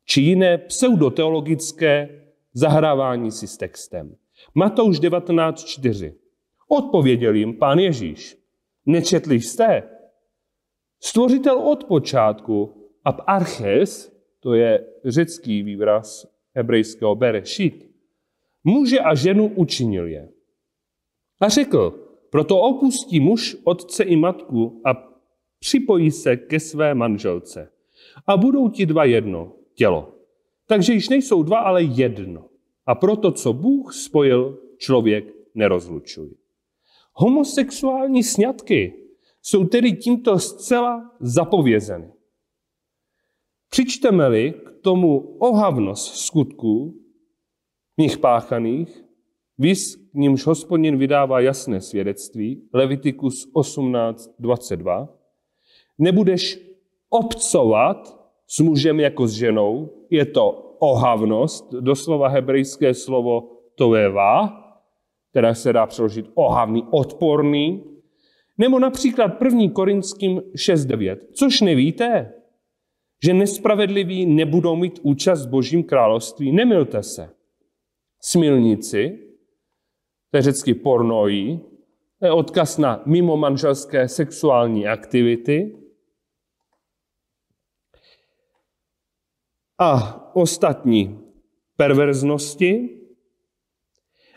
či 0.06 0.22
jiné 0.22 0.58
pseudoteologické 0.58 2.24
zahrávání 2.54 3.32
si 3.32 3.48
s 3.48 3.58
textem. 3.58 4.16
Matouš 4.56 5.00
19.4. 5.00 6.14
Odpověděl 6.68 7.36
jim 7.36 7.54
pán 7.54 7.80
Ježíš. 7.80 8.38
Nečetli 8.86 9.42
jste? 9.42 9.84
Stvořitel 11.00 11.58
od 11.58 11.84
počátku, 11.84 12.83
ab 13.04 13.22
arches, 13.28 14.14
to 14.40 14.54
je 14.54 14.86
řecký 15.06 15.64
výraz 15.64 16.28
hebrejského 16.56 17.16
berešit, 17.16 17.90
muže 18.64 19.00
a 19.00 19.16
ženu 19.16 19.48
učinil 19.48 20.08
je. 20.08 20.30
A 21.42 21.50
řekl, 21.50 22.10
proto 22.30 22.60
opustí 22.60 23.20
muž 23.20 23.58
otce 23.64 24.04
i 24.04 24.16
matku 24.16 24.82
a 24.86 25.14
připojí 25.60 26.12
se 26.12 26.38
ke 26.38 26.60
své 26.60 26.96
manželce. 26.96 27.72
A 28.28 28.38
budou 28.38 28.70
ti 28.70 28.86
dva 28.86 29.06
jedno, 29.06 29.56
tělo. 29.76 30.16
Takže 30.68 30.94
již 30.94 31.10
nejsou 31.10 31.44
dva, 31.44 31.60
ale 31.60 31.84
jedno. 31.84 32.50
A 32.86 32.96
proto, 32.96 33.32
co 33.32 33.54
Bůh 33.54 33.94
spojil, 33.94 34.60
člověk 34.78 35.26
nerozlučuje. 35.56 36.32
Homosexuální 37.14 38.24
sňatky 38.24 38.94
jsou 39.42 39.66
tedy 39.66 39.92
tímto 39.92 40.40
zcela 40.40 41.12
zapovězeny. 41.20 42.13
Přičteme-li 43.74 44.54
k 44.66 44.72
tomu 44.82 45.18
ohavnost 45.40 46.16
skutků, 46.16 46.94
v 47.98 48.02
nich 48.02 48.18
páchaných, 48.18 49.04
Vys, 49.58 49.96
k 49.96 50.14
nímž 50.14 50.46
hospodin 50.46 50.98
vydává 50.98 51.40
jasné 51.40 51.82
svědectví, 51.82 52.70
Levitikus 52.74 53.48
18.22, 53.56 55.08
nebudeš 55.98 56.60
obcovat 57.10 58.18
s 58.48 58.60
mužem 58.60 59.00
jako 59.00 59.28
s 59.28 59.32
ženou, 59.32 59.90
je 60.10 60.26
to 60.26 60.76
ohavnost, 60.80 61.74
doslova 61.74 62.28
hebrejské 62.28 62.94
slovo 62.94 63.50
toveva, 63.76 64.64
které 65.32 65.56
se 65.56 65.74
dá 65.74 65.86
přeložit 65.86 66.26
ohavný, 66.34 66.84
odporný, 66.92 67.84
nebo 68.58 68.80
například 68.80 69.42
1. 69.42 69.70
Korinským 69.74 70.38
6.9. 70.38 71.18
Což 71.34 71.62
nevíte, 71.62 72.34
že 73.24 73.34
nespravedliví 73.34 74.26
nebudou 74.26 74.76
mít 74.76 75.00
účast 75.04 75.46
v 75.46 75.50
božím 75.50 75.84
království. 75.84 76.52
Nemilte 76.52 77.04
se. 77.04 77.30
Smilníci, 78.22 79.20
to 80.32 80.38
je 80.38 80.42
řecky 80.42 80.74
pornojí, 80.74 81.62
to 82.20 82.26
je 82.26 82.32
odkaz 82.32 82.78
na 82.78 83.04
mimo 83.06 83.38
manželské 83.38 84.08
sexuální 84.08 84.88
aktivity. 84.88 85.78
A 89.80 90.20
ostatní 90.36 91.20
perverznosti, 91.78 93.00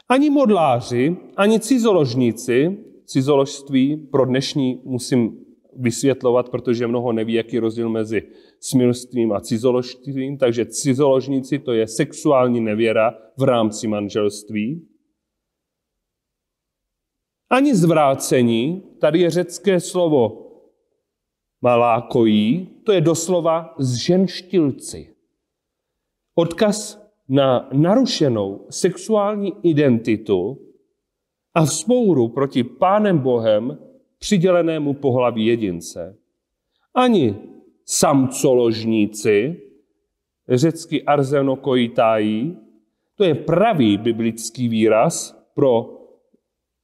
ani 0.08 0.30
modláři, 0.30 1.16
ani 1.36 1.60
cizoložníci, 1.60 2.78
cizoložství 3.04 3.96
pro 3.96 4.24
dnešní 4.24 4.80
musím 4.84 5.45
vysvětlovat, 5.78 6.48
protože 6.48 6.86
mnoho 6.86 7.12
neví, 7.12 7.32
jaký 7.32 7.56
je 7.56 7.60
rozdíl 7.60 7.88
mezi 7.88 8.22
smilstvím 8.60 9.32
a 9.32 9.40
cizoložstvím, 9.40 10.38
takže 10.38 10.66
cizoložníci 10.66 11.58
to 11.58 11.72
je 11.72 11.86
sexuální 11.86 12.60
nevěra 12.60 13.14
v 13.36 13.42
rámci 13.42 13.88
manželství. 13.88 14.88
Ani 17.50 17.74
zvrácení, 17.74 18.82
tady 19.00 19.20
je 19.20 19.30
řecké 19.30 19.80
slovo 19.80 20.42
malákojí, 21.60 22.68
to 22.84 22.92
je 22.92 23.00
doslova 23.00 23.74
zženštilci. 23.78 25.14
Odkaz 26.34 27.06
na 27.28 27.68
narušenou 27.72 28.66
sexuální 28.70 29.52
identitu 29.62 30.58
a 31.54 31.64
vzpouru 31.64 32.28
proti 32.28 32.64
Pánem 32.64 33.18
Bohem 33.18 33.78
přidělenému 34.18 34.94
pohlaví 34.94 35.46
jedince. 35.46 36.16
Ani 36.94 37.36
samcoložníci, 37.84 39.62
řecky 40.48 41.02
arzenokoitájí, 41.02 42.58
to 43.14 43.24
je 43.24 43.34
pravý 43.34 43.98
biblický 43.98 44.68
výraz 44.68 45.42
pro 45.54 46.00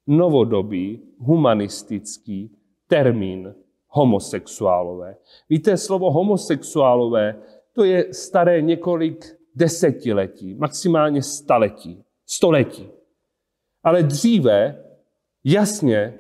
novodobý 0.07 1.01
humanistický 1.19 2.57
termín 2.87 3.55
homosexuálové. 3.89 5.17
Víte, 5.49 5.77
slovo 5.77 6.11
homosexuálové, 6.11 7.43
to 7.73 7.85
je 7.85 8.15
staré 8.15 8.63
několik 8.63 9.25
desetiletí, 9.55 10.55
maximálně 10.55 11.23
staletí, 11.23 12.05
století. 12.27 12.89
Ale 13.85 14.03
dříve 14.03 14.85
jasně 15.45 16.19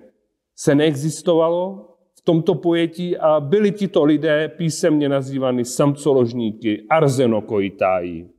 se 0.63 0.75
neexistovalo 0.75 1.89
v 2.15 2.21
tomto 2.23 2.55
pojetí 2.55 3.19
a 3.19 3.41
byli 3.41 3.73
tito 3.73 4.05
lidé 4.05 4.49
písemně 4.49 5.09
nazývány 5.09 5.65
samcoložníky, 5.65 6.87
arzenokoitáji. 6.91 8.31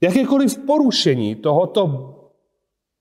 Jakékoliv 0.00 0.58
porušení 0.66 1.34
tohoto 1.34 2.12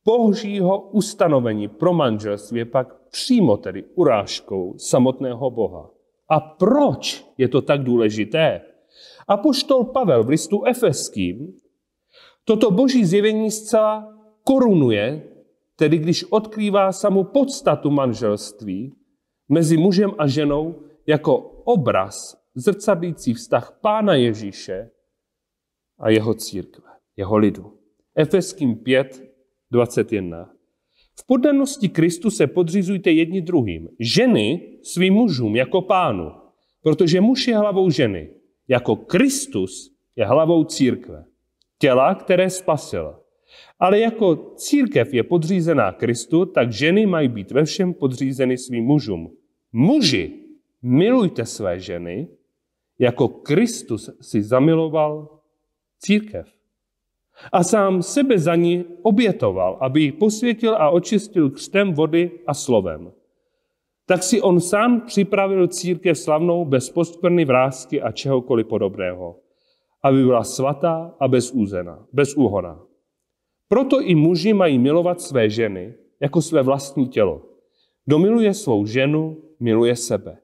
božího 0.06 0.82
ustanovení 0.82 1.68
pro 1.68 1.94
manželství 1.94 2.60
je 2.60 2.66
pak 2.66 3.08
přímo 3.10 3.58
tedy 3.58 3.84
urážkou 3.96 4.78
samotného 4.78 5.52
Boha. 5.52 5.92
A 6.30 6.40
proč 6.40 7.26
je 7.38 7.48
to 7.48 7.62
tak 7.62 7.84
důležité? 7.84 8.62
Apoštol 9.28 9.84
Pavel 9.84 10.24
v 10.24 10.30
listu 10.30 10.66
Efeským 10.66 11.56
toto 12.46 12.72
boží 12.72 13.06
zjevení 13.06 13.52
zcela 13.52 14.14
korunuje, 14.46 15.28
tedy 15.76 15.98
když 15.98 16.24
odkrývá 16.24 16.91
samu 16.91 17.24
podstatu 17.24 17.89
manželství 17.89 18.96
mezi 19.50 19.78
mužem 19.78 20.12
a 20.18 20.28
ženou 20.28 20.84
jako 21.08 21.38
obraz 21.66 22.38
zrcadlící 22.56 23.34
vztah 23.34 23.78
Pána 23.82 24.16
Ježíše 24.16 24.89
a 26.00 26.10
jeho 26.10 26.34
církve, 26.34 26.89
jeho 27.18 27.38
lidu. 27.38 27.80
Efeským 28.16 28.76
5, 28.76 29.24
21. 29.72 30.50
V 31.20 31.28
poddanosti 31.28 31.89
Kristu 31.89 32.30
se 32.30 32.48
podřizujte 32.48 33.12
jedni 33.12 33.41
druhým. 33.41 33.89
Ženy 34.00 34.78
svým 34.84 35.14
mužům 35.14 35.56
jako 35.56 35.82
pánu, 35.82 36.32
protože 36.82 37.22
muž 37.22 37.48
je 37.48 37.58
hlavou 37.58 37.89
ženy, 37.89 38.30
jako 38.68 38.96
Kristus 38.96 39.96
je 40.16 40.26
hlavou 40.26 40.64
církve, 40.64 41.26
těla, 41.80 42.16
které 42.16 42.50
spasil. 42.50 43.25
Ale 43.80 43.99
jako 43.99 44.36
církev 44.56 45.14
je 45.14 45.24
podřízená 45.24 45.91
Kristu, 45.91 46.45
tak 46.45 46.72
ženy 46.72 47.06
mají 47.06 47.28
být 47.28 47.51
ve 47.51 47.66
všem 47.66 47.93
podřízeny 47.93 48.58
svým 48.58 48.84
mužům. 48.86 49.32
Muži, 49.74 50.34
milujte 50.82 51.45
své 51.45 51.80
ženy, 51.80 52.28
jako 52.99 53.28
Kristus 53.28 54.10
si 54.22 54.43
zamiloval 54.43 55.39
církev. 55.99 56.47
A 57.51 57.64
sám 57.64 58.03
sebe 58.03 58.39
za 58.39 58.56
ní 58.56 58.86
obětoval, 59.01 59.78
aby 59.82 60.01
ji 60.01 60.12
posvětil 60.12 60.76
a 60.76 60.89
očistil 60.89 61.49
křtem 61.49 61.93
vody 61.93 62.32
a 62.47 62.53
slovem. 62.53 63.12
Tak 64.06 64.24
si 64.24 64.41
on 64.41 64.60
sám 64.60 65.01
připravil 65.01 65.68
církev 65.68 66.18
slavnou 66.18 66.66
bez 66.66 66.89
poskvrny, 66.89 67.45
vrázky 67.45 68.01
a 68.01 68.12
čehokoliv 68.12 68.68
podobného, 68.68 69.39
aby 70.03 70.24
byla 70.24 70.43
svatá 70.43 71.16
a 71.20 71.28
bezúzená, 71.28 72.06
bezúhona. 72.14 72.80
Proto 73.68 74.01
i 74.01 74.16
muži 74.16 74.53
mají 74.53 74.80
milovat 74.80 75.22
své 75.22 75.49
ženy 75.49 75.93
jako 76.20 76.41
své 76.41 76.61
vlastní 76.61 77.07
tělo. 77.07 77.41
Kdo 78.05 78.20
miluje 78.20 78.53
svou 78.53 78.86
ženu, 78.86 79.38
miluje 79.59 79.95
sebe. 79.95 80.38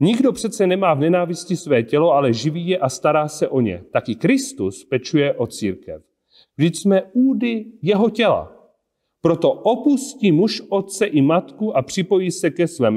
Nikdo 0.00 0.32
přece 0.32 0.66
nemá 0.66 0.94
v 0.94 1.00
nenávisti 1.00 1.56
své 1.56 1.82
tělo, 1.82 2.12
ale 2.12 2.32
živí 2.32 2.68
je 2.68 2.78
a 2.78 2.88
stará 2.88 3.28
se 3.28 3.48
o 3.48 3.60
ně. 3.60 3.84
Taky 3.92 4.14
Kristus 4.14 4.84
pečuje 4.84 5.34
o 5.34 5.46
církev. 5.46 6.02
Vždyť 6.56 6.78
jsme 6.78 7.02
údy 7.12 7.66
jeho 7.82 8.10
těla. 8.10 8.52
Proto 9.20 9.52
opustí 9.52 10.32
muž 10.32 10.62
otce 10.68 11.06
i 11.06 11.22
matku 11.22 11.76
a 11.76 11.82
připojí 11.82 12.30
se 12.30 12.50
ke 12.50 12.68
své 12.68 12.90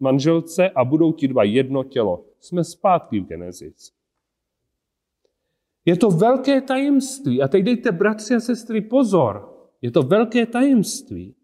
manželce 0.00 0.70
a 0.70 0.84
budou 0.84 1.12
ti 1.12 1.28
dva 1.28 1.44
jedno 1.44 1.84
tělo. 1.84 2.24
Jsme 2.40 2.64
zpátky 2.64 3.20
v 3.20 3.26
Genesis. 3.26 3.92
Je 5.84 5.96
to 5.96 6.10
velké 6.10 6.60
tajemství. 6.60 7.42
A 7.42 7.48
teď 7.48 7.64
dejte, 7.64 7.92
bratři 7.92 8.34
a 8.34 8.40
sestry, 8.40 8.80
pozor. 8.80 9.48
Je 9.82 9.90
to 9.90 10.02
velké 10.02 10.46
tajemství, 10.46 11.34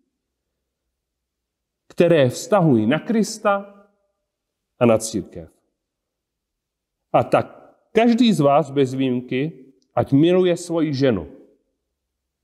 které 1.88 2.28
vztahují 2.28 2.86
na 2.86 2.98
Krista 2.98 3.74
a 4.78 4.86
na 4.86 4.98
církev. 4.98 5.50
A 7.12 7.24
tak 7.24 7.74
každý 7.92 8.32
z 8.32 8.40
vás 8.40 8.70
bez 8.70 8.94
výjimky, 8.94 9.64
ať 9.94 10.12
miluje 10.12 10.56
svoji 10.56 10.94
ženu 10.94 11.26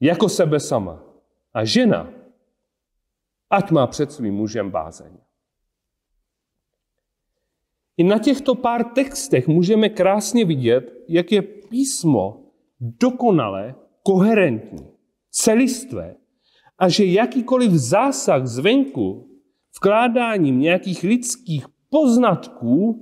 jako 0.01 0.29
sebe 0.29 0.61
sama. 0.61 1.03
A 1.55 1.65
žena, 1.65 2.11
ať 3.51 3.71
má 3.71 3.87
před 3.87 4.13
svým 4.13 4.35
mužem 4.35 4.71
bázeň. 4.71 5.17
I 7.97 8.05
na 8.05 8.19
těchto 8.19 8.55
pár 8.55 8.85
textech 8.85 9.49
můžeme 9.49 9.89
krásně 9.89 10.45
vidět, 10.45 11.05
jak 11.09 11.33
je 11.33 11.43
písmo 11.75 12.55
dokonale 12.81 13.75
koherentní, 14.03 14.87
celistvé 15.31 16.17
a 16.79 16.89
že 16.89 17.05
jakýkoliv 17.05 17.73
zásah 17.73 18.47
zvenku 18.47 19.31
vkládáním 19.77 20.59
nějakých 20.59 21.03
lidských 21.03 21.67
poznatků 21.91 23.01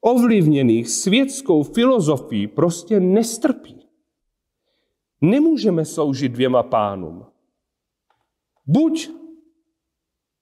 ovlivněných 0.00 0.88
světskou 0.88 1.62
filozofií 1.62 2.46
prostě 2.46 3.00
nestrpí. 3.00 3.86
Nemůžeme 5.20 5.84
sloužit 5.84 6.32
dvěma 6.32 6.62
pánům. 6.62 7.26
Buď 8.66 9.10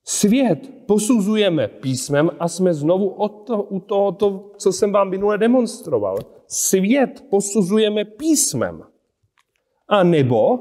svět 0.08 0.86
posuzujeme 0.86 1.68
písmem 1.68 2.30
a 2.38 2.48
jsme 2.48 2.74
znovu 2.74 3.08
od 3.08 3.28
to, 3.28 3.62
u 3.62 3.80
tohoto, 3.80 4.52
co 4.56 4.72
jsem 4.72 4.92
vám 4.92 5.10
minule 5.10 5.38
demonstroval. 5.38 6.18
Svět 6.46 7.24
posuzujeme 7.30 8.04
písmem. 8.04 8.82
A 9.88 10.02
nebo, 10.02 10.58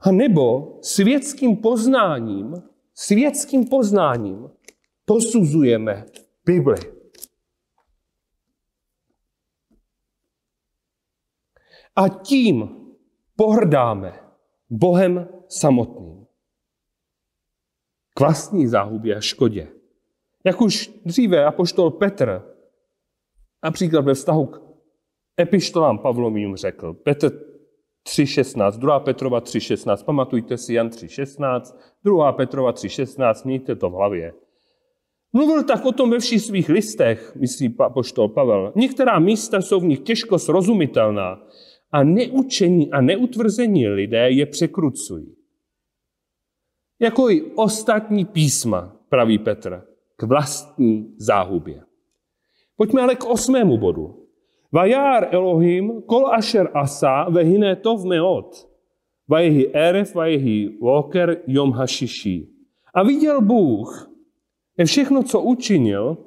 a 0.00 0.10
nebo 0.10 0.78
světským 0.82 1.56
poznáním, 1.56 2.62
světským 2.94 3.68
poznáním 3.68 4.50
posuzujeme 5.04 6.06
Bibli. 6.44 6.78
A 11.96 12.08
tím 12.08 12.76
pohrdáme 13.36 14.20
Bohem 14.70 15.37
samotným. 15.48 16.26
K 18.14 18.20
vlastní 18.20 18.66
záhubě 18.66 19.16
a 19.16 19.20
škodě. 19.20 19.68
Jak 20.44 20.60
už 20.60 20.90
dříve 21.04 21.44
apoštol 21.44 21.90
Petr, 21.90 22.42
například 23.64 24.04
ve 24.04 24.14
vztahu 24.14 24.46
k 24.46 24.62
epištolám 25.40 25.98
Pavlovým 25.98 26.56
řekl, 26.56 26.94
Petr 26.94 27.28
3.16, 28.08 28.78
2. 28.78 29.00
Petrova 29.00 29.40
3.16, 29.40 30.04
pamatujte 30.04 30.58
si 30.58 30.74
Jan 30.74 30.88
3.16, 30.88 31.76
2. 32.04 32.32
Petrova 32.32 32.72
3.16, 32.72 33.46
mějte 33.46 33.76
to 33.76 33.90
v 33.90 33.92
hlavě. 33.92 34.32
Mluvil 35.32 35.64
tak 35.64 35.84
o 35.84 35.92
tom 35.92 36.10
ve 36.10 36.18
všech 36.18 36.42
svých 36.42 36.68
listech, 36.68 37.36
myslí 37.36 37.74
apoštol 37.78 38.28
Pavel. 38.28 38.72
Některá 38.76 39.18
místa 39.18 39.60
jsou 39.60 39.80
v 39.80 39.84
nich 39.84 40.00
těžko 40.00 40.38
srozumitelná, 40.38 41.40
a 41.92 42.04
neučení 42.04 42.90
a 42.90 43.00
neutvrzení 43.00 43.88
lidé 43.88 44.30
je 44.30 44.46
překrucují. 44.46 45.37
Jako 47.00 47.30
i 47.30 47.42
ostatní 47.42 48.24
písma, 48.24 48.96
praví 49.08 49.38
Petr, 49.38 49.86
k 50.16 50.22
vlastní 50.22 51.14
záhubě. 51.16 51.82
Pojďme 52.76 53.02
ale 53.02 53.14
k 53.14 53.24
osmému 53.24 53.78
bodu. 53.78 54.26
Vajár 54.72 55.28
Elohim 55.30 56.02
kol 56.02 56.26
asher 56.26 56.70
asa 56.74 57.30
vehine 57.30 57.76
tov 57.76 58.04
meot. 58.04 58.68
Vajehi 59.28 59.72
eref, 59.72 60.14
vajehi 60.14 60.78
walker 60.82 61.42
yom 61.46 61.72
hashishi. 61.72 62.48
A 62.94 63.02
viděl 63.02 63.40
Bůh, 63.40 64.10
že 64.78 64.84
všechno, 64.84 65.22
co 65.22 65.40
učinil, 65.40 66.18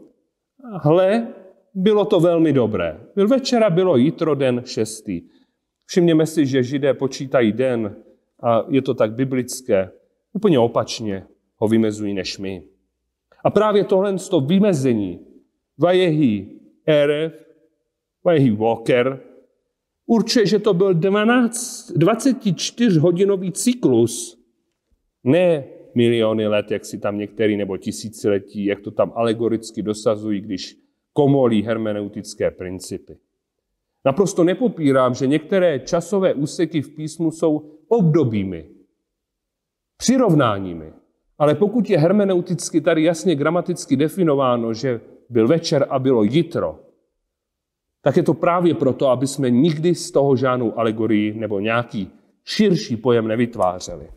hle, 0.83 1.27
bylo 1.73 2.05
to 2.05 2.19
velmi 2.19 2.53
dobré. 2.53 2.99
Byl 3.15 3.27
večera, 3.27 3.69
bylo 3.69 3.97
jitro, 3.97 4.35
den 4.35 4.61
šestý. 4.65 5.21
Všimněme 5.85 6.25
si, 6.25 6.45
že 6.45 6.63
židé 6.63 6.93
počítají 6.93 7.51
den 7.51 7.95
a 8.43 8.65
je 8.69 8.81
to 8.81 8.93
tak 8.93 9.13
biblické. 9.13 9.91
Úplně 10.33 10.59
opačně 10.59 11.27
ho 11.55 11.67
vymezují 11.67 12.13
než 12.13 12.37
my. 12.37 12.63
A 13.43 13.49
právě 13.49 13.83
tohle 13.83 14.15
to 14.29 14.41
vymezení 14.41 15.19
Vajehi 15.77 16.59
Erev, 16.85 17.33
Vajehi 18.23 18.51
Walker, 18.51 19.19
určuje, 20.05 20.45
že 20.45 20.59
to 20.59 20.73
byl 20.73 20.93
12, 20.93 21.91
24-hodinový 21.91 23.51
cyklus, 23.51 24.43
ne 25.23 25.63
miliony 25.95 26.47
let, 26.47 26.71
jak 26.71 26.85
si 26.85 26.97
tam 26.97 27.17
některý, 27.17 27.57
nebo 27.57 27.77
tisíciletí, 27.77 28.65
jak 28.65 28.79
to 28.79 28.91
tam 28.91 29.11
alegoricky 29.15 29.81
dosazují, 29.81 30.41
když 30.41 30.77
komolí 31.13 31.63
hermeneutické 31.63 32.51
principy. 32.51 33.17
Naprosto 34.05 34.43
nepopírám, 34.43 35.13
že 35.13 35.27
některé 35.27 35.79
časové 35.79 36.33
úseky 36.33 36.81
v 36.81 36.95
písmu 36.95 37.31
jsou 37.31 37.79
obdobími, 37.87 38.69
přirovnáními. 40.01 40.93
Ale 41.37 41.55
pokud 41.55 41.89
je 41.89 41.99
hermeneuticky 41.99 42.81
tady 42.81 43.03
jasně 43.03 43.35
gramaticky 43.35 43.95
definováno, 43.95 44.73
že 44.73 45.01
byl 45.29 45.47
večer 45.47 45.87
a 45.89 45.99
bylo 45.99 46.23
jitro, 46.23 46.79
tak 48.01 48.17
je 48.17 48.23
to 48.23 48.33
právě 48.33 48.73
proto, 48.73 49.09
aby 49.09 49.27
jsme 49.27 49.49
nikdy 49.49 49.95
z 49.95 50.11
toho 50.11 50.35
žádnou 50.35 50.79
alegorii 50.79 51.33
nebo 51.33 51.59
nějaký 51.59 52.11
širší 52.45 52.97
pojem 52.97 53.27
nevytvářeli. 53.27 54.09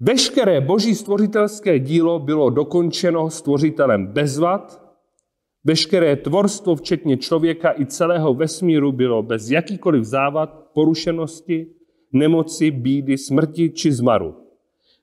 Veškeré 0.00 0.60
boží 0.60 0.94
stvořitelské 0.94 1.78
dílo 1.78 2.18
bylo 2.18 2.50
dokončeno 2.50 3.30
stvořitelem 3.30 4.06
bez 4.06 4.38
vad, 4.38 4.82
veškeré 5.64 6.16
tvorstvo, 6.16 6.76
včetně 6.76 7.16
člověka 7.16 7.74
i 7.80 7.86
celého 7.86 8.34
vesmíru, 8.34 8.92
bylo 8.92 9.22
bez 9.22 9.50
jakýkoliv 9.50 10.04
závad, 10.04 10.70
porušenosti, 10.74 11.79
nemoci, 12.12 12.70
bídy, 12.70 13.18
smrti 13.18 13.70
či 13.70 13.92
zmaru. 13.92 14.36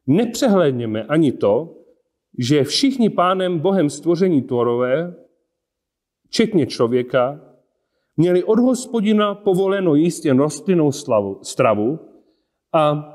Nepřehledněme 0.08 1.04
ani 1.04 1.32
to, 1.32 1.78
že 2.38 2.64
všichni 2.64 3.10
pánem 3.10 3.60
Bohem 3.60 3.90
stvoření 3.90 4.42
tvorové, 4.42 5.16
včetně 6.28 6.66
člověka, 6.66 7.42
měli 8.18 8.44
od 8.44 8.60
hospodina 8.60 9.36
povoleno 9.36 9.96
jíst 9.96 10.26
jen 10.26 10.40
rostlinnou 10.40 10.92
stravu 11.42 12.00
a 12.74 13.14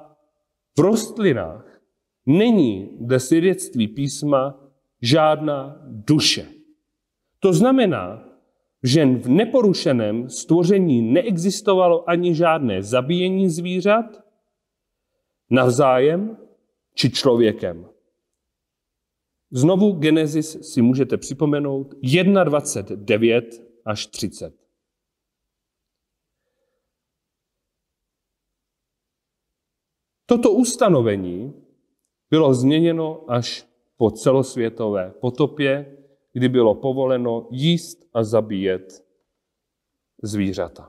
v 0.78 0.80
rostlinách 0.80 1.80
není 2.26 2.96
dle 3.00 3.20
svědectví 3.20 3.88
písma 3.88 4.60
žádná 5.02 5.82
duše. 5.86 6.46
To 7.40 7.52
znamená, 7.52 8.31
že 8.82 9.06
v 9.06 9.28
neporušeném 9.28 10.30
stvoření 10.30 11.02
neexistovalo 11.02 12.10
ani 12.10 12.34
žádné 12.34 12.82
zabíjení 12.82 13.48
zvířat 13.48 14.22
navzájem 15.50 16.36
či 16.94 17.10
člověkem. 17.10 17.88
Znovu 19.50 19.92
Genesis 19.92 20.72
si 20.72 20.82
můžete 20.82 21.16
připomenout 21.16 21.94
1.29 21.94 23.42
až 23.84 24.06
30. 24.06 24.54
Toto 30.26 30.52
ustanovení 30.52 31.54
bylo 32.30 32.54
změněno 32.54 33.30
až 33.30 33.66
po 33.96 34.10
celosvětové 34.10 35.10
potopě, 35.20 35.96
kdy 36.32 36.48
bylo 36.48 36.74
povoleno 36.74 37.46
jíst 37.50 38.08
a 38.14 38.24
zabíjet 38.24 39.04
zvířata. 40.22 40.88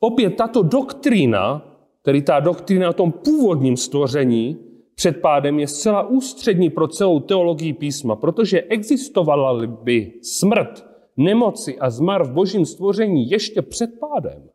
Opět 0.00 0.30
tato 0.30 0.62
doktrína, 0.62 1.72
tedy 2.02 2.22
ta 2.22 2.40
doktrína 2.40 2.90
o 2.90 2.92
tom 2.92 3.12
původním 3.12 3.76
stvoření 3.76 4.58
před 4.94 5.20
pádem, 5.20 5.58
je 5.58 5.68
zcela 5.68 6.06
ústřední 6.06 6.70
pro 6.70 6.88
celou 6.88 7.20
teologii 7.20 7.72
písma, 7.72 8.16
protože 8.16 8.62
existovala 8.62 9.66
by 9.66 10.12
smrt, 10.22 10.86
nemoci 11.16 11.78
a 11.78 11.90
zmar 11.90 12.26
v 12.26 12.32
božím 12.32 12.66
stvoření 12.66 13.30
ještě 13.30 13.62
před 13.62 13.90
pádem 14.00 14.48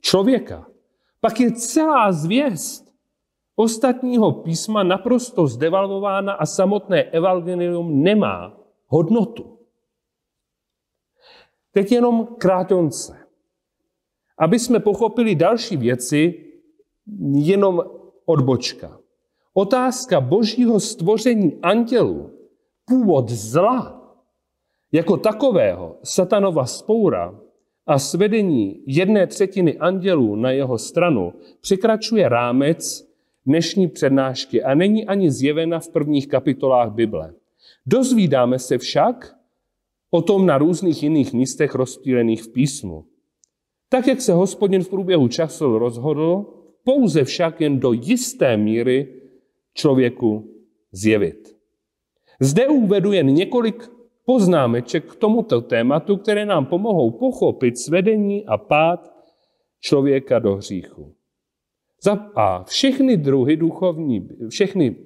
člověka, 0.00 0.66
pak 1.20 1.40
je 1.40 1.52
celá 1.52 2.12
zvěst 2.12 2.83
ostatního 3.56 4.32
písma 4.32 4.82
naprosto 4.82 5.46
zdevalvována 5.46 6.32
a 6.32 6.46
samotné 6.46 7.02
evangelium 7.02 8.02
nemá 8.02 8.56
hodnotu. 8.86 9.58
Teď 11.72 11.92
jenom 11.92 12.26
krátonce. 12.26 13.18
Aby 14.38 14.58
jsme 14.58 14.80
pochopili 14.80 15.34
další 15.34 15.76
věci, 15.76 16.44
jenom 17.32 17.82
odbočka. 18.24 18.98
Otázka 19.54 20.20
božího 20.20 20.80
stvoření 20.80 21.58
andělů, 21.62 22.30
původ 22.84 23.28
zla, 23.28 24.00
jako 24.92 25.16
takového, 25.16 25.96
satanova 26.02 26.66
spoura, 26.66 27.40
a 27.86 27.98
svedení 27.98 28.82
jedné 28.86 29.26
třetiny 29.26 29.78
andělů 29.78 30.36
na 30.36 30.50
jeho 30.50 30.78
stranu 30.78 31.32
překračuje 31.60 32.28
rámec 32.28 33.13
dnešní 33.46 33.88
přednášky 33.88 34.62
a 34.62 34.74
není 34.74 35.06
ani 35.06 35.30
zjevena 35.30 35.80
v 35.80 35.88
prvních 35.88 36.28
kapitolách 36.28 36.92
Bible. 36.92 37.34
Dozvídáme 37.86 38.58
se 38.58 38.78
však 38.78 39.36
o 40.10 40.22
tom 40.22 40.46
na 40.46 40.58
různých 40.58 41.02
jiných 41.02 41.32
místech 41.32 41.74
rozptýlených 41.74 42.42
v 42.42 42.52
písmu. 42.52 43.04
Tak, 43.88 44.06
jak 44.06 44.20
se 44.20 44.32
hospodin 44.32 44.82
v 44.82 44.88
průběhu 44.88 45.28
času 45.28 45.78
rozhodl, 45.78 46.44
pouze 46.84 47.24
však 47.24 47.60
jen 47.60 47.80
do 47.80 47.92
jisté 47.92 48.56
míry 48.56 49.22
člověku 49.74 50.50
zjevit. 50.92 51.56
Zde 52.40 52.68
uvedu 52.68 53.12
jen 53.12 53.26
několik 53.26 53.90
poznámeček 54.24 55.12
k 55.12 55.16
tomuto 55.16 55.60
tématu, 55.60 56.16
které 56.16 56.46
nám 56.46 56.66
pomohou 56.66 57.10
pochopit 57.10 57.78
svedení 57.78 58.46
a 58.46 58.58
pád 58.58 59.14
člověka 59.80 60.38
do 60.38 60.56
hříchu. 60.56 61.14
Za 62.04 62.12
A. 62.34 62.64
Všechny 62.64 63.16
druhy 63.16 63.56
duchovní, 63.56 64.28
všechny 64.48 64.96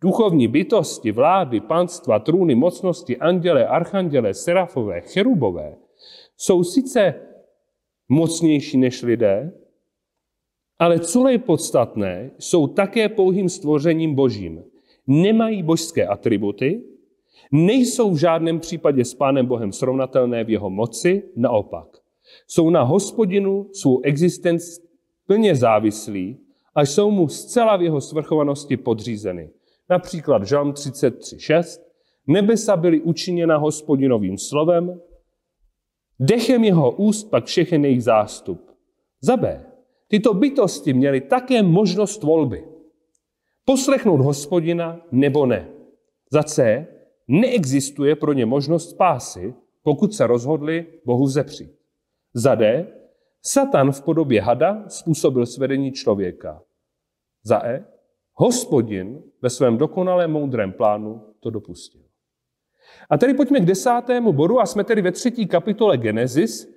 duchovní 0.00 0.48
bytosti, 0.48 1.12
vlády, 1.12 1.60
panstva, 1.60 2.18
trůny, 2.18 2.54
mocnosti, 2.54 3.16
anděle, 3.16 3.66
archanděle, 3.66 4.34
serafové, 4.34 5.00
cherubové 5.00 5.76
jsou 6.36 6.64
sice 6.64 7.14
mocnější 8.08 8.78
než 8.78 9.02
lidé, 9.02 9.52
ale 10.78 10.98
co 10.98 11.28
je 11.28 11.38
podstatné, 11.38 12.30
jsou 12.38 12.66
také 12.66 13.08
pouhým 13.08 13.48
stvořením 13.48 14.14
božím. 14.14 14.64
Nemají 15.06 15.62
božské 15.62 16.06
atributy, 16.06 16.82
nejsou 17.52 18.10
v 18.10 18.16
žádném 18.16 18.60
případě 18.60 19.04
s 19.04 19.14
Pánem 19.14 19.46
Bohem 19.46 19.72
srovnatelné 19.72 20.44
v 20.44 20.50
jeho 20.50 20.70
moci, 20.70 21.22
naopak. 21.36 21.88
Jsou 22.46 22.70
na 22.70 22.82
hospodinu 22.82 23.70
svou 23.72 24.00
existenci 24.00 24.91
plně 25.32 25.56
závislí 25.56 26.38
a 26.74 26.82
jsou 26.82 27.10
mu 27.10 27.28
zcela 27.28 27.76
v 27.76 27.82
jeho 27.82 28.00
svrchovanosti 28.00 28.76
podřízeny. 28.76 29.50
Například 29.90 30.44
Žalm 30.44 30.72
33.6. 30.72 31.80
Nebesa 32.26 32.76
byly 32.76 33.00
učiněna 33.00 33.56
hospodinovým 33.56 34.38
slovem, 34.38 35.00
dechem 36.20 36.64
jeho 36.64 36.90
úst 36.90 37.24
pak 37.24 37.44
všechny 37.44 37.88
jejich 37.88 38.04
zástup. 38.04 38.70
Za 39.20 39.36
B. 39.36 39.66
Tyto 40.08 40.34
bytosti 40.34 40.92
měly 40.92 41.20
také 41.20 41.62
možnost 41.62 42.22
volby. 42.22 42.64
Poslechnout 43.64 44.20
hospodina 44.20 45.00
nebo 45.12 45.46
ne. 45.46 45.68
Za 46.32 46.42
C 46.42 46.86
neexistuje 47.28 48.16
pro 48.16 48.32
ně 48.32 48.46
možnost 48.46 48.90
spásy, 48.90 49.54
pokud 49.82 50.14
se 50.14 50.26
rozhodli 50.26 50.86
Bohu 51.04 51.26
zepřít. 51.26 51.72
Za 52.34 52.54
D. 52.54 52.86
Satan 53.42 53.92
v 53.92 54.02
podobě 54.02 54.42
hada 54.42 54.84
způsobil 54.88 55.46
svedení 55.46 55.92
člověka. 55.92 56.62
Za 57.44 57.66
E. 57.66 57.84
Hospodin 58.34 59.22
ve 59.42 59.50
svém 59.50 59.78
dokonalém 59.78 60.30
moudrém 60.30 60.72
plánu 60.72 61.22
to 61.40 61.50
dopustil. 61.50 62.00
A 63.10 63.18
tedy 63.18 63.34
pojďme 63.34 63.60
k 63.60 63.64
desátému 63.64 64.32
bodu 64.32 64.60
a 64.60 64.66
jsme 64.66 64.84
tedy 64.84 65.02
ve 65.02 65.12
třetí 65.12 65.46
kapitole 65.46 65.98
Genesis. 65.98 66.74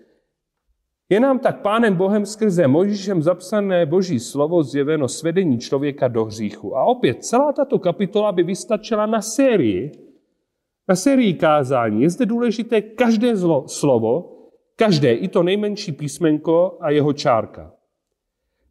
Je 1.09 1.19
nám 1.19 1.39
tak 1.39 1.61
pánem 1.61 1.95
Bohem 1.95 2.25
skrze 2.25 2.67
Mojžíšem 2.67 3.23
zapsané 3.23 3.85
boží 3.85 4.19
slovo 4.19 4.63
zjeveno 4.63 5.07
svedení 5.07 5.59
člověka 5.59 6.07
do 6.07 6.25
hříchu. 6.25 6.77
A 6.77 6.83
opět 6.83 7.25
celá 7.25 7.53
tato 7.53 7.79
kapitola 7.79 8.31
by 8.31 8.43
vystačila 8.43 9.05
na 9.05 9.21
sérii 9.21 10.05
na 10.87 10.95
sérii 10.95 11.33
kázání 11.33 12.01
je 12.01 12.09
zde 12.09 12.25
důležité 12.25 12.81
každé 12.81 13.35
zlo, 13.35 13.67
slovo, 13.67 14.34
každé 14.75 15.13
i 15.13 15.27
to 15.27 15.43
nejmenší 15.43 15.91
písmenko 15.91 16.77
a 16.81 16.89
jeho 16.89 17.13
čárka. 17.13 17.73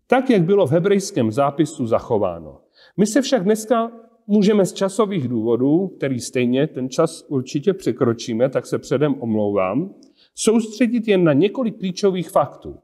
Tak, 0.06 0.30
jak 0.30 0.42
bylo 0.42 0.66
v 0.66 0.70
hebrejském 0.70 1.32
zápisu 1.32 1.86
zachováno. 1.86 2.60
My 2.96 3.06
se 3.06 3.22
však 3.22 3.44
dneska 3.44 3.92
můžeme 4.26 4.66
z 4.66 4.72
časových 4.72 5.28
důvodů, 5.28 5.88
který 5.88 6.20
stejně 6.20 6.66
ten 6.66 6.88
čas 6.88 7.24
určitě 7.28 7.72
překročíme, 7.72 8.48
tak 8.48 8.66
se 8.66 8.78
předem 8.78 9.14
omlouvám, 9.20 9.94
soustředit 10.34 11.08
jen 11.08 11.24
na 11.24 11.32
několik 11.32 11.78
klíčových 11.78 12.30
faktů. 12.30 12.78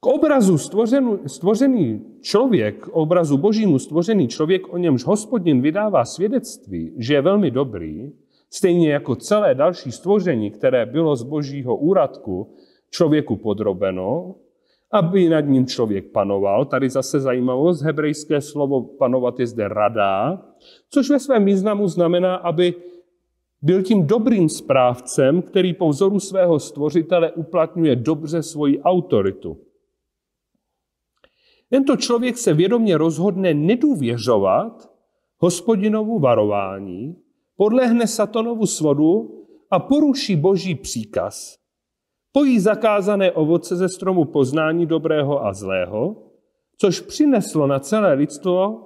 K 0.00 0.06
obrazu 0.06 0.58
stvořený, 0.58 1.18
stvořený 1.26 2.04
člověk, 2.20 2.84
k 2.84 2.88
obrazu 2.88 3.38
božímu 3.38 3.78
stvořený 3.78 4.28
člověk, 4.28 4.72
o 4.72 4.78
němž 4.78 5.04
hospodin 5.04 5.60
vydává 5.60 6.04
svědectví, 6.04 6.94
že 6.98 7.14
je 7.14 7.22
velmi 7.22 7.50
dobrý, 7.50 8.12
stejně 8.50 8.92
jako 8.92 9.16
celé 9.16 9.54
další 9.54 9.92
stvoření, 9.92 10.50
které 10.50 10.86
bylo 10.86 11.16
z 11.16 11.22
božího 11.22 11.76
úradku 11.76 12.54
člověku 12.90 13.36
podrobeno, 13.36 14.34
aby 14.92 15.28
nad 15.28 15.40
ním 15.40 15.66
člověk 15.66 16.12
panoval. 16.12 16.64
Tady 16.64 16.90
zase 16.90 17.20
zajímavost, 17.20 17.82
hebrejské 17.82 18.40
slovo 18.40 18.82
panovat 18.82 19.40
je 19.40 19.46
zde 19.46 19.68
rada, 19.68 20.42
což 20.90 21.10
ve 21.10 21.20
svém 21.20 21.44
významu 21.44 21.88
znamená, 21.88 22.36
aby 22.36 22.74
byl 23.62 23.82
tím 23.82 24.06
dobrým 24.06 24.48
správcem, 24.48 25.42
který 25.42 25.74
po 25.74 25.88
vzoru 25.88 26.20
svého 26.20 26.58
stvořitele 26.58 27.32
uplatňuje 27.32 27.96
dobře 27.96 28.42
svoji 28.42 28.82
autoritu. 28.82 29.58
Tento 31.70 31.96
člověk 31.96 32.38
se 32.38 32.54
vědomě 32.54 32.98
rozhodne 32.98 33.54
nedůvěřovat 33.54 34.90
hospodinovu 35.38 36.18
varování, 36.18 37.16
podlehne 37.56 38.06
satanovu 38.06 38.66
svodu 38.66 39.44
a 39.70 39.78
poruší 39.78 40.36
boží 40.36 40.74
příkaz, 40.74 41.58
pojí 42.32 42.60
zakázané 42.60 43.32
ovoce 43.32 43.76
ze 43.76 43.88
stromu 43.88 44.24
poznání 44.24 44.86
dobrého 44.86 45.46
a 45.46 45.52
zlého, 45.52 46.16
což 46.76 47.00
přineslo 47.00 47.66
na 47.66 47.78
celé 47.78 48.14
lidstvo 48.14 48.82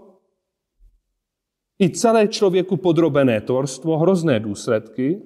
i 1.80 1.90
celé 1.90 2.28
člověku 2.28 2.76
podrobené 2.76 3.40
tvorstvo 3.40 3.98
hrozné 3.98 4.40
důsledky, 4.40 5.22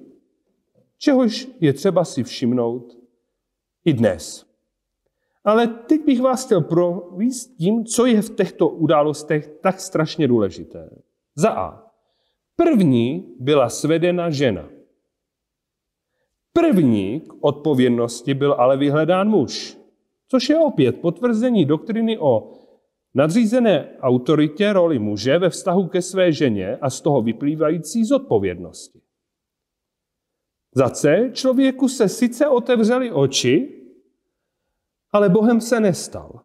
čehož 0.97 1.47
je 1.59 1.73
třeba 1.73 2.05
si 2.05 2.23
všimnout 2.23 2.97
i 3.85 3.93
dnes. 3.93 4.45
Ale 5.43 5.67
teď 5.67 6.05
bych 6.05 6.21
vás 6.21 6.45
chtěl 6.45 6.61
províst 6.61 7.57
tím, 7.57 7.85
co 7.85 8.05
je 8.05 8.21
v 8.21 8.35
těchto 8.35 8.69
událostech 8.69 9.47
tak 9.47 9.79
strašně 9.79 10.27
důležité. 10.27 10.89
Za 11.35 11.49
A. 11.49 11.84
První 12.55 13.35
byla 13.39 13.69
svedena 13.69 14.29
žena. 14.29 14.69
První 16.53 17.21
k 17.21 17.33
odpovědnosti 17.41 18.33
byl 18.33 18.53
ale 18.53 18.77
vyhledán 18.77 19.29
muž, 19.29 19.77
což 20.27 20.49
je 20.49 20.59
opět 20.59 21.01
potvrzení 21.01 21.65
doktriny 21.65 22.17
o 22.19 22.53
nadřízené 23.13 23.97
autoritě 23.99 24.73
roli 24.73 24.99
muže 24.99 25.37
ve 25.37 25.49
vztahu 25.49 25.87
ke 25.87 26.01
své 26.01 26.31
ženě 26.31 26.77
a 26.81 26.89
z 26.89 27.01
toho 27.01 27.21
vyplývající 27.21 28.05
zodpovědnosti. 28.05 29.01
Za 30.75 30.89
C. 30.89 31.29
Člověku 31.33 31.87
se 31.87 32.09
sice 32.09 32.47
otevřely 32.47 33.11
oči, 33.11 33.81
ale 35.11 35.29
Bohem 35.29 35.61
se 35.61 35.79
nestal. 35.79 36.41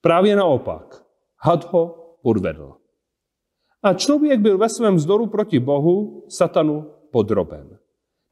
Právě 0.00 0.36
naopak. 0.36 1.04
Had 1.36 1.72
ho 1.72 2.14
podvedl. 2.22 2.74
A 3.82 3.94
člověk 3.94 4.40
byl 4.40 4.58
ve 4.58 4.68
svém 4.68 4.94
vzdoru 4.94 5.26
proti 5.26 5.58
Bohu, 5.58 6.24
satanu, 6.28 6.90
podroben. 7.10 7.78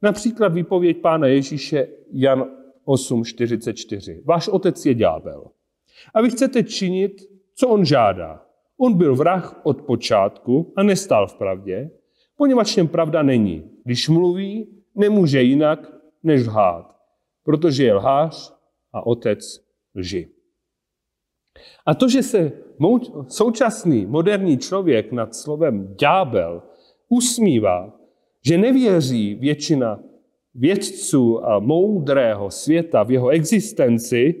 Například 0.01 0.47
výpověď 0.47 1.01
pána 1.01 1.27
Ježíše 1.27 1.87
Jan 2.11 2.45
8.44. 2.87 4.21
Váš 4.25 4.47
otec 4.47 4.85
je 4.85 4.93
ďábel. 4.93 5.51
A 6.13 6.21
vy 6.21 6.29
chcete 6.29 6.63
činit, 6.63 7.11
co 7.55 7.67
on 7.67 7.85
žádá. 7.85 8.45
On 8.77 8.93
byl 8.93 9.15
vrah 9.15 9.61
od 9.63 9.81
počátku 9.81 10.73
a 10.75 10.83
nestál 10.83 11.27
v 11.27 11.35
pravdě, 11.35 11.91
poněvadž 12.37 12.75
něm 12.75 12.87
pravda 12.87 13.23
není. 13.23 13.71
Když 13.83 14.09
mluví, 14.09 14.83
nemůže 14.95 15.41
jinak, 15.41 15.93
než 16.23 16.47
lhát, 16.47 16.95
protože 17.43 17.83
je 17.83 17.93
lhář 17.93 18.53
a 18.93 19.05
otec 19.05 19.39
lži. 19.95 20.29
A 21.85 21.93
to, 21.93 22.09
že 22.09 22.23
se 22.23 22.51
současný 23.27 24.05
moderní 24.05 24.57
člověk 24.57 25.11
nad 25.11 25.35
slovem 25.35 25.95
ďábel 25.99 26.61
usmívá, 27.09 27.93
že 28.45 28.57
nevěří 28.57 29.35
většina 29.35 29.99
vědců 30.55 31.45
a 31.45 31.59
moudrého 31.59 32.51
světa 32.51 33.03
v 33.03 33.11
jeho 33.11 33.29
existenci, 33.29 34.35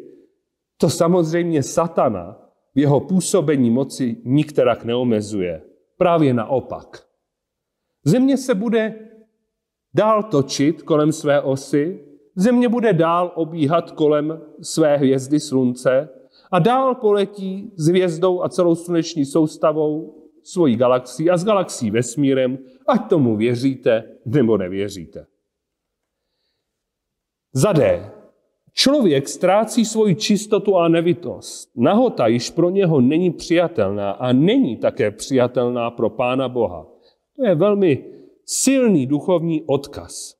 to 0.77 0.89
samozřejmě 0.89 1.63
satana 1.63 2.39
v 2.75 2.79
jeho 2.79 2.99
působení 2.99 3.71
moci 3.71 4.17
nikterak 4.23 4.85
neomezuje. 4.85 5.61
Právě 5.97 6.33
naopak. 6.33 7.03
Země 8.05 8.37
se 8.37 8.55
bude 8.55 8.95
dál 9.93 10.23
točit 10.23 10.81
kolem 10.83 11.11
své 11.11 11.41
osy, 11.41 11.99
země 12.35 12.69
bude 12.69 12.93
dál 12.93 13.31
obíhat 13.35 13.91
kolem 13.91 14.41
své 14.61 14.97
hvězdy 14.97 15.39
slunce 15.39 16.09
a 16.51 16.59
dál 16.59 16.95
poletí 16.95 17.71
s 17.75 17.87
hvězdou 17.87 18.43
a 18.43 18.49
celou 18.49 18.75
sluneční 18.75 19.25
soustavou 19.25 20.23
svojí 20.43 20.75
galaxii 20.75 21.29
a 21.29 21.37
s 21.37 21.45
galaxií 21.45 21.91
vesmírem, 21.91 22.57
ať 22.87 23.09
tomu 23.09 23.37
věříte 23.37 24.03
nebo 24.25 24.57
nevěříte. 24.57 25.25
Za 27.53 27.73
D. 27.73 28.11
Člověk 28.73 29.27
ztrácí 29.27 29.85
svoji 29.85 30.15
čistotu 30.15 30.77
a 30.77 30.87
nevitost. 30.87 31.71
Nahota 31.75 32.27
již 32.27 32.49
pro 32.49 32.69
něho 32.69 33.01
není 33.01 33.31
přijatelná 33.31 34.11
a 34.11 34.33
není 34.33 34.77
také 34.77 35.11
přijatelná 35.11 35.91
pro 35.91 36.09
Pána 36.09 36.49
Boha. 36.49 36.87
To 37.35 37.45
je 37.45 37.55
velmi 37.55 38.05
silný 38.45 39.07
duchovní 39.07 39.61
odkaz. 39.61 40.35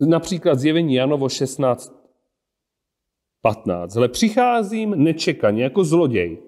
Například 0.00 0.58
zjevení 0.58 0.94
Janovo 0.94 1.28
16, 1.28 2.03
15. 3.44 3.94
Hle, 3.94 4.08
přicházím 4.08 4.94
nečekaně 4.96 5.62
jako 5.62 5.84
zloděj. 5.84 6.38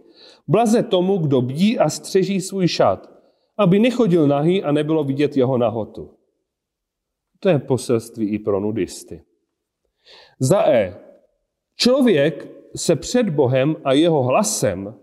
Blaze 0.49 0.83
tomu, 0.83 1.19
kdo 1.19 1.43
bdí 1.43 1.79
a 1.79 1.91
střeží 1.91 2.41
svůj 2.41 2.69
šat, 2.69 3.11
aby 3.59 3.79
nechodil 3.79 4.27
nahý 4.27 4.63
a 4.63 4.73
nebylo 4.73 5.05
vidět 5.05 5.37
jeho 5.37 5.59
nahotu. 5.59 6.11
To 7.41 7.49
je 7.49 7.59
poselství 7.59 8.29
i 8.29 8.39
pro 8.39 8.61
nudisty. 8.61 9.23
Za 10.41 10.69
E. 10.69 11.01
Člověk 11.77 12.49
se 12.77 12.97
před 12.97 13.29
Bohem 13.31 13.77
a 13.85 13.93
jeho 13.93 14.23
hlasem, 14.23 14.95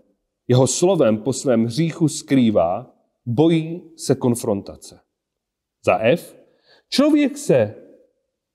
jeho 0.48 0.66
slovem 0.66 1.18
po 1.18 1.32
svém 1.32 1.64
hříchu 1.64 2.08
skrývá, 2.08 2.94
bojí 3.26 3.82
se 3.96 4.14
konfrontace. 4.14 5.00
Za 5.84 5.98
F. 5.98 6.36
Člověk 6.88 7.38
se 7.38 7.83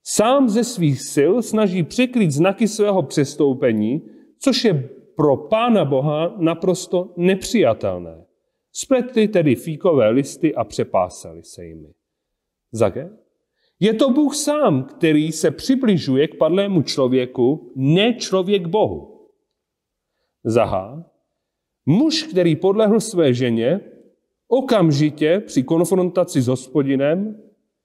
sám 0.03 0.49
ze 0.49 0.63
svých 0.63 1.01
sil 1.13 1.34
snaží 1.41 1.84
překrýt 1.84 2.31
znaky 2.31 2.67
svého 2.67 3.03
přestoupení, 3.03 4.01
což 4.39 4.65
je 4.65 4.89
pro 5.15 5.38
Pána 5.38 5.85
Boha 5.85 6.35
naprosto 6.38 7.13
nepřijatelné. 7.17 8.26
Spletli 8.71 9.27
tedy 9.27 9.55
fíkové 9.55 10.09
listy 10.09 10.55
a 10.55 10.63
přepásali 10.63 11.43
se 11.43 11.65
jimi. 11.65 11.93
Za 12.71 12.89
G. 12.89 13.09
Je 13.80 13.93
to 13.93 14.09
Bůh 14.09 14.35
sám, 14.35 14.84
který 14.84 15.31
se 15.31 15.51
přibližuje 15.51 16.27
k 16.27 16.38
padlému 16.38 16.81
člověku, 16.81 17.71
ne 17.76 18.13
člověk 18.13 18.67
Bohu. 18.67 19.30
Zahá. 20.43 21.11
Muž, 21.85 22.23
který 22.23 22.55
podlehl 22.55 22.99
své 22.99 23.34
ženě, 23.34 23.80
okamžitě 24.47 25.39
při 25.45 25.63
konfrontaci 25.63 26.41
s 26.41 26.47
hospodinem 26.47 27.41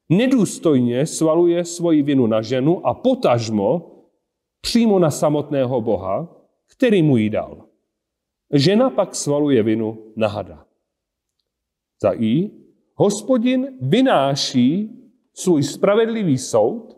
nedůstojně 0.08 1.06
svaluje 1.06 1.64
svoji 1.64 2.02
vinu 2.02 2.26
na 2.26 2.42
ženu 2.42 2.86
a 2.86 2.94
potažmo 2.94 3.90
přímo 4.60 4.98
na 4.98 5.10
samotného 5.10 5.80
Boha, 5.80 6.36
který 6.66 7.02
mu 7.02 7.16
ji 7.16 7.30
dal. 7.30 7.64
Žena 8.52 8.90
pak 8.90 9.14
svaluje 9.14 9.62
vinu 9.62 10.12
na 10.16 10.28
hada. 10.28 10.66
Za 12.02 12.12
I. 12.12 12.50
Hospodin 12.94 13.78
vynáší 13.80 14.90
svůj 15.34 15.62
spravedlivý 15.62 16.38
soud 16.38 16.96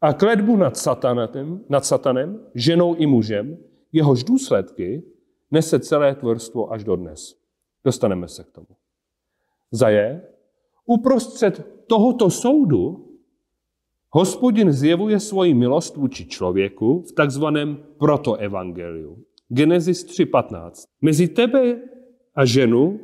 a 0.00 0.12
kledbu 0.12 0.56
nad 0.56 0.76
satanem, 0.76 1.64
nad 1.68 1.84
satanem, 1.84 2.46
ženou 2.54 2.94
i 2.94 3.06
mužem, 3.06 3.58
jehož 3.92 4.24
důsledky 4.24 5.02
nese 5.50 5.80
celé 5.80 6.14
tvorstvo 6.14 6.72
až 6.72 6.84
do 6.84 6.96
dnes. 6.96 7.34
Dostaneme 7.84 8.28
se 8.28 8.44
k 8.44 8.50
tomu. 8.50 8.66
Za 9.70 9.88
je, 9.88 10.33
uprostřed 10.86 11.84
tohoto 11.86 12.30
soudu 12.30 13.10
hospodin 14.10 14.72
zjevuje 14.72 15.20
svoji 15.20 15.54
milost 15.54 15.96
vůči 15.96 16.26
člověku 16.26 17.02
v 17.02 17.12
takzvaném 17.12 17.84
protoevangeliu. 17.98 19.24
Genesis 19.48 20.06
3.15. 20.06 20.70
Mezi 21.00 21.28
tebe 21.28 21.80
a 22.34 22.44
ženu, 22.44 23.00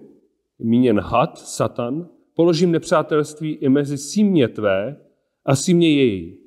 míněn 0.58 1.00
had, 1.00 1.38
satan, 1.38 2.08
položím 2.34 2.72
nepřátelství 2.72 3.52
i 3.52 3.68
mezi 3.68 3.98
símě 3.98 4.48
tvé 4.48 5.00
a 5.44 5.56
símě 5.56 5.94
její. 5.94 6.38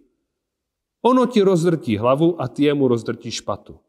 Ono 1.01 1.25
ti 1.25 1.41
rozdrtí 1.41 1.97
hlavu 1.97 2.41
a 2.41 2.47
ty 2.47 2.63
jemu 2.63 2.87
rozdrtí 2.87 3.31
špatu. 3.31 3.79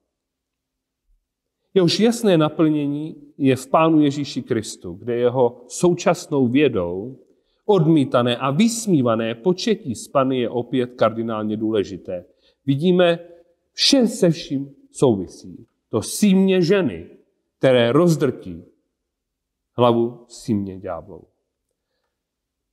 Jehož 1.74 2.00
jasné 2.00 2.38
naplnění 2.38 3.16
je 3.38 3.56
v 3.56 3.66
Pánu 3.66 4.00
Ježíši 4.00 4.42
Kristu, 4.42 4.92
kde 4.92 5.16
jeho 5.16 5.64
současnou 5.68 6.48
vědou 6.48 7.18
odmítané 7.64 8.36
a 8.36 8.50
vysmívané 8.50 9.34
početí 9.34 9.94
z 9.94 10.08
Pany 10.08 10.38
je 10.38 10.50
opět 10.50 10.94
kardinálně 10.94 11.56
důležité. 11.56 12.24
Vidíme, 12.66 13.18
vše 13.72 14.06
se 14.06 14.30
vším 14.30 14.74
souvisí. 14.90 15.66
To 15.88 16.02
símě 16.02 16.62
ženy, 16.62 17.06
které 17.58 17.92
rozdrtí 17.92 18.64
hlavu 19.76 20.24
símě 20.28 20.78
ďáblou. 20.78 21.24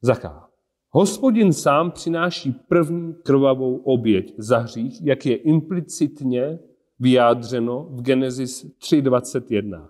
Zaká. 0.02 0.48
Hospodin 0.90 1.54
sám 1.54 1.92
přináší 1.92 2.52
první 2.52 3.14
krvavou 3.14 3.76
oběť 3.76 4.34
za 4.38 4.58
hřích, 4.58 5.06
jak 5.06 5.26
je 5.26 5.36
implicitně 5.36 6.60
vyjádřeno 7.00 7.88
v 7.90 8.02
Genesis 8.02 8.66
3.21. 8.66 9.88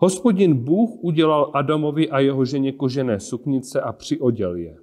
Hospodin 0.00 0.54
Bůh 0.54 0.90
udělal 1.00 1.50
Adamovi 1.54 2.10
a 2.10 2.20
jeho 2.20 2.44
ženě 2.44 2.72
kožené 2.72 3.20
suknice 3.20 3.80
a 3.80 3.92
přioděl 3.92 4.56
je. 4.56 4.76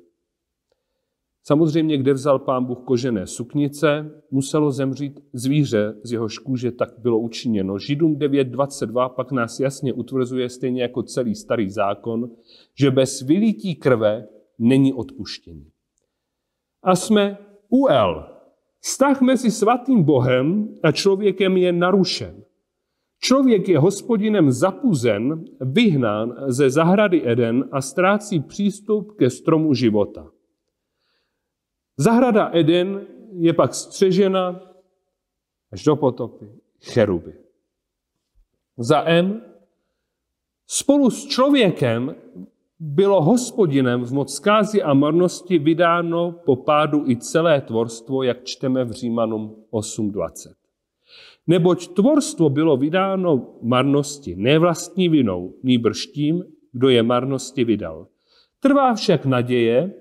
Samozřejmě, 1.44 1.98
kde 1.98 2.14
vzal 2.14 2.40
pán 2.40 2.66
Bůh 2.66 2.80
kožené 2.86 3.28
suknice, 3.28 4.12
muselo 4.32 4.72
zemřít 4.72 5.20
zvíře, 5.34 5.96
z 6.04 6.12
jeho 6.12 6.28
kůže 6.44 6.72
tak 6.72 6.90
bylo 7.00 7.20
učiněno. 7.20 7.80
Židům 7.80 8.16
9.22 8.16 9.10
pak 9.10 9.32
nás 9.32 9.60
jasně 9.60 9.94
utvrzuje, 9.94 10.50
stejně 10.50 10.82
jako 10.82 11.04
celý 11.04 11.36
starý 11.36 11.70
zákon, 11.70 12.32
že 12.80 12.92
bez 12.92 13.22
vylítí 13.22 13.76
krve 13.76 14.28
není 14.60 14.94
odpuštění. 14.94 15.70
A 16.84 16.96
jsme 16.96 17.38
u 17.70 17.88
L. 17.88 18.26
Vztah 18.80 19.22
mezi 19.22 19.52
svatým 19.52 20.04
Bohem 20.04 20.76
a 20.84 20.92
člověkem 20.92 21.58
je 21.58 21.72
narušen. 21.72 22.45
Člověk 23.20 23.70
je 23.70 23.80
hospodinem 23.80 24.52
zapuzen, 24.52 25.46
vyhnán 25.62 26.36
ze 26.48 26.70
zahrady 26.70 27.30
Eden 27.30 27.70
a 27.72 27.82
ztrácí 27.82 28.40
přístup 28.40 29.18
ke 29.18 29.30
stromu 29.30 29.74
života. 29.74 30.32
Zahrada 31.98 32.50
Eden 32.54 33.08
je 33.32 33.54
pak 33.54 33.74
střežena 33.74 34.62
až 35.72 35.84
do 35.84 35.96
potopy 35.96 36.50
cheruby. 36.84 37.34
Za 38.78 39.04
M 39.04 39.42
spolu 40.68 41.10
s 41.10 41.26
člověkem 41.26 42.16
bylo 42.80 43.22
hospodinem 43.22 44.04
v 44.04 44.14
moc 44.14 44.42
a 44.84 44.94
marnosti 44.94 45.60
vydáno 45.60 46.32
po 46.32 46.56
pádu 46.56 47.10
i 47.10 47.18
celé 47.18 47.62
tvorstvo, 47.62 48.24
jak 48.24 48.44
čteme 48.44 48.86
v 48.86 48.92
Římanům 48.92 49.56
8.20. 49.72 50.54
Neboť 51.48 51.88
tvorstvo 51.88 52.50
bylo 52.50 52.78
vydáno 52.78 53.60
marnosti, 53.62 54.36
ne 54.36 54.60
vlastní 54.60 55.10
vinou, 55.10 55.54
nýbrž 55.64 56.06
tím, 56.06 56.44
kdo 56.72 56.90
je 56.90 57.04
marnosti 57.04 57.64
vydal. 57.64 58.08
Trvá 58.60 58.94
však 58.94 59.26
naděje, 59.26 59.94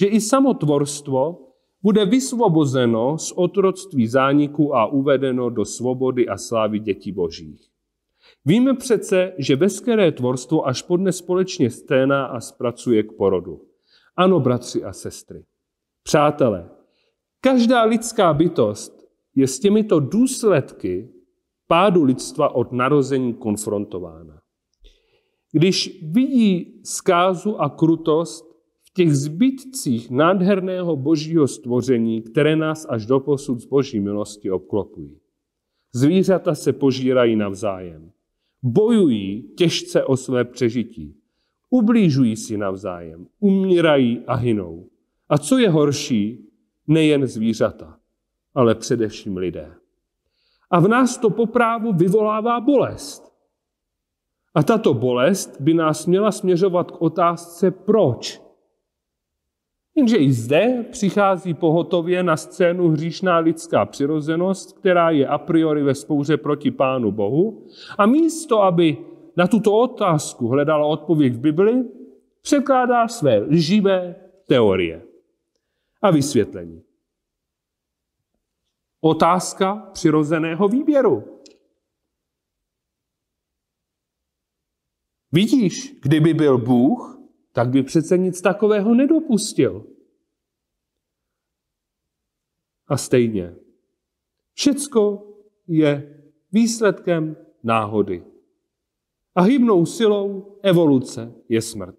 že 0.00 0.06
i 0.06 0.20
samotvorstvo 0.20 1.46
bude 1.82 2.04
vysvobozeno 2.04 3.18
z 3.18 3.32
otroctví 3.32 4.06
zániku 4.06 4.76
a 4.76 4.86
uvedeno 4.86 5.50
do 5.50 5.64
svobody 5.64 6.28
a 6.28 6.36
slávy 6.36 6.78
dětí 6.78 7.12
božích. 7.12 7.70
Víme 8.44 8.74
přece, 8.74 9.32
že 9.38 9.56
veškeré 9.56 10.12
tvorstvo 10.12 10.66
až 10.68 10.82
podne 10.82 11.12
společně 11.12 11.70
scéna 11.70 12.24
a 12.26 12.40
zpracuje 12.40 13.02
k 13.02 13.12
porodu. 13.12 13.60
Ano, 14.16 14.40
bratři 14.40 14.84
a 14.84 14.92
sestry. 14.92 15.44
Přátelé, 16.02 16.68
každá 17.40 17.84
lidská 17.84 18.34
bytost 18.34 18.99
je 19.40 19.46
s 19.46 19.58
těmito 19.58 20.00
důsledky 20.00 21.08
pádu 21.66 22.04
lidstva 22.04 22.54
od 22.54 22.72
narození 22.72 23.34
konfrontována. 23.34 24.40
Když 25.52 26.04
vidí 26.12 26.80
zkázu 26.84 27.60
a 27.60 27.68
krutost 27.68 28.44
v 28.82 28.92
těch 28.94 29.14
zbytcích 29.14 30.10
nádherného 30.10 30.96
božího 30.96 31.48
stvoření, 31.48 32.22
které 32.22 32.56
nás 32.56 32.86
až 32.88 33.06
do 33.06 33.20
posud 33.20 33.60
z 33.60 33.64
boží 33.64 34.00
milosti 34.00 34.50
obklopují. 34.50 35.20
Zvířata 35.94 36.54
se 36.54 36.72
požírají 36.72 37.36
navzájem. 37.36 38.10
Bojují 38.62 39.42
těžce 39.56 40.04
o 40.04 40.16
své 40.16 40.44
přežití. 40.44 41.16
Ublížují 41.70 42.36
si 42.36 42.58
navzájem. 42.58 43.26
Umírají 43.38 44.20
a 44.26 44.34
hynou. 44.34 44.88
A 45.28 45.38
co 45.38 45.58
je 45.58 45.70
horší, 45.70 46.48
nejen 46.86 47.26
zvířata, 47.26 47.99
ale 48.54 48.74
především 48.74 49.36
lidé. 49.36 49.74
A 50.70 50.80
v 50.80 50.88
nás 50.88 51.18
to 51.18 51.30
poprávu 51.30 51.92
vyvolává 51.92 52.60
bolest. 52.60 53.32
A 54.54 54.62
tato 54.62 54.94
bolest 54.94 55.60
by 55.60 55.74
nás 55.74 56.06
měla 56.06 56.32
směřovat 56.32 56.90
k 56.90 57.02
otázce 57.02 57.70
proč. 57.70 58.42
Jenže 59.94 60.16
i 60.16 60.32
zde 60.32 60.84
přichází 60.90 61.54
pohotově 61.54 62.22
na 62.22 62.36
scénu 62.36 62.88
hříšná 62.88 63.38
lidská 63.38 63.86
přirozenost, 63.86 64.78
která 64.78 65.10
je 65.10 65.26
a 65.26 65.38
priori 65.38 65.82
ve 65.82 65.94
spouře 65.94 66.36
proti 66.36 66.70
Pánu 66.70 67.12
Bohu. 67.12 67.66
A 67.98 68.06
místo, 68.06 68.62
aby 68.62 68.98
na 69.36 69.46
tuto 69.46 69.78
otázku 69.78 70.48
hledala 70.48 70.86
odpověď 70.86 71.32
v 71.32 71.38
Bibli, 71.38 71.84
překládá 72.42 73.08
své 73.08 73.38
lživé 73.38 74.14
teorie 74.46 75.02
a 76.02 76.10
vysvětlení. 76.10 76.82
Otázka 79.00 79.90
přirozeného 79.92 80.68
výběru. 80.68 81.40
Vidíš, 85.32 86.00
kdyby 86.02 86.34
byl 86.34 86.58
Bůh, 86.58 87.20
tak 87.52 87.68
by 87.68 87.82
přece 87.82 88.18
nic 88.18 88.40
takového 88.40 88.94
nedopustil. 88.94 89.86
A 92.86 92.96
stejně, 92.96 93.56
všecko 94.52 95.26
je 95.66 96.22
výsledkem 96.52 97.36
náhody. 97.62 98.24
A 99.34 99.40
hybnou 99.40 99.86
silou 99.86 100.58
evoluce 100.62 101.34
je 101.48 101.62
smrt. 101.62 101.96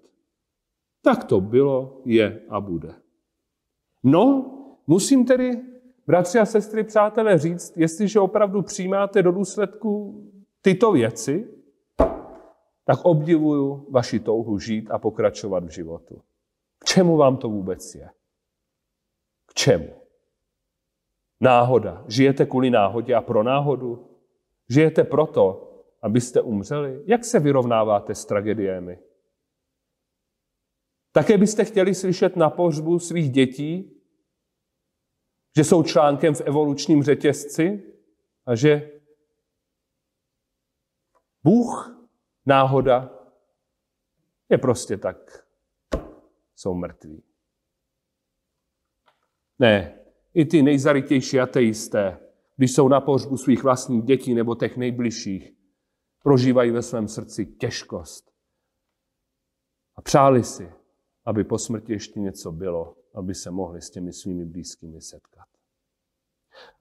Tak 1.01 1.23
to 1.23 1.41
bylo, 1.41 2.01
je 2.05 2.45
a 2.49 2.61
bude. 2.61 2.95
No, 4.03 4.51
musím 4.87 5.25
tedy, 5.25 5.70
bratři 6.11 6.39
a 6.39 6.45
sestry, 6.45 6.83
přátelé, 6.83 7.37
říct, 7.37 7.77
jestliže 7.77 8.19
opravdu 8.19 8.61
přijímáte 8.61 9.23
do 9.23 9.31
důsledku 9.31 10.23
tyto 10.61 10.91
věci, 10.91 11.47
tak 12.85 12.99
obdivuju 13.03 13.87
vaši 13.89 14.19
touhu 14.19 14.59
žít 14.59 14.91
a 14.91 14.99
pokračovat 14.99 15.63
v 15.63 15.69
životu. 15.69 16.21
K 16.79 16.85
čemu 16.85 17.17
vám 17.17 17.37
to 17.37 17.49
vůbec 17.49 17.95
je? 17.95 18.09
K 19.45 19.53
čemu? 19.53 19.89
Náhoda. 21.39 22.03
Žijete 22.07 22.45
kvůli 22.45 22.69
náhodě 22.69 23.15
a 23.15 23.21
pro 23.21 23.43
náhodu? 23.43 24.05
Žijete 24.69 25.03
proto, 25.03 25.71
abyste 26.01 26.41
umřeli? 26.41 27.03
Jak 27.05 27.25
se 27.25 27.39
vyrovnáváte 27.39 28.15
s 28.15 28.25
tragédiemi? 28.25 28.99
Také 31.11 31.37
byste 31.37 31.65
chtěli 31.65 31.95
slyšet 31.95 32.35
na 32.35 32.49
pohřbu 32.49 32.99
svých 32.99 33.31
dětí, 33.31 34.00
že 35.55 35.63
jsou 35.63 35.83
článkem 35.83 36.33
v 36.33 36.41
evolučním 36.41 37.03
řetězci 37.03 37.93
a 38.45 38.55
že 38.55 38.91
Bůh 41.43 41.97
náhoda, 42.45 43.21
je 44.49 44.57
prostě 44.57 44.97
tak. 44.97 45.47
Jsou 46.55 46.73
mrtví. 46.73 47.23
Ne, 49.59 49.99
i 50.33 50.45
ty 50.45 50.61
nejzarytější 50.61 51.39
ateisté, 51.39 52.19
když 52.55 52.73
jsou 52.73 52.87
na 52.87 53.01
pohřbu 53.01 53.37
svých 53.37 53.63
vlastních 53.63 54.03
dětí 54.03 54.33
nebo 54.33 54.55
těch 54.55 54.77
nejbližších, 54.77 55.53
prožívají 56.23 56.71
ve 56.71 56.81
svém 56.81 57.07
srdci 57.07 57.45
těžkost. 57.45 58.31
A 59.95 60.01
přáli 60.01 60.43
si, 60.43 60.71
aby 61.25 61.43
po 61.43 61.57
smrti 61.57 61.93
ještě 61.93 62.19
něco 62.19 62.51
bylo, 62.51 62.97
aby 63.13 63.35
se 63.35 63.51
mohli 63.51 63.81
s 63.81 63.89
těmi 63.89 64.13
svými 64.13 64.45
blízkými 64.45 65.01
setkat. 65.01 65.30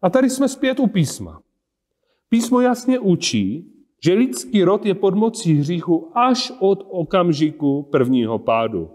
A 0.02 0.10
tady 0.10 0.30
jsme 0.30 0.48
zpět 0.48 0.80
u 0.80 0.86
písma. 0.86 1.42
Písmo 2.28 2.60
jasně 2.60 2.98
učí, 2.98 3.72
že 4.04 4.14
lidský 4.14 4.64
rod 4.64 4.86
je 4.86 4.94
pod 4.94 5.14
mocí 5.14 5.54
hříchu 5.54 6.18
až 6.18 6.52
od 6.60 6.86
okamžiku 6.88 7.82
prvního 7.82 8.38
pádu. 8.38 8.90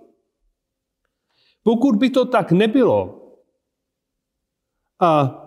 Pokud 1.64 1.96
by 1.96 2.10
to 2.10 2.26
tak 2.26 2.52
nebylo 2.52 3.22
a 5.00 5.42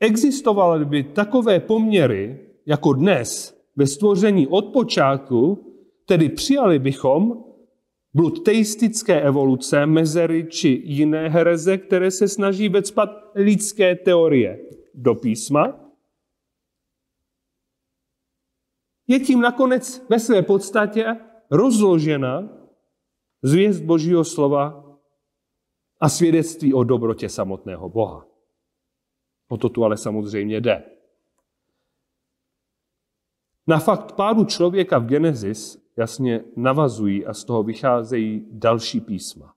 existovaly 0.00 0.84
by 0.84 1.04
takové 1.04 1.60
poměry 1.60 2.48
jako 2.66 2.92
dnes 2.92 3.56
ve 3.76 3.86
stvoření 3.86 4.46
od 4.46 4.72
počátku, 4.72 5.72
tedy 6.06 6.28
přijali 6.28 6.78
bychom 6.78 7.44
blud 8.16 8.44
teistické 8.44 9.20
evoluce, 9.20 9.86
mezery 9.86 10.46
či 10.50 10.68
jiné 10.84 11.28
hereze, 11.28 11.78
které 11.78 12.10
se 12.10 12.28
snaží 12.28 12.68
vecpat 12.68 13.10
lidské 13.34 13.96
teorie 13.96 14.58
do 14.94 15.14
písma, 15.14 15.92
je 19.06 19.20
tím 19.20 19.40
nakonec 19.40 20.08
ve 20.08 20.20
své 20.20 20.42
podstatě 20.42 21.16
rozložena 21.50 22.48
zvěst 23.42 23.82
Božího 23.82 24.24
slova 24.24 24.84
a 26.00 26.08
svědectví 26.08 26.74
o 26.74 26.84
dobrotě 26.84 27.28
samotného 27.28 27.88
Boha. 27.88 28.26
O 29.48 29.56
to 29.56 29.68
tu 29.68 29.84
ale 29.84 29.96
samozřejmě 29.96 30.60
jde. 30.60 30.84
Na 33.66 33.78
fakt 33.78 34.12
pádu 34.12 34.44
člověka 34.44 34.98
v 34.98 35.06
Genesis 35.06 35.85
jasně 35.98 36.44
navazují 36.56 37.26
a 37.26 37.34
z 37.34 37.44
toho 37.44 37.62
vycházejí 37.62 38.46
další 38.50 39.00
písma. 39.00 39.52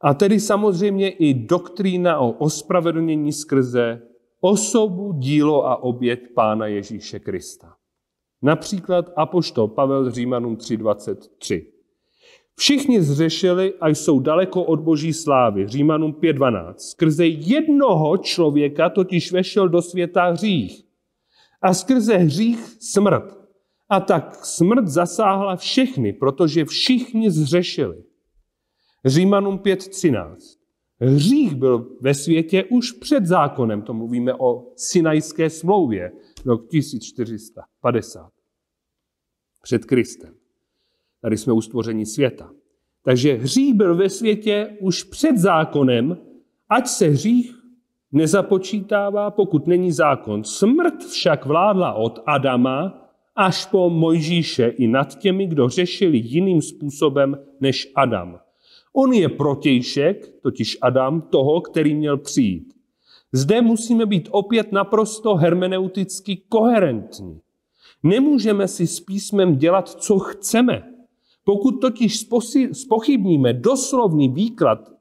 A 0.00 0.14
tedy 0.14 0.40
samozřejmě 0.40 1.10
i 1.10 1.34
doktrína 1.34 2.18
o 2.18 2.30
ospravedlnění 2.30 3.32
skrze 3.32 4.02
osobu, 4.40 5.12
dílo 5.12 5.66
a 5.66 5.82
oběť 5.82 6.20
Pána 6.34 6.66
Ježíše 6.66 7.20
Krista. 7.20 7.74
Například 8.42 9.10
apoštol 9.16 9.68
Pavel 9.68 10.10
Římanům 10.10 10.56
3.23. 10.56 11.66
Všichni 12.56 13.02
zřešili 13.02 13.74
a 13.80 13.88
jsou 13.88 14.20
daleko 14.20 14.62
od 14.62 14.80
boží 14.80 15.12
slávy. 15.12 15.68
Římanům 15.68 16.12
5.12. 16.12 16.74
Skrze 16.76 17.26
jednoho 17.26 18.16
člověka 18.16 18.90
totiž 18.90 19.32
vešel 19.32 19.68
do 19.68 19.82
světa 19.82 20.30
hřích. 20.30 20.84
A 21.62 21.74
skrze 21.74 22.16
hřích 22.16 22.58
smrt. 22.80 23.41
A 23.92 24.00
tak 24.00 24.44
smrt 24.44 24.88
zasáhla 24.88 25.56
všechny, 25.56 26.12
protože 26.12 26.64
všichni 26.64 27.30
zřešili. 27.30 28.04
Římanům 29.04 29.58
5.13. 29.58 30.36
Hřích 31.00 31.54
byl 31.54 31.96
ve 32.00 32.14
světě 32.14 32.64
už 32.64 32.92
před 32.92 33.26
zákonem, 33.26 33.82
to 33.82 33.94
mluvíme 33.94 34.34
o 34.34 34.72
Sinajské 34.76 35.50
smlouvě, 35.50 36.12
rok 36.44 36.68
1450. 36.70 38.30
Před 39.62 39.84
Kristem. 39.84 40.34
Tady 41.20 41.36
jsme 41.36 41.52
u 41.52 41.60
stvoření 41.60 42.06
světa. 42.06 42.50
Takže 43.04 43.34
hřích 43.34 43.74
byl 43.74 43.96
ve 43.96 44.08
světě 44.08 44.76
už 44.80 45.02
před 45.02 45.38
zákonem, 45.38 46.18
ať 46.68 46.86
se 46.86 47.06
hřích 47.06 47.54
nezapočítává, 48.12 49.30
pokud 49.30 49.66
není 49.66 49.92
zákon. 49.92 50.44
Smrt 50.44 51.04
však 51.04 51.46
vládla 51.46 51.92
od 51.92 52.18
Adama 52.26 53.01
až 53.36 53.66
po 53.66 53.90
Mojžíše 53.90 54.66
i 54.66 54.86
nad 54.86 55.18
těmi, 55.18 55.46
kdo 55.46 55.68
řešili 55.68 56.18
jiným 56.18 56.62
způsobem 56.62 57.38
než 57.60 57.92
Adam. 57.94 58.38
On 58.92 59.12
je 59.12 59.28
protějšek, 59.28 60.34
totiž 60.42 60.78
Adam, 60.82 61.20
toho, 61.22 61.60
který 61.60 61.94
měl 61.94 62.18
přijít. 62.18 62.74
Zde 63.32 63.62
musíme 63.62 64.06
být 64.06 64.28
opět 64.30 64.72
naprosto 64.72 65.34
hermeneuticky 65.34 66.36
koherentní. 66.48 67.40
Nemůžeme 68.02 68.68
si 68.68 68.86
s 68.86 69.00
písmem 69.00 69.56
dělat, 69.56 69.88
co 69.88 70.18
chceme. 70.18 70.82
Pokud 71.44 71.70
totiž 71.80 72.26
spochybníme 72.72 73.52
doslovný 73.52 74.28
výklad 74.28 74.92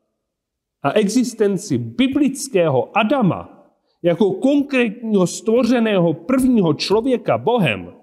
a 0.83 0.91
existenci 0.91 1.77
biblického 1.77 2.97
Adama 2.97 3.67
jako 4.03 4.31
konkrétního 4.31 5.27
stvořeného 5.27 6.13
prvního 6.13 6.73
člověka 6.73 7.37
Bohem, 7.37 7.93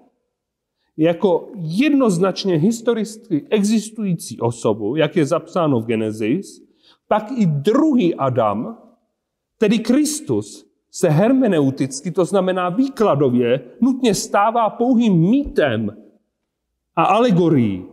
jako 0.99 1.51
jednoznačně 1.55 2.55
historicky 2.55 3.45
existující 3.49 4.39
osobu, 4.39 4.95
jak 4.95 5.15
je 5.15 5.25
zapsáno 5.25 5.79
v 5.79 5.85
Genesis, 5.85 6.61
pak 7.07 7.31
i 7.37 7.45
druhý 7.45 8.15
Adam, 8.15 8.77
tedy 9.57 9.79
Kristus, 9.79 10.69
se 10.91 11.09
hermeneuticky, 11.09 12.11
to 12.11 12.25
znamená 12.25 12.69
výkladově, 12.69 13.61
nutně 13.81 14.15
stává 14.15 14.69
pouhým 14.69 15.29
mýtem 15.29 15.97
a 16.95 17.03
alegorií. 17.03 17.85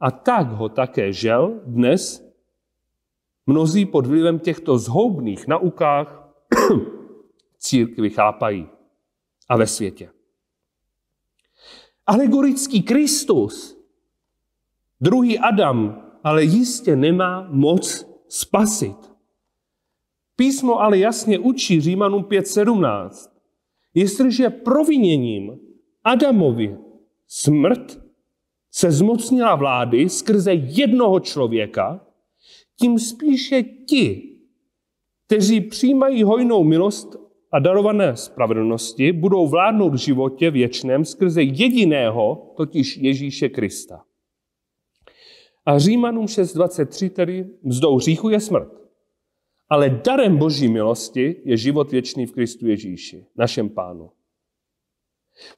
A 0.00 0.10
tak 0.10 0.52
ho 0.52 0.68
také 0.68 1.12
žel 1.12 1.60
dnes 1.66 2.32
mnozí 3.46 3.86
pod 3.86 4.06
vlivem 4.06 4.38
těchto 4.38 4.78
zhoubných 4.78 5.46
naukách 5.46 6.28
církvy 7.58 8.10
chápají 8.10 8.68
a 9.48 9.56
ve 9.56 9.66
světě. 9.66 10.10
Alegorický 12.06 12.82
Kristus, 12.82 13.78
druhý 15.00 15.38
Adam, 15.38 16.02
ale 16.24 16.44
jistě 16.44 16.96
nemá 16.96 17.48
moc 17.50 18.06
spasit. 18.28 18.96
Písmo 20.36 20.80
ale 20.80 20.98
jasně 20.98 21.38
učí 21.38 21.80
Římanům 21.80 22.22
5.17. 22.22 23.30
Jestliže 23.94 24.50
proviněním 24.50 25.58
Adamovi 26.04 26.78
smrt 27.26 28.00
se 28.70 28.92
zmocnila 28.92 29.54
vlády 29.54 30.08
skrze 30.08 30.54
jednoho 30.54 31.20
člověka, 31.20 32.06
tím 32.76 32.98
spíše 32.98 33.62
ti, 33.62 34.36
kteří 35.26 35.60
přijímají 35.60 36.22
hojnou 36.22 36.64
milost 36.64 37.16
a 37.52 37.58
darované 37.58 38.16
spravedlnosti 38.16 39.12
budou 39.12 39.48
vládnout 39.48 39.90
v 39.90 39.96
životě 39.96 40.50
věčném 40.50 41.04
skrze 41.04 41.42
jediného, 41.42 42.52
totiž 42.56 42.96
Ježíše 42.96 43.48
Krista. 43.48 44.04
A 45.66 45.78
Římanům 45.78 46.26
6.23 46.26 47.10
tedy 47.10 47.46
mzdou 47.62 47.96
hříchu 47.96 48.28
je 48.28 48.40
smrt. 48.40 48.68
Ale 49.68 49.90
darem 49.90 50.36
boží 50.36 50.68
milosti 50.68 51.36
je 51.44 51.56
život 51.56 51.90
věčný 51.90 52.26
v 52.26 52.32
Kristu 52.32 52.66
Ježíši, 52.66 53.26
našem 53.36 53.68
pánu. 53.68 54.10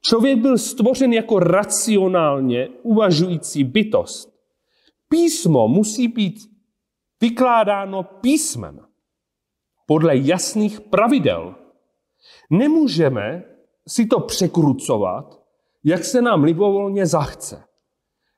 Člověk 0.01 0.39
byl 0.39 0.59
stvořen 0.59 1.13
jako 1.13 1.39
racionálně 1.39 2.69
uvažující 2.83 3.65
bytost. 3.65 4.33
Písmo 5.09 5.69
musí 5.69 6.09
být 6.09 6.35
vykládáno 7.21 8.03
písmem 8.03 8.81
podle 9.87 10.17
jasných 10.17 10.81
pravidel, 10.81 11.55
Nemůžeme 12.51 13.45
si 13.89 14.07
to 14.07 14.21
překrucovat, 14.21 15.43
jak 15.85 16.05
se 16.05 16.23
nám 16.23 16.45
libovolně 16.45 17.07
zachce. 17.07 17.65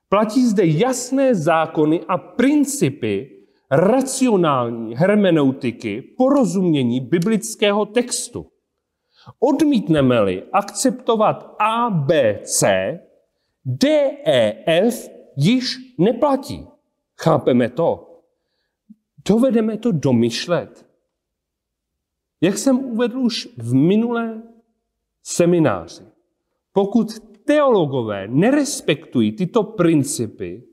Platí 0.08 0.46
zde 0.46 0.66
jasné 0.66 1.34
zákony 1.34 2.00
a 2.08 2.18
principy 2.18 3.30
racionální 3.70 4.96
hermeneutiky 4.96 6.02
porozumění 6.02 7.00
biblického 7.00 7.86
textu. 7.86 8.46
Odmítneme-li 9.40 10.42
akceptovat 10.52 11.56
A, 11.58 11.90
B, 11.90 12.40
C, 12.42 12.68
D, 13.64 14.10
E, 14.24 14.64
F 14.66 15.08
již 15.36 15.76
neplatí. 15.98 16.66
Chápeme 17.20 17.68
to? 17.68 18.20
Dovedeme 19.28 19.76
to 19.76 19.92
domyšlet. 19.92 20.86
Jak 22.44 22.58
jsem 22.58 22.78
uvedl 22.78 23.18
už 23.18 23.48
v 23.56 23.74
minulé 23.74 24.42
semináři, 25.22 26.04
pokud 26.72 27.18
teologové 27.44 28.28
nerespektují 28.28 29.32
tyto 29.32 29.62
principy, 29.62 30.64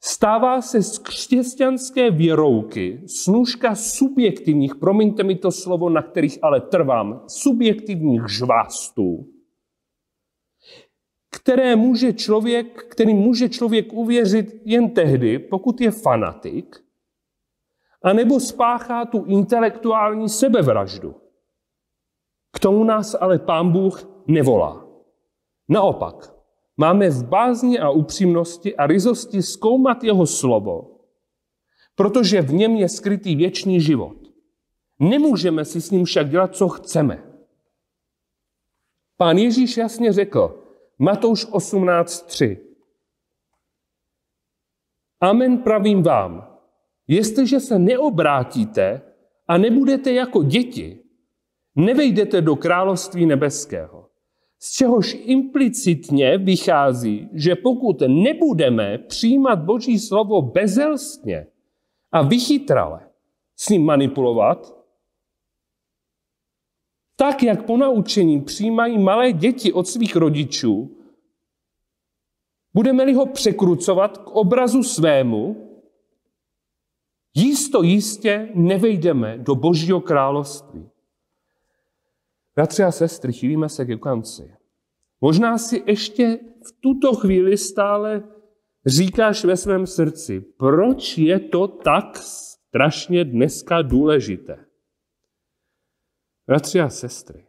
stává 0.00 0.62
se 0.62 0.82
z 0.82 0.98
křesťanské 0.98 2.10
věrouky 2.10 3.02
snůžka 3.06 3.74
subjektivních, 3.74 4.74
promiňte 4.74 5.22
mi 5.22 5.36
to 5.36 5.52
slovo, 5.52 5.90
na 5.90 6.02
kterých 6.02 6.38
ale 6.42 6.60
trvám, 6.60 7.24
subjektivních 7.28 8.22
žvástů, 8.28 9.26
které 11.30 11.76
může 11.76 12.12
člověk, 12.12 12.84
který 12.90 13.14
může 13.14 13.48
člověk 13.48 13.92
uvěřit 13.92 14.62
jen 14.64 14.90
tehdy, 14.90 15.38
pokud 15.38 15.80
je 15.80 15.90
fanatik, 15.90 16.87
a 18.02 18.12
nebo 18.12 18.40
spáchá 18.40 19.04
tu 19.04 19.24
intelektuální 19.24 20.28
sebevraždu. 20.28 21.14
K 22.52 22.58
tomu 22.58 22.84
nás 22.84 23.16
ale 23.20 23.38
pán 23.38 23.72
Bůh 23.72 24.22
nevolá. 24.26 24.86
Naopak, 25.68 26.34
máme 26.76 27.10
v 27.10 27.24
bázni 27.24 27.78
a 27.78 27.90
upřímnosti 27.90 28.76
a 28.76 28.86
ryzosti 28.86 29.42
zkoumat 29.42 30.04
jeho 30.04 30.26
slovo, 30.26 31.00
protože 31.94 32.42
v 32.42 32.52
něm 32.52 32.76
je 32.76 32.88
skrytý 32.88 33.36
věčný 33.36 33.80
život. 33.80 34.16
Nemůžeme 35.00 35.64
si 35.64 35.80
s 35.80 35.90
ním 35.90 36.04
však 36.04 36.30
dělat, 36.30 36.56
co 36.56 36.68
chceme. 36.68 37.24
Pán 39.16 39.38
Ježíš 39.38 39.76
jasně 39.76 40.12
řekl, 40.12 40.64
Matouš 40.98 41.46
18.3. 41.46 42.58
Amen 45.20 45.58
pravím 45.58 46.02
vám, 46.02 46.47
Jestliže 47.08 47.60
se 47.60 47.78
neobrátíte 47.78 49.02
a 49.48 49.58
nebudete 49.58 50.12
jako 50.12 50.42
děti, 50.42 50.98
nevejdete 51.76 52.40
do 52.40 52.56
království 52.56 53.26
nebeského. 53.26 54.08
Z 54.58 54.72
čehož 54.72 55.16
implicitně 55.20 56.38
vychází, 56.38 57.28
že 57.32 57.54
pokud 57.54 58.02
nebudeme 58.08 58.98
přijímat 58.98 59.58
Boží 59.58 59.98
slovo 59.98 60.42
bezelstně 60.42 61.46
a 62.12 62.22
vychytrale 62.22 63.08
s 63.56 63.68
ním 63.68 63.84
manipulovat, 63.84 64.78
tak, 67.16 67.42
jak 67.42 67.66
po 67.66 67.76
naučení 67.76 68.40
přijímají 68.40 68.98
malé 68.98 69.32
děti 69.32 69.72
od 69.72 69.88
svých 69.88 70.16
rodičů, 70.16 70.96
budeme-li 72.74 73.14
ho 73.14 73.26
překrucovat 73.26 74.18
k 74.18 74.30
obrazu 74.30 74.82
svému, 74.82 75.67
Jisto 77.38 77.82
jistě 77.82 78.48
nevejdeme 78.54 79.38
do 79.38 79.54
Božího 79.54 80.00
království. 80.00 80.90
Bratři 82.56 82.82
a 82.82 82.92
sestry, 82.92 83.32
chýlíme 83.32 83.68
se 83.68 83.84
ke 83.84 83.96
konci. 83.96 84.54
Možná 85.20 85.58
si 85.58 85.82
ještě 85.86 86.38
v 86.66 86.72
tuto 86.80 87.14
chvíli 87.14 87.56
stále 87.56 88.22
říkáš 88.86 89.44
ve 89.44 89.56
svém 89.56 89.86
srdci, 89.86 90.40
proč 90.40 91.18
je 91.18 91.40
to 91.40 91.68
tak 91.68 92.16
strašně 92.16 93.24
dneska 93.24 93.82
důležité. 93.82 94.64
Bratři 96.46 96.80
a 96.80 96.88
sestry, 96.88 97.46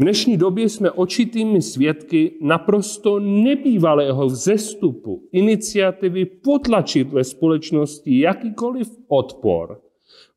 V 0.00 0.02
dnešní 0.02 0.36
době 0.36 0.68
jsme 0.68 0.90
očitými 0.90 1.62
svědky 1.62 2.38
naprosto 2.40 3.18
nebývalého 3.18 4.26
vzestupu 4.26 5.28
iniciativy 5.32 6.24
potlačit 6.24 7.12
ve 7.12 7.24
společnosti 7.24 8.20
jakýkoliv 8.20 8.88
odpor 9.08 9.80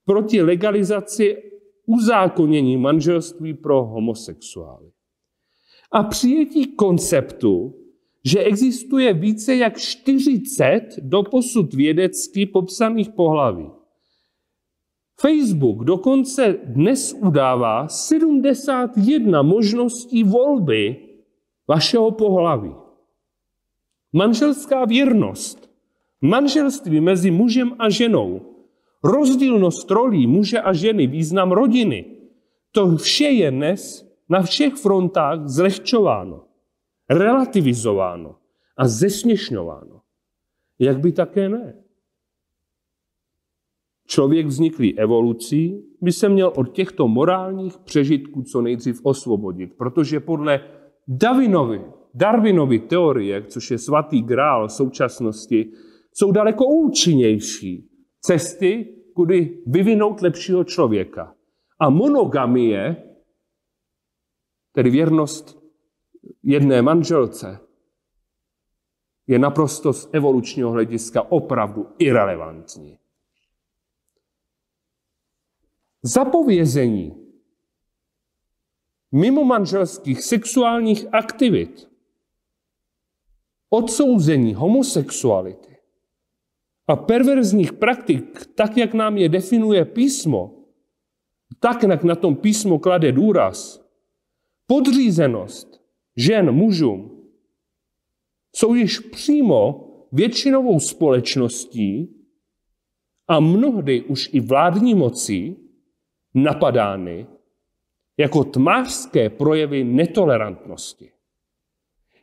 proti 0.05 0.41
legalizaci 0.41 1.37
uzákonění 1.85 2.77
manželství 2.77 3.53
pro 3.53 3.83
homosexuály. 3.83 4.91
A 5.91 6.03
přijetí 6.03 6.75
konceptu, 6.75 7.75
že 8.25 8.39
existuje 8.39 9.13
více 9.13 9.55
jak 9.55 9.77
40 9.77 10.81
doposud 11.01 11.73
vědecky 11.73 12.45
popsaných 12.45 13.09
pohlaví. 13.09 13.67
Facebook 15.21 15.83
dokonce 15.83 16.59
dnes 16.63 17.13
udává 17.13 17.87
71 17.87 19.41
možností 19.41 20.23
volby 20.23 20.95
vašeho 21.67 22.11
pohlaví. 22.11 22.75
Manželská 24.13 24.85
věrnost, 24.85 25.69
manželství 26.21 27.01
mezi 27.01 27.31
mužem 27.31 27.75
a 27.79 27.89
ženou, 27.89 28.41
rozdílnost 29.03 29.91
rolí 29.91 30.27
muže 30.27 30.61
a 30.61 30.73
ženy, 30.73 31.07
význam 31.07 31.51
rodiny, 31.51 32.05
to 32.71 32.97
vše 32.97 33.25
je 33.25 33.51
dnes 33.51 34.13
na 34.29 34.41
všech 34.41 34.73
frontách 34.73 35.47
zlehčováno, 35.47 36.43
relativizováno 37.09 38.35
a 38.77 38.87
zesměšňováno. 38.87 40.01
Jak 40.79 40.99
by 40.99 41.11
také 41.11 41.49
ne? 41.49 41.82
Člověk 44.07 44.45
vzniklý 44.45 44.99
evolucí 44.99 45.83
by 46.01 46.11
se 46.11 46.29
měl 46.29 46.53
od 46.55 46.73
těchto 46.73 47.07
morálních 47.07 47.77
přežitků 47.77 48.41
co 48.41 48.61
nejdřív 48.61 48.99
osvobodit, 49.03 49.73
protože 49.77 50.19
podle 50.19 50.59
Darwinovy, 51.07 51.81
Darwinovy 52.13 52.79
teorie, 52.79 53.43
což 53.43 53.71
je 53.71 53.77
svatý 53.77 54.21
grál 54.21 54.69
současnosti, 54.69 55.71
jsou 56.13 56.31
daleko 56.31 56.65
účinnější 56.65 57.89
cesty, 58.21 58.95
kudy 59.13 59.63
vyvinout 59.67 60.21
lepšího 60.21 60.63
člověka. 60.63 61.35
A 61.79 61.89
monogamie, 61.89 62.95
tedy 64.71 64.89
věrnost 64.89 65.63
jedné 66.43 66.81
manželce, 66.81 67.59
je 69.27 69.39
naprosto 69.39 69.93
z 69.93 70.09
evolučního 70.11 70.71
hlediska 70.71 71.31
opravdu 71.31 71.87
irrelevantní. 71.99 72.97
Zapovězení 76.05 77.15
mimo 79.11 79.43
manželských 79.43 80.23
sexuálních 80.23 81.13
aktivit, 81.13 81.89
odsouzení 83.69 84.53
homosexuality 84.53 85.77
a 86.87 86.95
perverzních 86.95 87.73
praktik, 87.73 88.45
tak 88.55 88.77
jak 88.77 88.93
nám 88.93 89.17
je 89.17 89.29
definuje 89.29 89.85
písmo, 89.85 90.65
tak 91.59 91.83
jak 91.83 92.03
na 92.03 92.15
tom 92.15 92.35
písmo 92.35 92.79
klade 92.79 93.11
důraz, 93.11 93.85
podřízenost 94.67 95.81
žen 96.15 96.51
mužům, 96.51 97.27
jsou 98.55 98.73
již 98.73 98.99
přímo 98.99 99.89
většinovou 100.11 100.79
společností 100.79 102.15
a 103.27 103.39
mnohdy 103.39 104.01
už 104.01 104.29
i 104.33 104.39
vládní 104.39 104.95
mocí 104.95 105.62
napadány 106.33 107.27
jako 108.17 108.43
tmářské 108.43 109.29
projevy 109.29 109.83
netolerantnosti. 109.83 111.11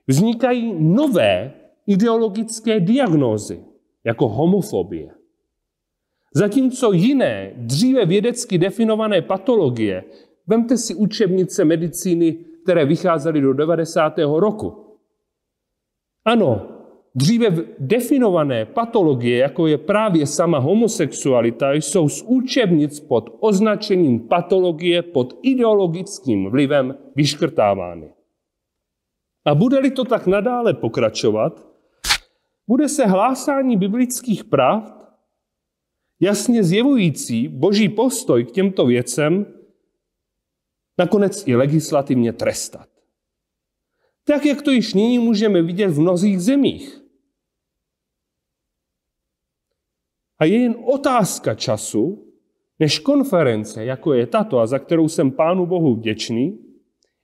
Vznikají 0.07 0.75
nové 0.79 1.53
ideologické 1.87 2.81
diagnózy, 2.81 3.65
jako 4.05 4.29
homofobie. 4.29 5.11
Zatímco 6.35 6.93
jiné, 6.93 7.53
dříve 7.57 8.07
vědecky 8.07 8.59
definované 8.59 9.23
patologie, 9.23 10.05
vemte 10.47 10.77
si 10.77 10.95
učebnice 10.95 11.65
medicíny, 11.65 12.33
které 12.63 12.85
vycházely 12.85 13.41
do 13.41 13.53
90. 13.53 14.19
roku. 14.19 14.87
Ano, 16.25 16.80
Dříve 17.15 17.51
definované 17.79 18.65
patologie, 18.65 19.39
jako 19.39 19.67
je 19.67 19.79
právě 19.79 20.27
sama 20.27 20.59
homosexualita, 20.59 21.73
jsou 21.73 22.09
z 22.09 22.23
učebnic 22.23 23.01
pod 23.01 23.37
označením 23.41 24.21
patologie 24.21 25.03
pod 25.03 25.39
ideologickým 25.43 26.51
vlivem 26.51 26.95
vyškrtávány. 27.17 28.13
A 29.45 29.55
bude-li 29.55 29.91
to 29.91 30.05
tak 30.05 30.27
nadále 30.27 30.75
pokračovat, 30.75 31.67
bude 32.67 32.89
se 32.89 33.07
hlásání 33.07 33.77
biblických 33.77 34.45
pravd, 34.45 34.95
jasně 36.21 36.65
zjevující 36.65 37.49
boží 37.49 37.89
postoj 37.89 38.45
k 38.45 38.51
těmto 38.51 38.87
věcem, 38.87 39.47
nakonec 40.99 41.49
i 41.49 41.57
legislativně 41.57 42.33
trestat. 42.33 42.89
Tak, 44.25 44.47
jak 44.47 44.63
to 44.63 44.71
již 44.71 44.95
nyní 44.95 45.19
můžeme 45.19 45.63
vidět 45.63 45.89
v 45.89 46.01
mnozích 46.01 46.41
zemích. 46.41 47.00
A 50.41 50.45
je 50.45 50.63
jen 50.63 50.77
otázka 50.85 51.55
času, 51.55 52.33
než 52.79 52.99
konference, 52.99 53.85
jako 53.85 54.13
je 54.13 54.27
tato, 54.27 54.59
a 54.59 54.67
za 54.67 54.79
kterou 54.79 55.09
jsem 55.09 55.31
Pánu 55.31 55.67
Bohu 55.67 55.95
vděčný, 55.95 56.59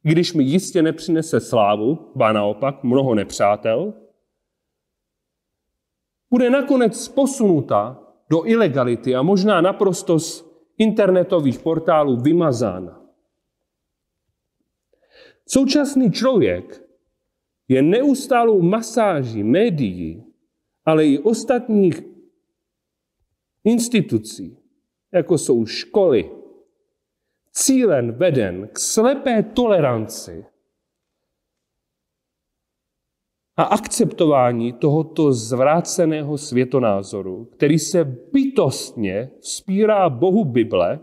když 0.03 0.35
mi 0.35 0.45
jistě 0.45 0.83
nepřinese 0.83 1.41
slávu, 1.41 2.13
ba 2.15 2.33
naopak 2.33 2.85
mnoho 2.85 3.15
nepřátel, 3.15 3.95
bude 6.31 6.51
nakonec 6.51 7.09
posunuta 7.09 8.03
do 8.31 8.47
ilegality 8.47 9.15
a 9.15 9.23
možná 9.23 9.61
naprosto 9.61 10.19
z 10.21 10.45
internetových 10.79 11.59
portálů 11.59 12.17
vymazána. 12.17 13.03
Současný 15.49 16.13
člověk 16.13 16.83
je 17.69 17.83
neustálou 17.83 18.63
masáží 18.63 19.45
médií, 19.45 20.25
ale 20.85 21.07
i 21.07 21.19
ostatních 21.19 22.16
institucí, 23.67 24.59
jako 25.13 25.39
jsou 25.39 25.67
školy, 25.67 26.31
cílen 27.53 28.13
veden 28.13 28.69
k 28.73 28.79
slepé 28.79 29.43
toleranci 29.43 30.47
a 33.57 33.63
akceptování 33.63 34.73
tohoto 34.73 35.33
zvráceného 35.33 36.39
světonázoru, 36.39 37.45
který 37.45 37.79
se 37.79 38.05
bytostně 38.05 39.31
vzpírá 39.41 40.09
Bohu 40.09 40.45
Bible 40.45 41.01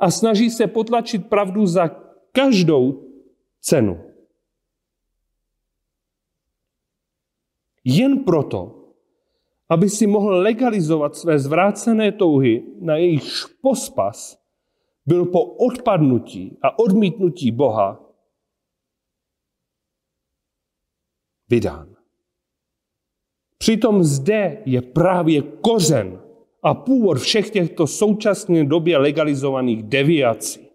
a 0.00 0.10
snaží 0.10 0.50
se 0.50 0.66
potlačit 0.66 1.28
pravdu 1.28 1.66
za 1.66 1.88
každou 2.32 3.08
cenu. 3.60 4.00
Jen 7.84 8.24
proto, 8.24 8.81
aby 9.72 9.88
si 9.88 10.06
mohl 10.06 10.34
legalizovat 10.34 11.16
své 11.16 11.38
zvrácené 11.38 12.12
touhy, 12.12 12.62
na 12.80 12.96
jejich 12.96 13.24
pospas 13.60 14.38
byl 15.06 15.24
po 15.24 15.44
odpadnutí 15.44 16.58
a 16.62 16.78
odmítnutí 16.78 17.50
Boha 17.50 18.00
vydán. 21.48 21.96
Přitom 23.58 24.02
zde 24.04 24.62
je 24.64 24.82
právě 24.82 25.42
kořen 25.42 26.20
a 26.62 26.74
původ 26.74 27.18
všech 27.18 27.50
těchto 27.50 27.86
současné 27.86 28.64
době 28.64 28.98
legalizovaných 28.98 29.82
deviací. 29.82 30.68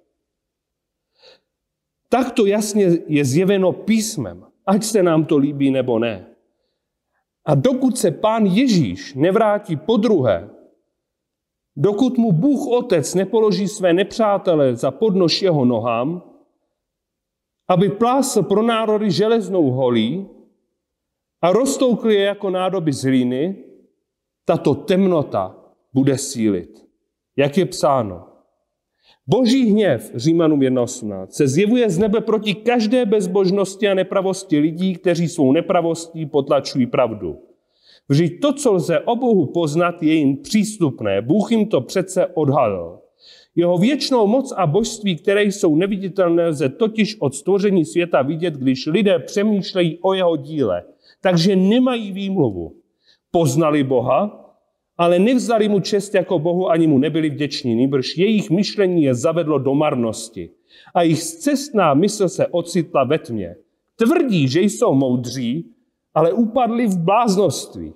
Tak 2.10 2.32
to 2.32 2.45
jasně 2.45 2.98
je 3.07 3.26
zjeveno 3.26 3.74
písmem, 3.74 4.45
ať 4.65 4.84
se 4.84 5.03
nám 5.03 5.26
to 5.26 5.38
líbí 5.38 5.72
nebo 5.72 5.99
ne. 5.99 6.36
A 7.48 7.56
dokud 7.56 7.98
se 7.98 8.11
pán 8.11 8.45
Ježíš 8.45 9.14
nevrátí 9.14 9.76
po 9.76 9.98
druhé, 9.98 10.49
dokud 11.76 12.18
mu 12.18 12.32
Bůh 12.32 12.68
Otec 12.68 13.15
nepoloží 13.15 13.68
své 13.68 13.94
nepřátele 13.94 14.76
za 14.76 14.91
podnož 14.91 15.41
jeho 15.41 15.65
nohám, 15.65 16.22
aby 17.68 17.90
plásl 17.90 18.44
pro 18.44 18.61
národy 18.61 19.11
železnou 19.11 19.72
holí 19.72 20.30
a 21.41 21.52
roztoukl 21.52 22.11
je 22.11 22.24
jako 22.24 22.49
nádoby 22.49 22.94
z 22.94 23.03
hlíny, 23.03 23.64
tato 24.45 24.76
temnota 24.76 25.56
bude 25.94 26.18
sílit. 26.18 26.88
Jak 27.36 27.57
je 27.57 27.65
psáno, 27.65 28.26
Boží 29.29 29.71
hněv, 29.71 30.11
Římanům 30.15 30.59
1.18, 30.59 31.27
se 31.29 31.47
zjevuje 31.47 31.89
z 31.89 31.97
nebe 31.97 32.21
proti 32.21 32.53
každé 32.53 33.05
bezbožnosti 33.05 33.87
a 33.87 33.93
nepravosti 33.93 34.59
lidí, 34.59 34.95
kteří 34.95 35.27
svou 35.27 35.51
nepravostí 35.51 36.25
potlačují 36.25 36.87
pravdu. 36.87 37.37
Vždyť 38.09 38.41
to, 38.41 38.53
co 38.53 38.73
lze 38.73 38.99
o 38.99 39.15
Bohu 39.15 39.45
poznat, 39.45 40.03
je 40.03 40.13
jim 40.13 40.37
přístupné. 40.37 41.21
Bůh 41.21 41.51
jim 41.51 41.65
to 41.65 41.81
přece 41.81 42.27
odhalil. 42.27 42.99
Jeho 43.55 43.77
věčnou 43.77 44.27
moc 44.27 44.53
a 44.57 44.67
božství, 44.67 45.15
které 45.15 45.43
jsou 45.43 45.75
neviditelné, 45.75 46.47
lze 46.47 46.69
totiž 46.69 47.17
od 47.19 47.35
stvoření 47.35 47.85
světa 47.85 48.21
vidět, 48.21 48.53
když 48.53 48.85
lidé 48.85 49.19
přemýšlejí 49.19 49.99
o 50.01 50.13
jeho 50.13 50.35
díle. 50.37 50.83
Takže 51.21 51.55
nemají 51.55 52.11
výmluvu. 52.11 52.75
Poznali 53.31 53.83
Boha, 53.83 54.47
ale 54.98 55.19
nevzali 55.19 55.69
mu 55.69 55.80
čest 55.80 56.14
jako 56.14 56.40
Bohu, 56.40 56.69
ani 56.69 56.88
mu 56.88 56.98
nebyli 56.98 57.30
vděční. 57.30 57.76
Nýbrž 57.76 58.18
jejich 58.18 58.49
myšlení 58.49 59.03
je 59.03 59.15
zavedlo 59.15 59.60
do 59.60 59.74
marnosti. 59.74 60.49
A 60.94 61.02
jejich 61.02 61.24
cestná 61.24 61.94
mysl 61.94 62.30
se 62.30 62.48
ocitla 62.48 63.03
ve 63.03 63.19
tmě. 63.19 63.56
Tvrdí, 63.95 64.48
že 64.48 64.61
jsou 64.61 64.94
moudří, 64.94 65.72
ale 66.14 66.34
upadli 66.34 66.88
v 66.88 66.98
bláznoství. 66.98 67.94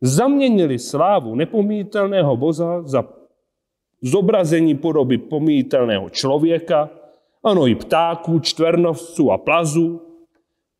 Zaměnili 0.00 0.78
slávu 0.78 1.34
nepomítelného 1.34 2.36
Boza 2.36 2.82
za 2.82 3.04
zobrazení 4.02 4.74
podoby 4.74 5.18
pomítelného 5.18 6.10
člověka, 6.10 6.90
ano 7.44 7.66
i 7.66 7.74
ptáků, 7.74 8.38
čtvernovců 8.38 9.30
a 9.30 9.38
plazů. 9.38 10.00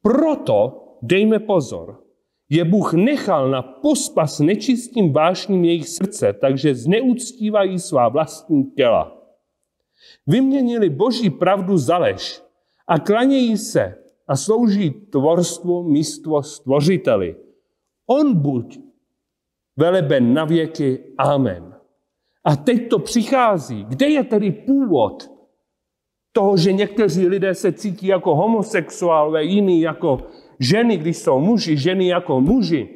Proto 0.02 0.84
dejme 1.02 1.38
pozor, 1.38 2.00
je 2.48 2.64
Bůh 2.64 2.94
nechal 2.94 3.50
na 3.50 3.62
pospas 3.62 4.40
nečistým 4.40 5.12
vášním 5.12 5.64
jejich 5.64 5.88
srdce, 5.88 6.32
takže 6.32 6.74
zneuctívají 6.74 7.78
svá 7.78 8.08
vlastní 8.08 8.64
těla. 8.64 9.16
Vyměnili 10.26 10.90
boží 10.90 11.30
pravdu 11.30 11.78
za 11.78 11.98
lež 11.98 12.42
a 12.86 12.98
klanějí 12.98 13.56
se 13.56 13.94
a 14.28 14.36
slouží 14.36 14.90
tvorstvu 14.90 15.82
místo 15.82 16.42
stvořiteli. 16.42 17.36
On 18.06 18.34
buď 18.34 18.78
veleben 19.76 20.34
na 20.34 20.44
věky. 20.44 21.04
Amen. 21.18 21.74
A 22.44 22.56
teď 22.56 22.88
to 22.88 22.98
přichází. 22.98 23.84
Kde 23.84 24.08
je 24.08 24.24
tedy 24.24 24.50
původ 24.50 25.30
toho, 26.32 26.56
že 26.56 26.72
někteří 26.72 27.26
lidé 27.26 27.54
se 27.54 27.72
cítí 27.72 28.06
jako 28.06 28.34
homosexuálové, 28.34 29.44
jiní 29.44 29.80
jako 29.80 30.18
ženy, 30.60 30.96
když 30.96 31.16
jsou 31.16 31.40
muži, 31.40 31.76
ženy 31.76 32.06
jako 32.06 32.40
muži. 32.40 32.88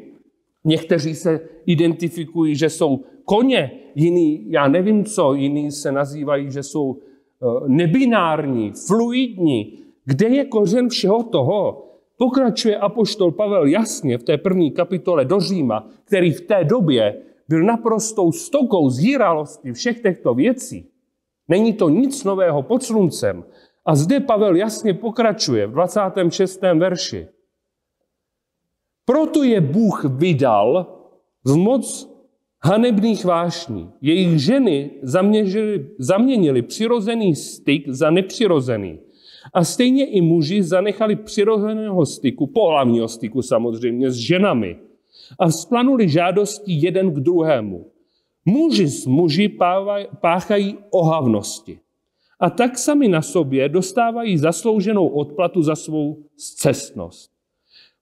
Někteří 0.64 1.14
se 1.14 1.40
identifikují, 1.66 2.56
že 2.56 2.70
jsou 2.70 3.00
koně, 3.24 3.70
jiní, 3.94 4.50
já 4.50 4.68
nevím 4.68 5.04
co, 5.04 5.34
jiní 5.34 5.72
se 5.72 5.92
nazývají, 5.92 6.50
že 6.50 6.62
jsou 6.62 6.96
eh, 6.98 7.46
nebinární, 7.66 8.72
fluidní. 8.86 9.78
Kde 10.04 10.28
je 10.28 10.44
kořen 10.44 10.88
všeho 10.88 11.22
toho? 11.22 11.88
Pokračuje 12.18 12.76
apoštol 12.76 13.30
Pavel 13.32 13.66
jasně 13.66 14.18
v 14.18 14.22
té 14.22 14.38
první 14.38 14.70
kapitole 14.70 15.24
do 15.24 15.40
Říma, 15.40 15.88
který 16.04 16.32
v 16.32 16.40
té 16.40 16.64
době 16.64 17.22
byl 17.48 17.62
naprostou 17.64 18.32
stokou 18.32 18.90
zíralosti 18.90 19.72
všech 19.72 20.02
těchto 20.02 20.34
věcí. 20.34 20.88
Není 21.48 21.72
to 21.72 21.88
nic 21.88 22.24
nového 22.24 22.62
pod 22.62 22.82
sluncem. 22.82 23.44
A 23.84 23.94
zde 23.94 24.20
Pavel 24.20 24.56
jasně 24.56 24.94
pokračuje 24.94 25.66
v 25.66 25.70
26. 25.70 26.62
verši. 26.62 27.26
Proto 29.04 29.42
je 29.42 29.60
Bůh 29.60 30.04
vydal 30.04 30.86
v 31.44 31.56
moc 31.56 32.12
hanebných 32.64 33.24
vášní. 33.24 33.90
Jejich 34.00 34.38
ženy 34.38 34.90
zaměnili, 35.02 35.86
zaměnili 35.98 36.62
přirozený 36.62 37.34
styk 37.34 37.88
za 37.88 38.10
nepřirozený. 38.10 38.98
A 39.54 39.64
stejně 39.64 40.06
i 40.06 40.20
muži 40.20 40.62
zanechali 40.62 41.16
přirozeného 41.16 42.06
styku, 42.06 42.46
pohlavního 42.46 43.08
styku 43.08 43.42
samozřejmě, 43.42 44.10
s 44.10 44.14
ženami. 44.14 44.76
A 45.38 45.48
vzplanuli 45.48 46.08
žádosti 46.08 46.72
jeden 46.72 47.10
k 47.10 47.20
druhému. 47.20 47.86
Muži 48.44 48.88
s 48.88 49.06
muži 49.06 49.58
páchají 50.20 50.78
ohavnosti. 50.90 51.78
A 52.40 52.50
tak 52.50 52.78
sami 52.78 53.08
na 53.08 53.22
sobě 53.22 53.68
dostávají 53.68 54.38
zaslouženou 54.38 55.08
odplatu 55.08 55.62
za 55.62 55.76
svou 55.76 56.24
zcestnost. 56.36 57.31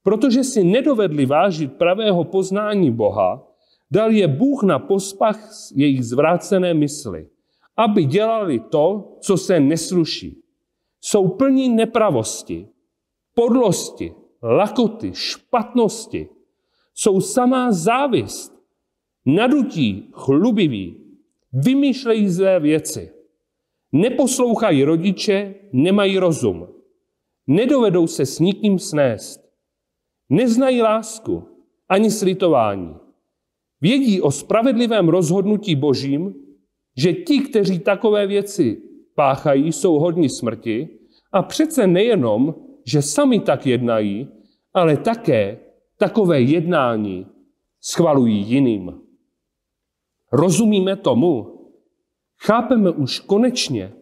Protože 0.02 0.44
si 0.44 0.64
nedovedli 0.64 1.26
vážit 1.26 1.72
pravého 1.72 2.24
poznání 2.24 2.90
Boha, 2.90 3.46
dal 3.90 4.10
je 4.10 4.28
Bůh 4.28 4.62
na 4.62 4.78
pospach 4.78 5.50
jejich 5.74 6.04
zvrácené 6.04 6.74
mysli, 6.74 7.28
aby 7.76 8.04
dělali 8.04 8.60
to, 8.60 9.16
co 9.20 9.36
se 9.36 9.60
nesluší. 9.60 10.42
Jsou 11.00 11.28
plní 11.28 11.68
nepravosti, 11.68 12.68
podlosti, 13.34 14.14
lakoty, 14.42 15.10
špatnosti. 15.14 16.28
Jsou 16.94 17.20
samá 17.20 17.72
závist, 17.72 18.52
nadutí, 19.26 20.08
chlubiví, 20.12 20.96
vymýšlejí 21.52 22.28
zlé 22.28 22.60
věci. 22.60 23.12
Neposlouchají 23.92 24.84
rodiče, 24.84 25.54
nemají 25.72 26.18
rozum. 26.18 26.68
Nedovedou 27.46 28.06
se 28.06 28.26
s 28.26 28.38
nikým 28.38 28.78
snést. 28.78 29.49
Neznají 30.30 30.82
lásku 30.82 31.48
ani 31.88 32.10
slitování. 32.10 32.94
Vědí 33.80 34.20
o 34.20 34.30
spravedlivém 34.30 35.08
rozhodnutí 35.08 35.76
božím, 35.76 36.34
že 36.96 37.12
ti, 37.12 37.38
kteří 37.38 37.78
takové 37.78 38.26
věci 38.26 38.82
páchají, 39.14 39.72
jsou 39.72 39.98
hodní 39.98 40.28
smrti 40.28 40.88
a 41.32 41.42
přece 41.42 41.86
nejenom, 41.86 42.54
že 42.84 43.02
sami 43.02 43.40
tak 43.40 43.66
jednají, 43.66 44.28
ale 44.74 44.96
také 44.96 45.58
takové 45.96 46.40
jednání 46.40 47.26
schvalují 47.80 48.38
jiným. 48.48 49.00
Rozumíme 50.32 50.96
tomu? 50.96 51.60
Chápeme 52.38 52.90
už 52.90 53.20
konečně, 53.20 53.92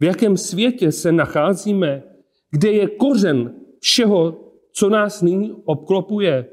v 0.00 0.04
jakém 0.04 0.36
světě 0.36 0.92
se 0.92 1.12
nacházíme, 1.12 2.02
kde 2.50 2.72
je 2.72 2.88
kořen 2.88 3.54
všeho 3.80 4.47
co 4.78 4.88
nás 4.88 5.22
nyní 5.22 5.52
obklopuje 5.64 6.50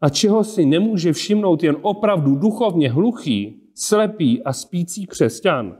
a 0.00 0.08
čeho 0.08 0.44
si 0.44 0.66
nemůže 0.66 1.12
všimnout 1.12 1.62
jen 1.62 1.76
opravdu 1.82 2.34
duchovně 2.34 2.90
hluchý, 2.90 3.62
slepý 3.74 4.42
a 4.42 4.52
spící 4.52 5.06
křesťan. 5.06 5.78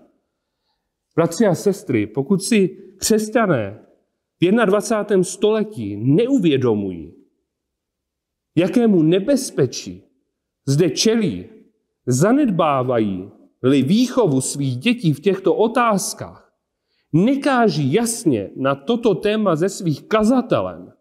Bratři 1.16 1.46
a 1.46 1.54
sestry, 1.54 2.06
pokud 2.06 2.42
si 2.42 2.68
křesťané 2.98 3.86
v 4.42 4.66
21. 4.66 5.24
století 5.24 5.96
neuvědomují, 5.96 7.14
jakému 8.56 9.02
nebezpečí 9.02 10.02
zde 10.66 10.90
čelí, 10.90 11.46
zanedbávají-li 12.06 13.82
výchovu 13.82 14.40
svých 14.40 14.76
dětí 14.76 15.12
v 15.12 15.20
těchto 15.20 15.54
otázkách, 15.54 16.52
nekáží 17.12 17.92
jasně 17.92 18.50
na 18.56 18.74
toto 18.74 19.14
téma 19.14 19.56
ze 19.56 19.68
svých 19.68 20.02
kazatelen, 20.02 20.92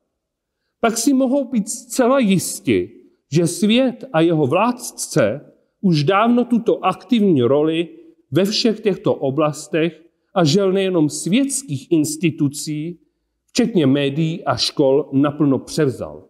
pak 0.79 0.97
si 0.97 1.13
mohou 1.13 1.49
být 1.51 1.69
zcela 1.69 2.19
jisti, 2.19 2.91
že 3.31 3.47
svět 3.47 4.05
a 4.13 4.21
jeho 4.21 4.47
vládce 4.47 5.53
už 5.81 6.03
dávno 6.03 6.45
tuto 6.45 6.85
aktivní 6.85 7.41
roli 7.41 7.89
ve 8.31 8.45
všech 8.45 8.79
těchto 8.79 9.15
oblastech 9.15 10.01
a 10.35 10.43
žel 10.43 10.71
nejenom 10.71 11.09
světských 11.09 11.91
institucí, 11.91 12.99
včetně 13.47 13.87
médií 13.87 14.45
a 14.45 14.55
škol, 14.55 15.09
naplno 15.13 15.59
převzal. 15.59 16.29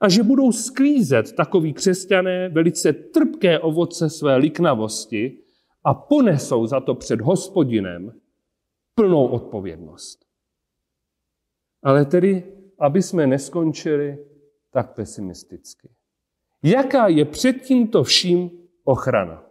A 0.00 0.08
že 0.08 0.22
budou 0.22 0.52
sklízet 0.52 1.32
takoví 1.32 1.72
křesťané 1.72 2.48
velice 2.48 2.92
trpké 2.92 3.58
ovoce 3.58 4.10
své 4.10 4.36
liknavosti 4.36 5.38
a 5.84 5.94
ponesou 5.94 6.66
za 6.66 6.80
to 6.80 6.94
před 6.94 7.20
hospodinem 7.20 8.12
plnou 8.94 9.26
odpovědnost. 9.26 10.26
Ale 11.82 12.04
tedy 12.04 12.59
aby 12.80 13.02
jsme 13.02 13.26
neskončili 13.26 14.18
tak 14.72 14.94
pesimisticky. 14.94 15.88
Jaká 16.64 17.08
je 17.08 17.24
před 17.24 17.52
tímto 17.52 18.04
vším 18.04 18.50
ochrana? 18.84 19.44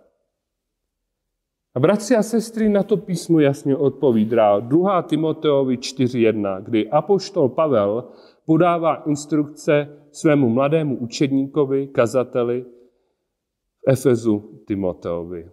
A 1.76 1.80
bratři 1.80 2.16
a 2.16 2.24
sestry 2.24 2.70
na 2.70 2.84
to 2.84 2.98
písmo 2.98 3.40
jasně 3.40 3.76
odpovídá 3.76 4.60
2. 4.60 5.02
Timoteovi 5.02 5.78
4.1, 5.78 6.64
kdy 6.64 6.90
apoštol 6.90 7.50
Pavel 7.50 8.12
podává 8.46 8.96
instrukce 8.96 9.98
svému 10.12 10.50
mladému 10.50 10.98
učedníkovi, 10.98 11.88
kazateli 11.88 12.62
v 12.62 13.90
Efezu 13.92 14.64
Timoteovi. 14.68 15.50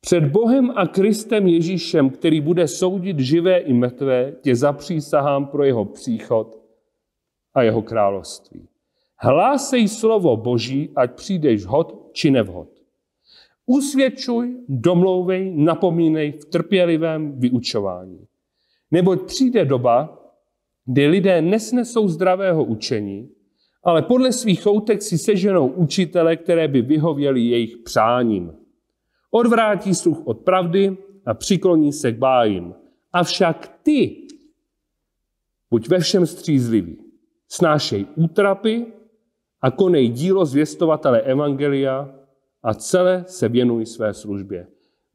Před 0.00 0.24
Bohem 0.24 0.70
a 0.76 0.86
Kristem 0.86 1.46
Ježíšem, 1.46 2.10
který 2.10 2.40
bude 2.40 2.68
soudit 2.68 3.18
živé 3.18 3.58
i 3.58 3.72
mrtvé, 3.72 4.32
tě 4.40 4.56
zapřísahám 4.56 5.46
pro 5.46 5.64
jeho 5.64 5.84
příchod 5.84 6.59
a 7.54 7.62
jeho 7.62 7.82
království. 7.82 8.68
Hlásej 9.18 9.88
slovo 9.88 10.36
Boží, 10.36 10.90
ať 10.96 11.14
přijdeš 11.14 11.64
hod 11.64 12.10
či 12.12 12.30
nevhod. 12.30 12.68
Usvědčuj, 13.66 14.56
domlouvej, 14.68 15.52
napomínej 15.56 16.32
v 16.32 16.44
trpělivém 16.44 17.40
vyučování. 17.40 18.26
Neboť 18.90 19.22
přijde 19.22 19.64
doba, 19.64 20.18
kdy 20.84 21.06
lidé 21.06 21.42
nesnesou 21.42 22.08
zdravého 22.08 22.64
učení, 22.64 23.30
ale 23.84 24.02
podle 24.02 24.32
svých 24.32 24.62
choutek 24.62 25.02
si 25.02 25.18
seženou 25.18 25.68
učitele, 25.68 26.36
které 26.36 26.68
by 26.68 26.82
vyhověli 26.82 27.40
jejich 27.40 27.76
přáním. 27.76 28.52
Odvrátí 29.30 29.94
sluch 29.94 30.26
od 30.26 30.40
pravdy 30.40 30.96
a 31.26 31.34
přikloní 31.34 31.92
se 31.92 32.12
k 32.12 32.18
bájím. 32.18 32.74
Avšak 33.12 33.78
ty, 33.82 34.16
buď 35.70 35.88
ve 35.88 35.98
všem 35.98 36.26
střízlivý, 36.26 37.09
snášej 37.52 38.06
útrapy 38.16 38.86
a 39.62 39.70
konej 39.70 40.08
dílo 40.08 40.46
zvěstovatele 40.46 41.20
Evangelia 41.20 42.14
a 42.62 42.74
celé 42.74 43.24
se 43.26 43.48
věnuj 43.48 43.86
své 43.86 44.14
službě. 44.14 44.66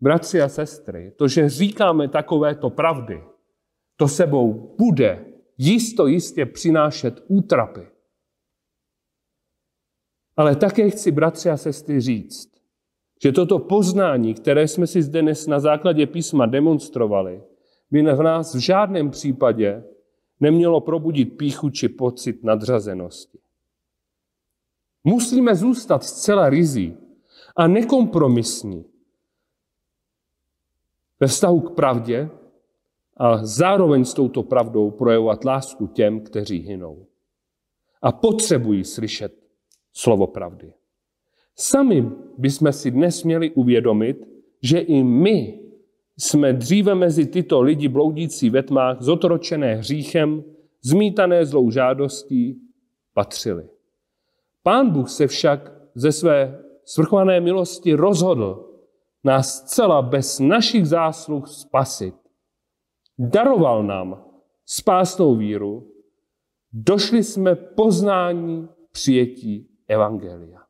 Bratři 0.01 0.41
a 0.41 0.49
sestry, 0.49 1.11
to, 1.17 1.27
že 1.27 1.49
říkáme 1.49 2.07
takovéto 2.07 2.69
pravdy, 2.69 3.23
to 3.97 4.07
sebou 4.07 4.75
bude 4.77 5.25
jisto 5.57 6.07
jistě 6.07 6.45
přinášet 6.45 7.23
útrapy. 7.27 7.87
Ale 10.37 10.55
také 10.55 10.89
chci, 10.89 11.11
bratři 11.11 11.49
a 11.49 11.57
sestry, 11.57 12.01
říct, 12.01 12.51
že 13.23 13.31
toto 13.31 13.59
poznání, 13.59 14.33
které 14.33 14.67
jsme 14.67 14.87
si 14.87 15.01
zde 15.01 15.21
dnes 15.21 15.47
na 15.47 15.59
základě 15.59 16.07
písma 16.07 16.45
demonstrovali, 16.45 17.43
by 17.91 18.01
v 18.01 18.23
nás 18.23 18.55
v 18.55 18.59
žádném 18.59 19.09
případě 19.09 19.83
nemělo 20.39 20.81
probudit 20.81 21.37
píchu 21.37 21.69
či 21.69 21.89
pocit 21.89 22.43
nadřazenosti. 22.43 23.39
Musíme 25.03 25.55
zůstat 25.55 26.03
zcela 26.03 26.49
rizí 26.49 26.97
a 27.55 27.67
nekompromisní 27.67 28.85
ve 31.19 31.27
vztahu 31.27 31.59
k 31.59 31.75
pravdě 31.75 32.29
a 33.17 33.45
zároveň 33.45 34.05
s 34.05 34.13
touto 34.13 34.43
pravdou 34.43 34.91
projevovat 34.91 35.45
lásku 35.45 35.87
těm, 35.87 36.21
kteří 36.21 36.57
hynou. 36.57 37.05
A 38.01 38.11
potřebují 38.11 38.83
slyšet 38.83 39.45
slovo 39.93 40.27
pravdy. 40.27 40.73
Sami 41.55 42.11
bychom 42.37 42.73
si 42.73 42.91
dnes 42.91 43.23
měli 43.23 43.51
uvědomit, 43.51 44.27
že 44.61 44.79
i 44.79 45.03
my 45.03 45.64
jsme 46.17 46.53
dříve 46.53 46.95
mezi 46.95 47.25
tyto 47.25 47.61
lidi 47.61 47.87
bloudící 47.87 48.49
ve 48.49 48.63
tmách, 48.63 49.01
zotročené 49.01 49.75
hříchem, 49.75 50.43
zmítané 50.81 51.45
zlou 51.45 51.71
žádostí, 51.71 52.61
patřili. 53.13 53.69
Pán 54.63 54.89
Bůh 54.89 55.09
se 55.09 55.27
však 55.27 55.71
ze 55.95 56.11
své 56.11 56.63
svrchované 56.85 57.39
milosti 57.39 57.93
rozhodl 57.93 58.71
nás 59.23 59.57
zcela 59.57 60.01
bez 60.01 60.39
našich 60.39 60.87
zásluh 60.87 61.47
spasit. 61.47 62.15
Daroval 63.19 63.83
nám 63.83 64.23
spásnou 64.65 65.35
víru, 65.35 65.91
došli 66.73 67.23
jsme 67.23 67.55
poznání 67.55 68.67
přijetí 68.91 69.69
Evangelia. 69.87 70.64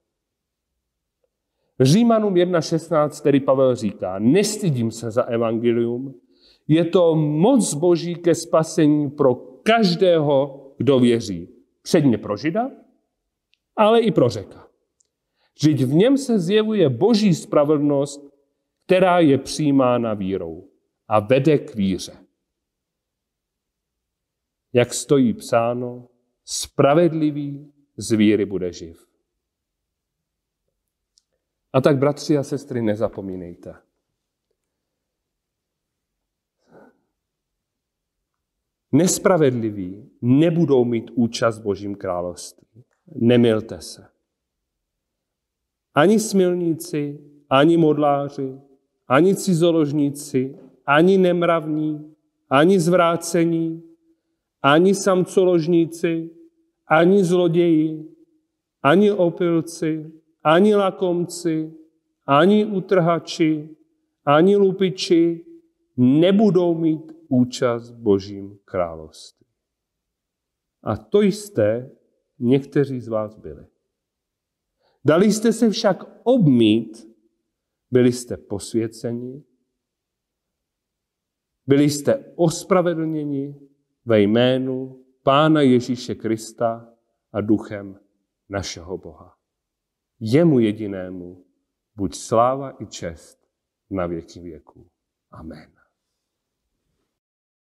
Římanům 1.80 2.34
1.16 2.34 3.24
tedy 3.24 3.40
Pavel 3.40 3.76
říká, 3.76 4.20
nestydím 4.20 4.92
se 4.92 5.12
za 5.12 5.24
evangelium, 5.24 6.16
je 6.68 6.86
to 6.86 7.16
moc 7.16 7.74
boží 7.74 8.16
ke 8.16 8.36
spasení 8.36 9.10
pro 9.10 9.36
každého, 9.64 10.66
kdo 10.78 11.00
věří. 11.00 11.50
Předně 11.82 12.18
pro 12.18 12.38
žida, 12.38 12.72
ale 13.76 14.00
i 14.00 14.12
pro 14.12 14.30
řeka. 14.30 14.68
Vždyť 15.56 15.82
v 15.82 15.94
něm 15.94 16.18
se 16.18 16.40
zjevuje 16.40 16.90
boží 16.90 17.36
spravedlnost, 17.36 18.36
která 18.86 19.20
je 19.20 19.38
přijímána 19.38 20.14
vírou 20.14 20.68
a 21.08 21.20
vede 21.20 21.58
k 21.58 21.76
víře. 21.76 22.14
Jak 24.74 24.94
stojí 24.94 25.34
psáno, 25.34 26.08
spravedlivý 26.46 27.72
z 27.98 28.12
víry 28.12 28.46
bude 28.46 28.74
živ. 28.74 29.05
A 31.76 31.82
tak, 31.82 31.98
bratři 31.98 32.38
a 32.38 32.44
sestry, 32.44 32.82
nezapomínejte. 32.82 33.76
Nespravedliví 38.92 40.10
nebudou 40.22 40.86
mít 40.86 41.12
účast 41.16 41.60
v 41.60 41.64
Božím 41.64 41.96
království. 41.96 42.84
Nemilte 43.16 43.82
se. 43.82 44.08
Ani 45.94 46.20
smilníci, 46.20 47.20
ani 47.50 47.78
modláři, 47.78 48.62
ani 49.08 49.36
cizoložníci, 49.36 50.60
ani 50.86 51.18
nemravní, 51.18 52.16
ani 52.50 52.80
zvrácení, 52.80 53.84
ani 54.62 54.96
samcoložníci, 54.96 56.30
ani 56.88 57.24
zloději, 57.24 58.16
ani 58.82 59.12
opilci, 59.12 60.12
ani 60.46 60.76
lakomci, 60.76 61.74
ani 62.26 62.66
utrhači, 62.66 63.76
ani 64.26 64.56
lupiči 64.56 65.46
nebudou 65.98 66.78
mít 66.78 67.12
účast 67.30 67.92
v 67.92 67.98
Božím 67.98 68.60
království. 68.66 69.46
A 70.84 70.98
to 70.98 71.22
jste 71.22 71.92
někteří 72.40 73.02
z 73.02 73.08
vás 73.08 73.36
byli. 73.36 73.66
Dali 75.06 75.34
jste 75.34 75.54
se 75.54 75.70
však 75.70 76.04
obmít, 76.24 77.10
byli 77.92 78.12
jste 78.12 78.38
posvěceni, 78.38 79.44
byli 81.68 81.90
jste 81.90 82.34
ospravedlněni 82.36 83.60
ve 84.06 84.22
jménu 84.22 85.06
Pána 85.24 85.62
Ježíše 85.62 86.16
Krista 86.16 86.94
a 87.32 87.42
duchem 87.42 88.00
našeho 88.50 88.98
Boha. 88.98 89.38
Jemu 90.20 90.60
jedinému 90.60 91.46
buď 91.96 92.16
sláva 92.16 92.84
i 92.84 92.86
čest 92.86 93.48
na 93.90 94.08
věky 94.08 94.40
věků. 94.40 94.88
Amen. 95.32 95.72